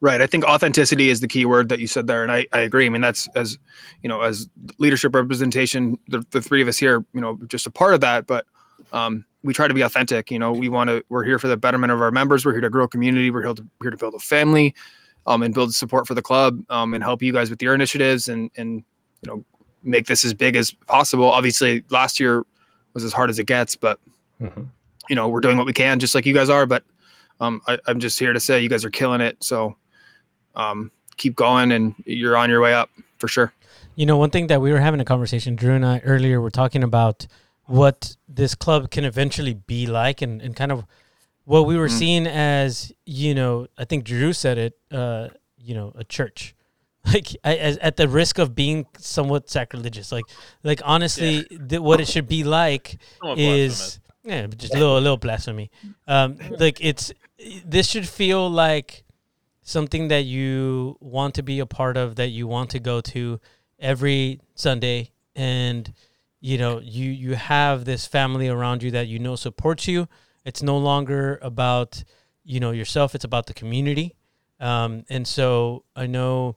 [0.00, 0.20] Right.
[0.20, 2.86] I think authenticity is the key word that you said there and i, I agree.
[2.86, 3.58] I mean that's as
[4.02, 7.70] you know as leadership representation the, the three of us here you know just a
[7.70, 8.46] part of that but
[8.92, 11.56] um, we try to be authentic you know we want to we're here for the
[11.56, 13.96] betterment of our members we're here to grow a community we're here to, here to
[13.96, 14.74] build a family
[15.26, 18.28] um, and build support for the club um, and help you guys with your initiatives
[18.28, 18.82] and and
[19.22, 19.44] you know
[19.84, 21.24] make this as big as possible.
[21.30, 22.44] Obviously last year
[22.94, 23.98] was as hard as it gets but
[24.40, 24.68] Mhm.
[25.08, 26.84] you know we're doing what we can just like you guys are but
[27.40, 29.76] um, I, i'm just here to say you guys are killing it so
[30.58, 33.52] um, keep going and you're on your way up for sure
[33.96, 36.52] You know, one thing that we were having a conversation, Drew and I earlier, were
[36.52, 37.26] talking about
[37.64, 40.84] what this club can eventually be like and, and kind of
[41.44, 41.98] what we were Mm.
[41.98, 46.54] seeing as, you know, I think Drew said it, uh, you know, a church.
[47.14, 50.26] Like as, at the risk of being somewhat sacrilegious, like
[50.62, 52.98] like honestly, th- what it should be like
[53.36, 55.70] is yeah, just a little a little blasphemy.
[56.06, 57.10] Um, like it's
[57.64, 59.04] this should feel like
[59.68, 63.38] something that you want to be a part of, that you want to go to
[63.78, 65.92] every Sunday, and
[66.40, 70.08] you know you you have this family around you that you know supports you.
[70.44, 72.02] It's no longer about
[72.44, 74.14] you know yourself; it's about the community.
[74.58, 76.56] Um, and so I know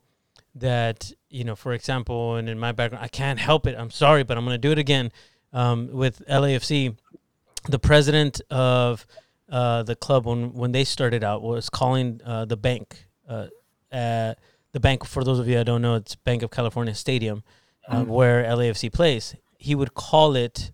[0.55, 3.75] that you know, for example, and in my background, I can't help it.
[3.77, 5.11] I'm sorry, but I'm going to do it again
[5.53, 6.97] um, with LAFC.
[7.67, 9.05] The president of
[9.51, 13.05] uh, the club when when they started out was calling uh, the bank.
[13.27, 13.47] Uh,
[13.91, 17.43] the bank, for those of you that don't know, it's Bank of California Stadium,
[17.89, 19.35] uh, where LAFC plays.
[19.57, 20.71] He would call it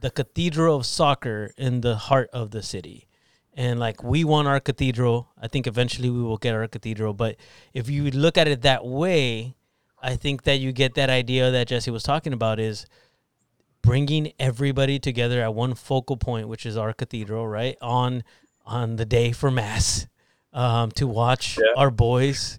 [0.00, 3.08] the Cathedral of Soccer in the heart of the city.
[3.54, 7.12] And like we want our cathedral, I think eventually we will get our cathedral.
[7.12, 7.36] But
[7.74, 9.56] if you look at it that way,
[10.00, 12.86] I think that you get that idea that Jesse was talking about is
[13.82, 18.22] bringing everybody together at one focal point, which is our cathedral, right on
[18.66, 20.06] on the day for mass,
[20.52, 21.72] um, to watch Yeah.
[21.80, 22.58] our boys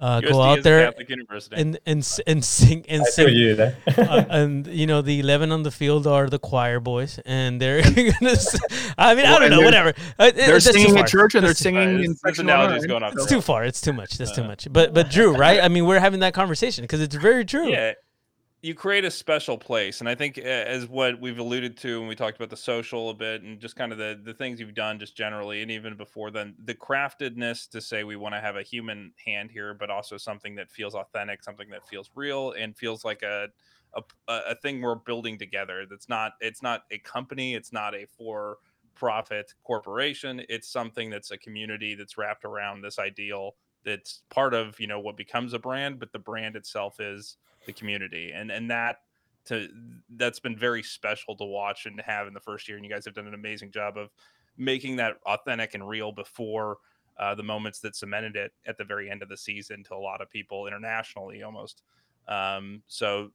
[0.00, 1.56] uh, go out there Catholic University.
[1.56, 3.34] and and and sing and I feel sing.
[3.34, 3.76] you there.
[3.98, 7.82] uh, and you know the eleven on the field are the choir boys, and they're
[8.20, 8.30] gonna.
[8.30, 8.56] s-
[8.96, 9.56] I mean, I don't and know.
[9.56, 9.94] they're- Whatever.
[10.16, 11.02] Uh, They're that's singing far.
[11.02, 13.64] at church and they're singing this- in this section going off so- It's too far.
[13.64, 14.16] It's too much.
[14.18, 14.68] That's too Uh, much.
[14.70, 15.60] But but Drew, right?
[15.60, 17.68] I mean, we're having that conversation because it's very true.
[17.68, 17.94] Yeah,
[18.60, 22.16] you create a special place, and I think as what we've alluded to when we
[22.16, 24.98] talked about the social a bit, and just kind of the the things you've done
[24.98, 28.62] just generally, and even before then, the craftedness to say we want to have a
[28.62, 33.04] human hand here, but also something that feels authentic, something that feels real, and feels
[33.04, 33.48] like a
[33.94, 35.86] a, a thing we're building together.
[35.88, 38.58] That's not it's not a company, it's not a for
[38.94, 40.42] profit corporation.
[40.48, 45.00] It's something that's a community that's wrapped around this ideal that's part of you know
[45.00, 47.36] what becomes a brand, but the brand itself is
[47.66, 48.32] the community.
[48.34, 48.98] And and that
[49.46, 49.68] to
[50.16, 52.76] that's been very special to watch and to have in the first year.
[52.76, 54.10] And you guys have done an amazing job of
[54.56, 56.78] making that authentic and real before
[57.18, 59.96] uh, the moments that cemented it at the very end of the season to a
[59.96, 61.82] lot of people internationally almost.
[62.28, 63.30] Um, so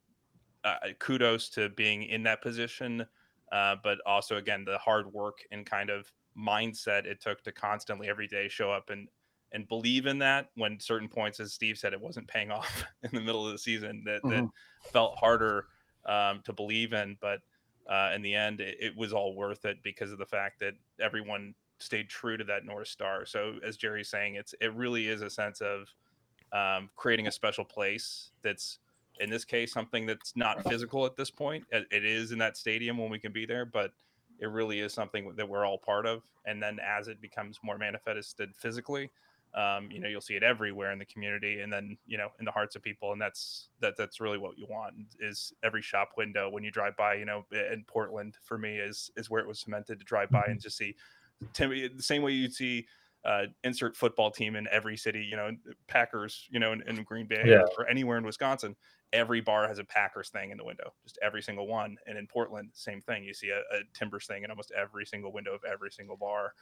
[0.64, 3.06] uh, kudos to being in that position
[3.54, 8.10] uh, but also again the hard work and kind of mindset it took to constantly
[8.10, 9.08] every day show up and
[9.54, 13.10] and believe in that when certain points, as Steve said, it wasn't paying off in
[13.14, 14.04] the middle of the season.
[14.06, 14.50] That that
[14.92, 15.68] felt harder
[16.06, 17.40] um, to believe in, but
[17.90, 20.74] uh, in the end, it, it was all worth it because of the fact that
[21.02, 23.26] everyone stayed true to that north star.
[23.26, 25.88] So, as Jerry's saying, it's it really is a sense of
[26.52, 28.80] um, creating a special place that's
[29.20, 31.66] in this case something that's not physical at this point.
[31.72, 33.92] It, it is in that stadium when we can be there, but
[34.40, 36.24] it really is something that we're all part of.
[36.46, 39.10] And then as it becomes more manifested physically,
[39.56, 42.46] um, you know, you'll see it everywhere in the community, and then you know, in
[42.46, 43.96] the hearts of people, and that's that.
[43.98, 47.16] That's really what you want is every shop window when you drive by.
[47.16, 50.46] You know, in Portland for me is is where it was cemented to drive by
[50.48, 50.96] and just see.
[51.52, 52.88] Timmy, the same way you'd see
[53.26, 55.52] uh, insert football team in every city, you know,
[55.88, 57.64] Packers, you know, in, in Green Bay Yeah.
[57.78, 58.76] or anywhere in Wisconsin,
[59.14, 61.98] every bar has a Packers thing in the window, just every single one.
[62.06, 63.24] And in Portland, same thing.
[63.24, 66.54] You see a, a Timbers thing in almost every single window of every single bar.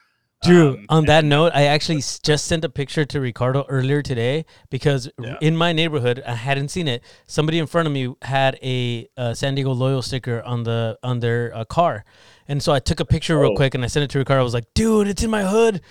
[0.43, 4.45] Drew, Um, on that note, I actually just sent a picture to Ricardo earlier today
[4.72, 5.38] because Yeah.
[5.39, 7.03] in my neighborhood, I hadn't seen it.
[7.27, 11.19] Somebody in front of me had a uh, San Diego Loyal sticker on the on
[11.19, 12.05] their uh, car,
[12.47, 13.55] and so I took a picture real Oh.
[13.55, 14.41] quick and I sent it to Ricardo.
[14.41, 15.81] I was like, "Dude, it's in my hood.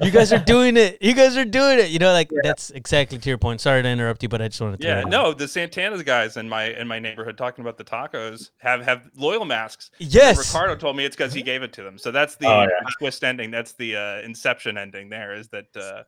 [0.00, 0.98] You guys are doing it.
[1.02, 1.90] You guys are doing it.
[1.90, 3.60] You know, like that's exactly to your point.
[3.60, 4.86] Sorry to interrupt you, but I just wanted to.
[4.86, 8.82] Yeah, no, the Santana's guys in my in my neighborhood talking about the tacos have
[8.82, 9.90] have loyal masks.
[9.98, 10.38] Yes.
[10.38, 11.98] Ricardo told me it's because he gave it to them.
[11.98, 12.68] So that's the Oh, yeah.
[12.98, 13.50] twist ending.
[13.50, 15.10] That's the uh, inception ending.
[15.10, 16.04] There is that uh,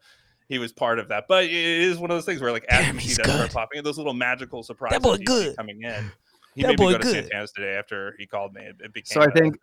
[0.49, 1.25] he was part of that.
[1.29, 3.41] But it is one of those things where like after Damn, you see that start
[3.49, 3.51] good.
[3.53, 5.57] popping, those little magical surprises boy good.
[5.57, 6.11] coming in.
[6.57, 7.11] He That made boy me go to.
[7.11, 8.63] Santana's today after he called me.
[8.63, 9.57] It, it became So I think-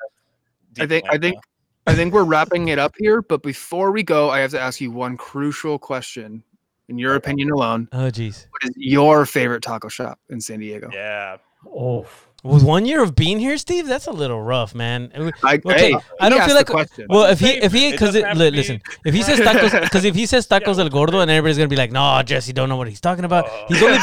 [0.79, 1.41] I think I think landfall.
[1.87, 3.21] I think we're wrapping it up here.
[3.21, 6.43] But before we go, I have to ask you one crucial question.
[6.89, 8.47] In your opinion alone, Oh, jeez.
[8.49, 10.89] what is your favorite taco shop in San Diego?
[10.91, 11.37] yeah.
[11.73, 12.05] Oh,
[12.43, 15.09] With one year of being here, Steve, that's a little rough, man.
[15.41, 17.05] I, Okay, hey, I don't feel like question.
[17.07, 17.87] Well, if he if he favorite?
[17.87, 20.47] It because doesn't have to be- listen, if he says tacos because if he says
[20.47, 23.23] tacos el gordo and everybody's gonna be like, no, Jesse don't know what he's talking
[23.23, 23.45] about.
[23.47, 23.65] Oh.
[23.69, 23.97] He's only.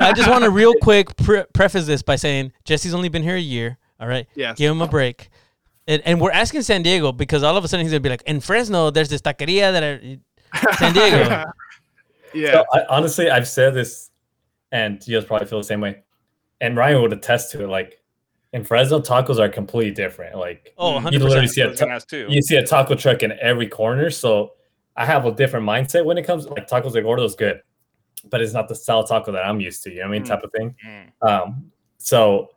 [0.00, 3.36] I just want to real quick pre- preface this by saying Jesse's only been here
[3.36, 3.78] a year.
[4.00, 4.52] All right, Yeah.
[4.54, 5.30] give him a break.
[5.86, 8.22] And, and we're asking San Diego because all of a sudden he's gonna be like,
[8.26, 11.44] in Fresno, there's this taqueria that are, San Diego.
[12.34, 12.52] yeah.
[12.52, 14.10] So I, honestly, I've said this,
[14.72, 16.02] and you guys probably feel the same way.
[16.60, 17.68] And Ryan would attest to it.
[17.68, 18.00] Like
[18.52, 20.36] in Fresno, tacos are completely different.
[20.38, 20.92] Like Oh.
[20.92, 24.10] 100 You literally see I a ta- you see a taco truck in every corner.
[24.10, 24.52] So
[24.96, 27.60] I have a different mindset when it comes like tacos de gordo is good,
[28.30, 29.90] but it's not the style taco that I'm used to.
[29.90, 30.22] You know what I mean?
[30.22, 30.28] Mm.
[30.28, 30.74] Type of thing.
[30.86, 31.28] Mm.
[31.28, 32.50] Um, so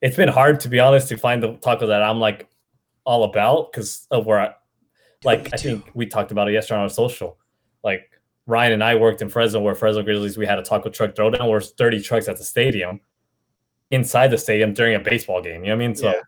[0.00, 2.48] it's been hard to be honest to find the taco that I'm like
[3.08, 4.54] all about because of where I
[5.24, 7.38] like I think we talked about it yesterday on our social.
[7.82, 8.10] Like
[8.46, 11.48] Ryan and I worked in Fresno where Fresno Grizzlies we had a taco truck throwdown
[11.48, 13.00] where there's 30 trucks at the stadium
[13.90, 15.64] inside the stadium during a baseball game.
[15.64, 15.96] You know what I mean?
[15.96, 16.20] So Yeah.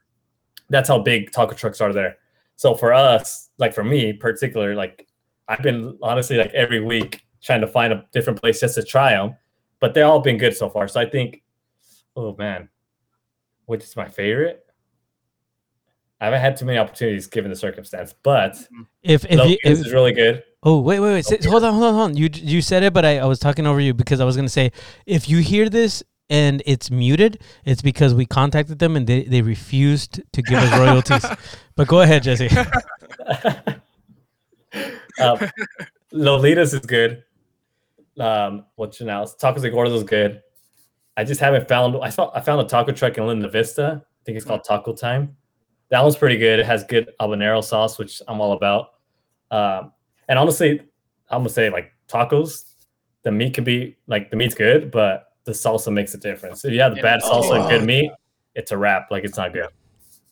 [0.71, 2.17] that's how big taco trucks are there.
[2.57, 5.07] So for us, like for me particular, like
[5.49, 9.13] I've been honestly like every week trying to find a different place just to try
[9.13, 9.37] them.
[9.81, 10.89] But they're all been good so far.
[10.89, 11.43] So I think,
[12.17, 12.71] oh man,
[13.67, 14.65] which is my favorite?
[16.21, 18.57] I haven't had too many opportunities given the circumstance, but
[19.03, 20.43] If if, you, if is really good.
[20.63, 22.93] oh wait wait wait sit- hold on hold on hold on you you said it
[22.93, 24.73] but I, I was talking over you because I was gonna say
[25.07, 29.41] if you hear this and it's muted it's because we contacted them and they, they
[29.41, 31.25] refused to give us royalties.
[31.77, 32.51] but go ahead Jesse.
[35.21, 35.39] um,
[36.13, 37.23] Lolita's is good.
[38.19, 39.25] Um, what's your now?
[39.25, 40.43] Tacos de Gordos is good.
[41.17, 41.97] I just haven't found.
[42.03, 42.31] I saw.
[42.35, 44.03] I found a taco truck in Linda Vista.
[44.05, 45.37] I think it's called Taco Time.
[45.91, 46.61] That one's pretty good.
[46.61, 48.93] It has good habanero sauce, which I'm all about.
[49.51, 49.93] Um,
[50.29, 50.81] and honestly,
[51.29, 52.65] I'm gonna say like tacos.
[53.23, 56.65] The meat can be like the meat's good, but the salsa makes a difference.
[56.65, 57.03] If you have the Yeah.
[57.19, 57.69] bad salsa and Oh.
[57.69, 58.11] good meat,
[58.55, 59.11] it's a wrap.
[59.11, 59.69] Like it's not good.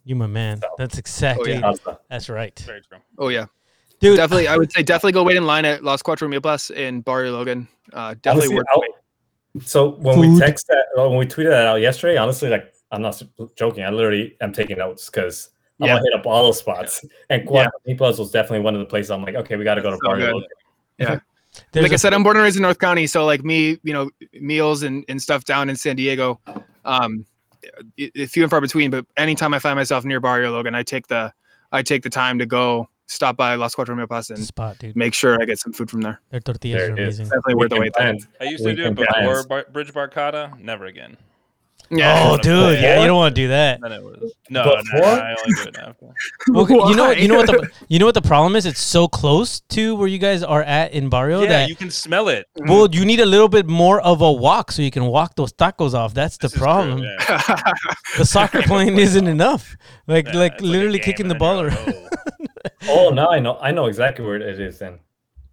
[0.05, 0.61] You my man.
[0.61, 1.73] So- That's exactly yeah.
[2.09, 2.57] That's right.
[2.61, 2.99] Very true.
[3.19, 3.47] Oh yeah,
[4.01, 4.47] Dude, definitely.
[4.49, 7.67] I would say definitely go wait in line at Las Cuatro Milpas in Barrio Logan.
[7.93, 8.83] Uh, definitely Honestly, worth I'll-
[9.63, 10.35] So when Food.
[10.35, 13.23] we text that, uh, when we tweeted that out yesterday, honestly, like I'm not
[13.57, 13.85] joking.
[13.85, 15.51] I literally am taking notes because
[15.81, 15.95] I'm Yeah.
[15.95, 17.05] gonna hit up all those spots.
[17.31, 19.83] And Guadalupe Plus was definitely one of the places I'm like, okay, we got to
[19.83, 20.35] go to So Barrio good.
[21.01, 21.21] Logan.
[21.73, 23.79] there's like I a- said, I'm born and raised in North County, so like me,
[23.83, 24.11] you know,
[24.41, 26.41] meals and, and stuff down in San Diego,
[26.85, 27.25] um,
[27.99, 28.91] i- i- few and far between.
[28.91, 31.33] But anytime I find myself near Barrio Logan, I take the
[31.71, 34.97] I take the time to go stop by Las Cuatro Milpas and spot, dude.
[34.97, 36.19] make sure I get some food from there.
[36.31, 37.25] Their tortillas There are amazing.
[37.27, 37.93] Definitely worth the wait.
[37.99, 38.15] though.
[38.41, 39.43] I used to do it before.
[39.47, 40.59] Bar- Bridge Barcada.
[40.61, 41.17] Never again.
[41.91, 42.29] Yeah.
[42.31, 43.81] Oh, dude, yeah, you don't want to do that.
[43.81, 45.05] Then it was no, no, Before?
[45.07, 46.07] I only do it after.
[46.49, 47.13] Well, you know, Why?
[47.13, 48.67] you know what the you know what the problem is?
[48.67, 51.91] It's so close to where you guys are at in Barrio Yeah, that you can
[51.91, 52.47] smell it.
[52.59, 52.71] Mm-hmm.
[52.71, 55.53] well, you need a little bit more of a walk so you can walk those
[55.53, 56.13] tacos off.
[56.15, 57.03] That's the This is true, problem.
[57.03, 57.73] yeah.
[58.19, 59.77] The soccer playing isn't enough.
[60.07, 61.87] Like Yeah, like it's a literally game, kicking and the then ball you're around.
[61.87, 63.57] like, oh, oh, now I know.
[63.61, 64.79] I know exactly where it is.
[64.79, 64.99] Then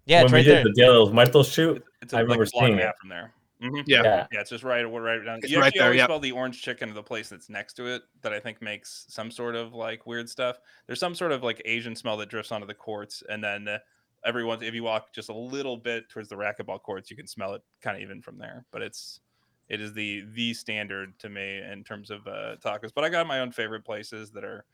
[0.06, 0.64] Yeah, when it's we right did there.
[0.64, 1.88] the Dia de los Muertos shoot, oh.
[2.02, 2.86] It's I a, remember like, block seeing and a it.
[2.86, 3.32] half from there.
[3.60, 3.84] Mhm.
[3.86, 4.04] Yeah.
[4.04, 5.40] yeah, Yeah, it's just right, right down.
[5.42, 6.04] It's you right actually there, always yep.
[6.04, 8.02] smell the orange chicken of the place that's next to it.
[8.22, 10.58] That I think makes some sort of like weird stuff.
[10.86, 13.78] There's some sort of like Asian smell that drifts onto the courts, and then uh,
[14.24, 17.26] every once if you walk just a little bit towards the racquetball courts, you can
[17.28, 18.66] smell it kind of even from there.
[18.72, 19.20] But it's
[19.68, 22.92] it is the the standard to me in terms of uh, tacos.
[22.94, 24.66] But I got my own favorite places that are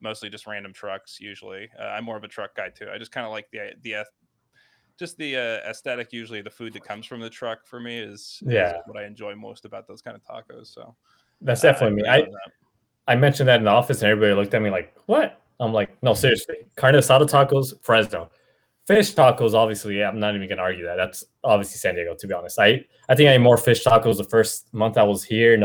[0.00, 1.18] mostly just random trucks.
[1.20, 2.88] Usually, uh, I'm more of a truck guy too.
[2.90, 4.12] I just kind of like the the eth-
[4.98, 6.12] just the uh, aesthetic.
[6.12, 9.34] Usually, the food that comes from the truck for me is, is what I enjoy
[9.34, 10.72] most about those kind of tacos.
[10.74, 10.94] So
[11.40, 12.08] that's definitely me.
[12.08, 12.26] I.
[13.08, 15.90] I mentioned that in the office, and everybody looked at me like, "What?" I'm like,
[16.02, 18.30] "No, seriously, carne asada tacos, Fresno,
[18.86, 19.54] fish tacos.
[19.54, 20.96] Obviously, yeah, I'm not even gonna argue that.
[20.96, 22.14] That's obviously San Diego.
[22.14, 25.04] To be honest, I I think I ate more fish tacos the first month I
[25.04, 25.58] was here,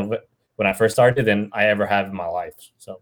[0.55, 2.53] when I first started, than I ever have in my life.
[2.77, 3.01] So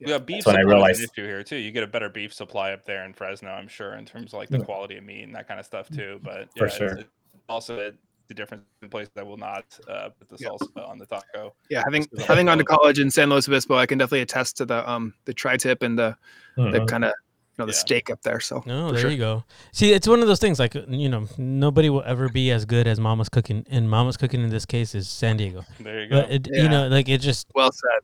[0.00, 1.56] Yeah, beef That's when I realized- an issue here too.
[1.56, 4.38] You get a better beef supply up there in Fresno, I'm sure, in terms of
[4.38, 4.64] like the Yeah.
[4.64, 6.20] quality of meat and that kind of stuff too.
[6.22, 6.88] But For yeah, it's- sure.
[6.98, 7.08] it's
[7.48, 7.94] also the-
[8.28, 10.50] the difference in places that will not uh, put the Yeah.
[10.50, 11.52] salsa on the taco.
[11.68, 13.98] Yeah, having Just 'cause of having gone to college in San Luis Obispo, I can
[13.98, 16.16] definitely attest to the um the tri-tip and the
[16.56, 16.88] the mhm.
[16.88, 17.78] kind of you know the Yeah.
[17.78, 18.38] steak up there.
[18.38, 19.10] So No, there sure.
[19.10, 19.44] you go.
[19.72, 22.86] See, it's one of those things like you know, nobody will ever be as good
[22.86, 25.64] as Mama's cooking, and Mama's cooking in this case is San Diego.
[25.80, 26.20] There you go.
[26.22, 26.62] But it, Yeah.
[26.62, 28.00] you know, like it just well said.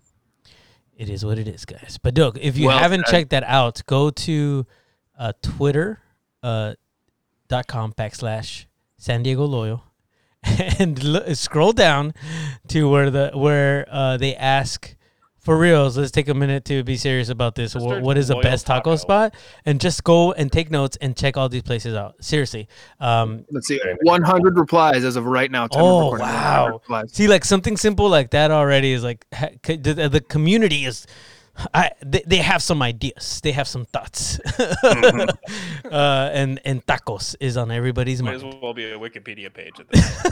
[0.97, 1.99] It is what it is, guys.
[2.03, 3.13] But look, if you Well haven't said.
[3.13, 4.67] checked that out, go to
[5.19, 6.01] uh, Twitter
[6.43, 6.75] uh,
[7.49, 8.67] dot com backslash
[8.99, 9.85] San Diego Loyal
[10.79, 10.99] and
[11.37, 12.15] scroll down
[12.69, 14.96] to where the where uh, they ask
[15.47, 15.97] for reals.
[15.97, 17.73] Let's take a minute to be serious about this.
[17.73, 18.97] Just Wh- search what is the best taco, Taco.
[18.97, 19.35] spot?
[19.65, 22.17] And just go and take notes and check all these places out.
[22.21, 22.69] Seriously.
[22.99, 25.69] Um, Let's see, 100 replies as of right now.
[25.73, 26.81] Oh, wow.
[27.07, 31.07] See, like something simple like that already is like the, the community is.
[31.73, 33.41] I they, they have some ideas.
[33.43, 34.39] They have some thoughts.
[34.45, 35.89] Mm-hmm.
[35.91, 38.43] uh, and and tacos is on everybody's mind.
[38.43, 40.27] Might as well be a Wikipedia page at this.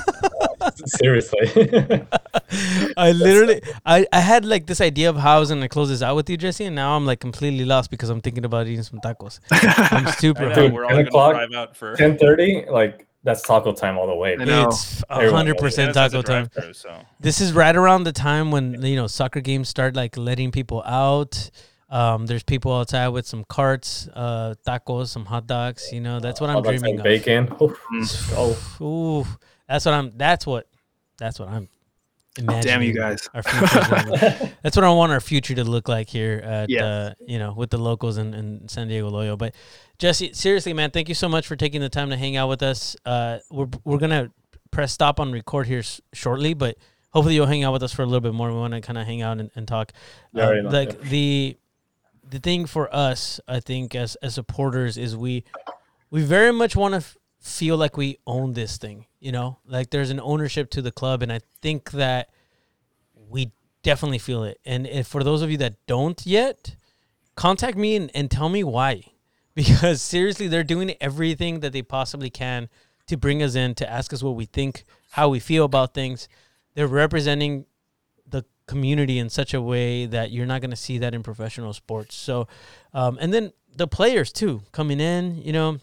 [0.87, 1.49] seriously.
[2.97, 6.03] I literally I, I had like this idea of how I was gonna close this
[6.03, 8.83] out with you, Jesse, and now I'm like completely lost because I'm thinking about eating
[8.83, 9.41] some tacos.
[9.51, 10.43] I'm super.
[10.43, 10.65] know, hungry.
[10.65, 11.97] Dude, we're all 10 going to o'clock, drive out for.
[11.97, 14.37] 10:30, like that's taco time all the way.
[14.39, 14.69] I know.
[14.69, 16.51] It's hundred percent and taco time.
[16.73, 20.51] So This is right around the time when you know soccer games start like letting
[20.51, 21.51] people out.
[21.91, 25.93] Um, there's people outside with some carts, uh, tacos, some hot dogs.
[25.93, 27.05] You know, that's what I'm dreaming of.
[27.05, 27.49] Bacon.
[27.63, 27.79] Oof.
[28.37, 29.27] Oh, Ooh,
[29.69, 30.13] that's what I'm.
[30.17, 30.67] That's what.
[31.19, 31.69] That's what I'm.
[32.37, 33.29] Imagining Damn you guys.
[33.33, 34.21] Our future's gonna look-
[34.63, 36.83] that's what I want our future to look like here at Yes.
[36.83, 39.37] uh, you know with the locals in, in San Diego Loyal.
[39.37, 39.55] But
[39.99, 42.63] Jesse, seriously, man, thank you so much for taking the time to hang out with
[42.65, 42.97] us.
[43.07, 44.33] Uh, we're we're gonna
[44.73, 46.77] press stop on record here s- shortly, but
[47.13, 48.49] hopefully you'll hang out with us for a little bit more.
[48.51, 49.93] We want to kind of hang out and, and talk.
[50.37, 51.09] Uh, already know, like yeah.
[51.09, 51.57] the
[52.31, 55.45] the thing for us, I think, as as supporters, is we
[56.11, 59.07] we very much want to f- feel like we own this thing.
[59.21, 62.31] You know, like there's an ownership to the club, and I think that
[63.29, 63.53] we
[63.83, 64.59] definitely feel it.
[64.65, 66.75] And if for those of you that don't yet,
[67.37, 69.05] contact me and, and tell me why.
[69.57, 72.69] Because seriously, they're doing everything that they possibly can
[73.07, 76.29] to bring us in, to ask us what we think, how we feel about things.
[76.75, 77.67] They're representing
[78.27, 81.73] the community in such a way that you're not going to see that in professional
[81.73, 82.17] sports.
[82.17, 82.49] So,
[82.93, 85.79] um, and then the players too coming in, you know,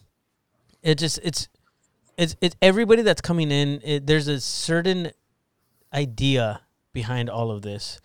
[0.82, 1.48] it just it's
[2.16, 3.80] it's it's everybody that's coming in.
[3.84, 5.10] It, there's a certain
[5.92, 6.62] idea
[6.92, 8.00] behind all of this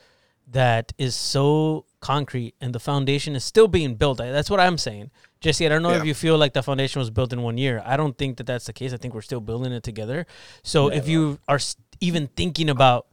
[0.50, 4.20] that is so concrete, and the foundation is still being built.
[4.20, 5.12] That's what I'm saying,
[5.42, 5.66] Jesse.
[5.66, 7.82] I don't know if you feel like the foundation was built in one year.
[7.86, 8.94] I don't think that that's the case.
[8.94, 10.26] I think we're still building it together.
[10.64, 11.60] So if you are
[12.00, 13.08] even thinking about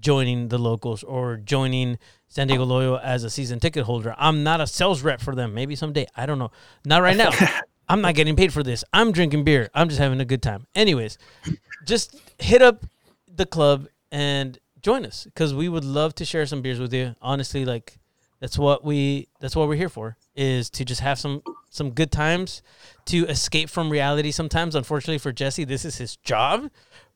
[0.00, 1.98] joining the locals or joining
[2.28, 4.14] San Diego Loyal as a season ticket holder.
[4.18, 5.54] I'm not a sales rep for them.
[5.54, 6.06] Maybe someday.
[6.16, 6.50] I don't know.
[6.84, 7.30] Not right now.
[7.88, 8.84] I'm not getting paid for this.
[8.92, 9.70] I'm drinking beer.
[9.74, 10.66] I'm just having a good time.
[10.74, 11.18] Anyways,
[11.84, 12.84] just hit up
[13.32, 17.14] the club and join us because we would love to share some beers with you.
[17.22, 17.98] Honestly, like
[18.40, 22.10] that's what we that's what we're here for is to just have some some good
[22.10, 22.62] times
[23.06, 26.70] to escape from reality sometimes unfortunately for jesse this is his job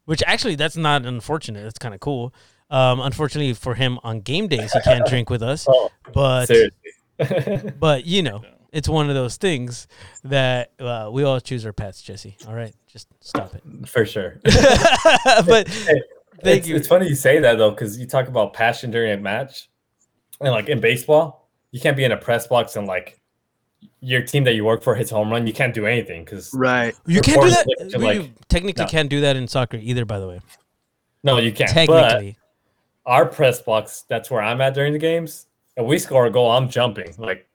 [0.07, 2.33] which actually that's not unfortunate that's kind of cool
[2.71, 6.51] um, unfortunately for him on game days he can't drink with us Oh, but
[7.79, 8.43] but you know
[8.73, 9.87] it's one of those things
[10.25, 14.41] that uh, we all choose our pets jesse all right just stop it For sure.
[15.47, 16.03] but Hey,
[16.43, 16.77] Thank it's, you.
[16.77, 19.69] it's funny you say that though, because you talk about passion during a match,
[20.41, 23.21] and like in baseball, you can't be in a press box and like
[24.01, 25.47] your team that you work for hits home run.
[25.47, 26.95] You can't do anything because Right.
[27.07, 28.89] you can't do that look to, you technically no.
[28.91, 30.41] can't do that in soccer either by the way
[31.23, 31.71] no, you can't.
[31.87, 32.39] But technically
[33.07, 36.51] our press box, that's where I'm at during the games, and we score a goal,
[36.51, 37.15] I'm jumping.
[37.19, 37.47] Like,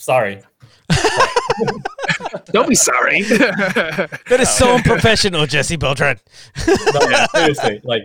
[0.00, 0.42] sorry.
[2.52, 3.22] Don't be sorry.
[3.22, 6.18] that is so unprofessional jesse beltran
[6.66, 8.02] No, seriously, like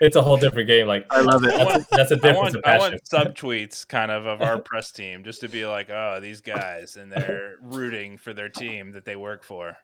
[0.00, 0.86] it's a whole different game.
[0.86, 1.54] Like I love it.
[1.56, 2.92] that's a, that's a I difference of I passion.
[2.92, 3.04] want
[3.36, 7.10] subtweets kind of of our press team just to be like, oh, these guys, and
[7.10, 9.76] they're rooting for their team that they work for.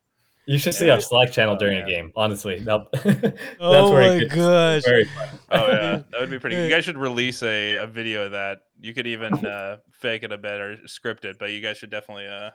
[0.44, 0.94] You should see Yeah.
[0.94, 1.84] our Slack channel Oh, during yeah.
[1.84, 2.12] a game.
[2.16, 5.28] Honestly, that, that's oh where my it gets gosh very fun.
[5.52, 6.56] Oh yeah, that would be pretty.
[6.56, 6.64] good.
[6.64, 8.62] You guys should release a, a video of that.
[8.80, 11.90] You could even uh, fake it a bit or script it, but you guys should
[11.90, 12.50] definitely uh,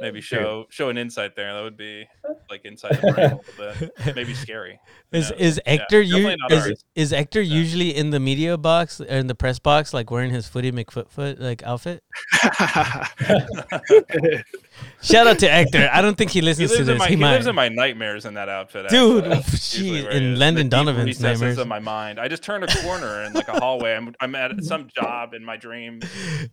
[0.00, 1.52] maybe show show an insight there.
[1.54, 2.08] That would be
[2.50, 4.80] like inside the brain a little bit, maybe scary.
[5.12, 5.40] Who Is knows?
[5.40, 6.84] is Yeah, Hector you definitely not is, ours.
[6.94, 10.48] is Hector usually in the media box or in the press box like wearing his
[10.48, 12.02] footy McFootfoot like outfit?
[15.02, 15.88] Shout out to Hector.
[15.92, 16.98] I don't think he He listens lives, to this.
[16.98, 19.34] my, he, he lives in my nightmares in that outfit, Dude, actually.
[19.36, 20.38] That's usually gee, where he in.
[20.38, 21.58] Landon Donovan's nightmares.
[21.58, 22.18] of my mind.
[22.18, 23.94] I just turn a corner in like a hallway.
[23.94, 26.00] I'm I'm at some job in my dream.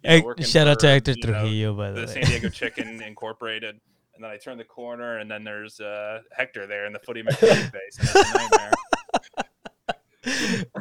[0.03, 2.05] you know, Shout out to for, Hector you know, Trujillo by the, way.
[2.05, 2.13] the way.
[2.21, 3.79] San Diego Chicken Incorporated,
[4.15, 7.23] and then I turn the corner, and then there's uh, Hector there in the footy
[7.27, 8.71] McFooty face, and it's a nightmare.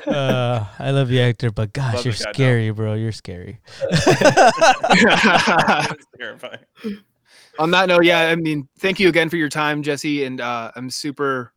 [0.06, 2.32] uh, I love you, Hector, but gosh, Love you're the guy, though.
[2.34, 2.94] scary, bro.
[2.94, 3.58] You're scary.
[6.18, 6.58] Terrifying.
[7.58, 10.72] On that note, yeah, I mean, thank you again for your time, Jesse, and uh,
[10.74, 11.52] I'm super.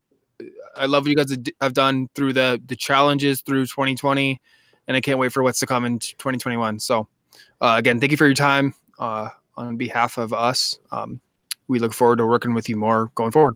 [0.75, 4.41] I love what you guys have d- have done through the the challenges through 2020,
[4.87, 6.79] and I can't wait for what's to come in 2021.
[6.79, 7.07] So,
[7.61, 8.73] uh, again, thank you for your time.
[8.99, 11.21] Uh, on behalf of us, um,
[11.67, 13.55] we look forward to working with you more going forward.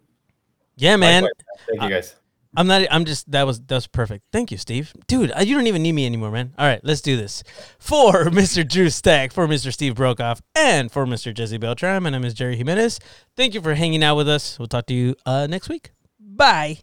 [0.77, 1.23] Yeah, man.
[1.23, 1.65] Likewise.
[1.67, 2.15] Thank you guys.
[2.55, 2.87] I'm not.
[2.89, 3.29] I'm just.
[3.31, 3.61] That was.
[3.61, 4.25] That was perfect.
[4.31, 4.93] Thank you, Steve.
[5.07, 6.53] Dude, uh, you don't even need me anymore, man.
[6.57, 7.43] All right, let's do this.
[7.77, 8.67] For Mr.
[8.67, 9.71] Drew Stack, for Mr.
[9.71, 11.33] Steve Brokoff, and for Mr.
[11.33, 12.99] Jesse Beltran, my name is Jerry Jimenez.
[13.35, 14.57] Thank you for hanging out with us.
[14.57, 15.91] We'll talk to you uh, next week.
[16.19, 16.79] Bye.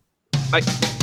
[0.51, 0.96] Bye.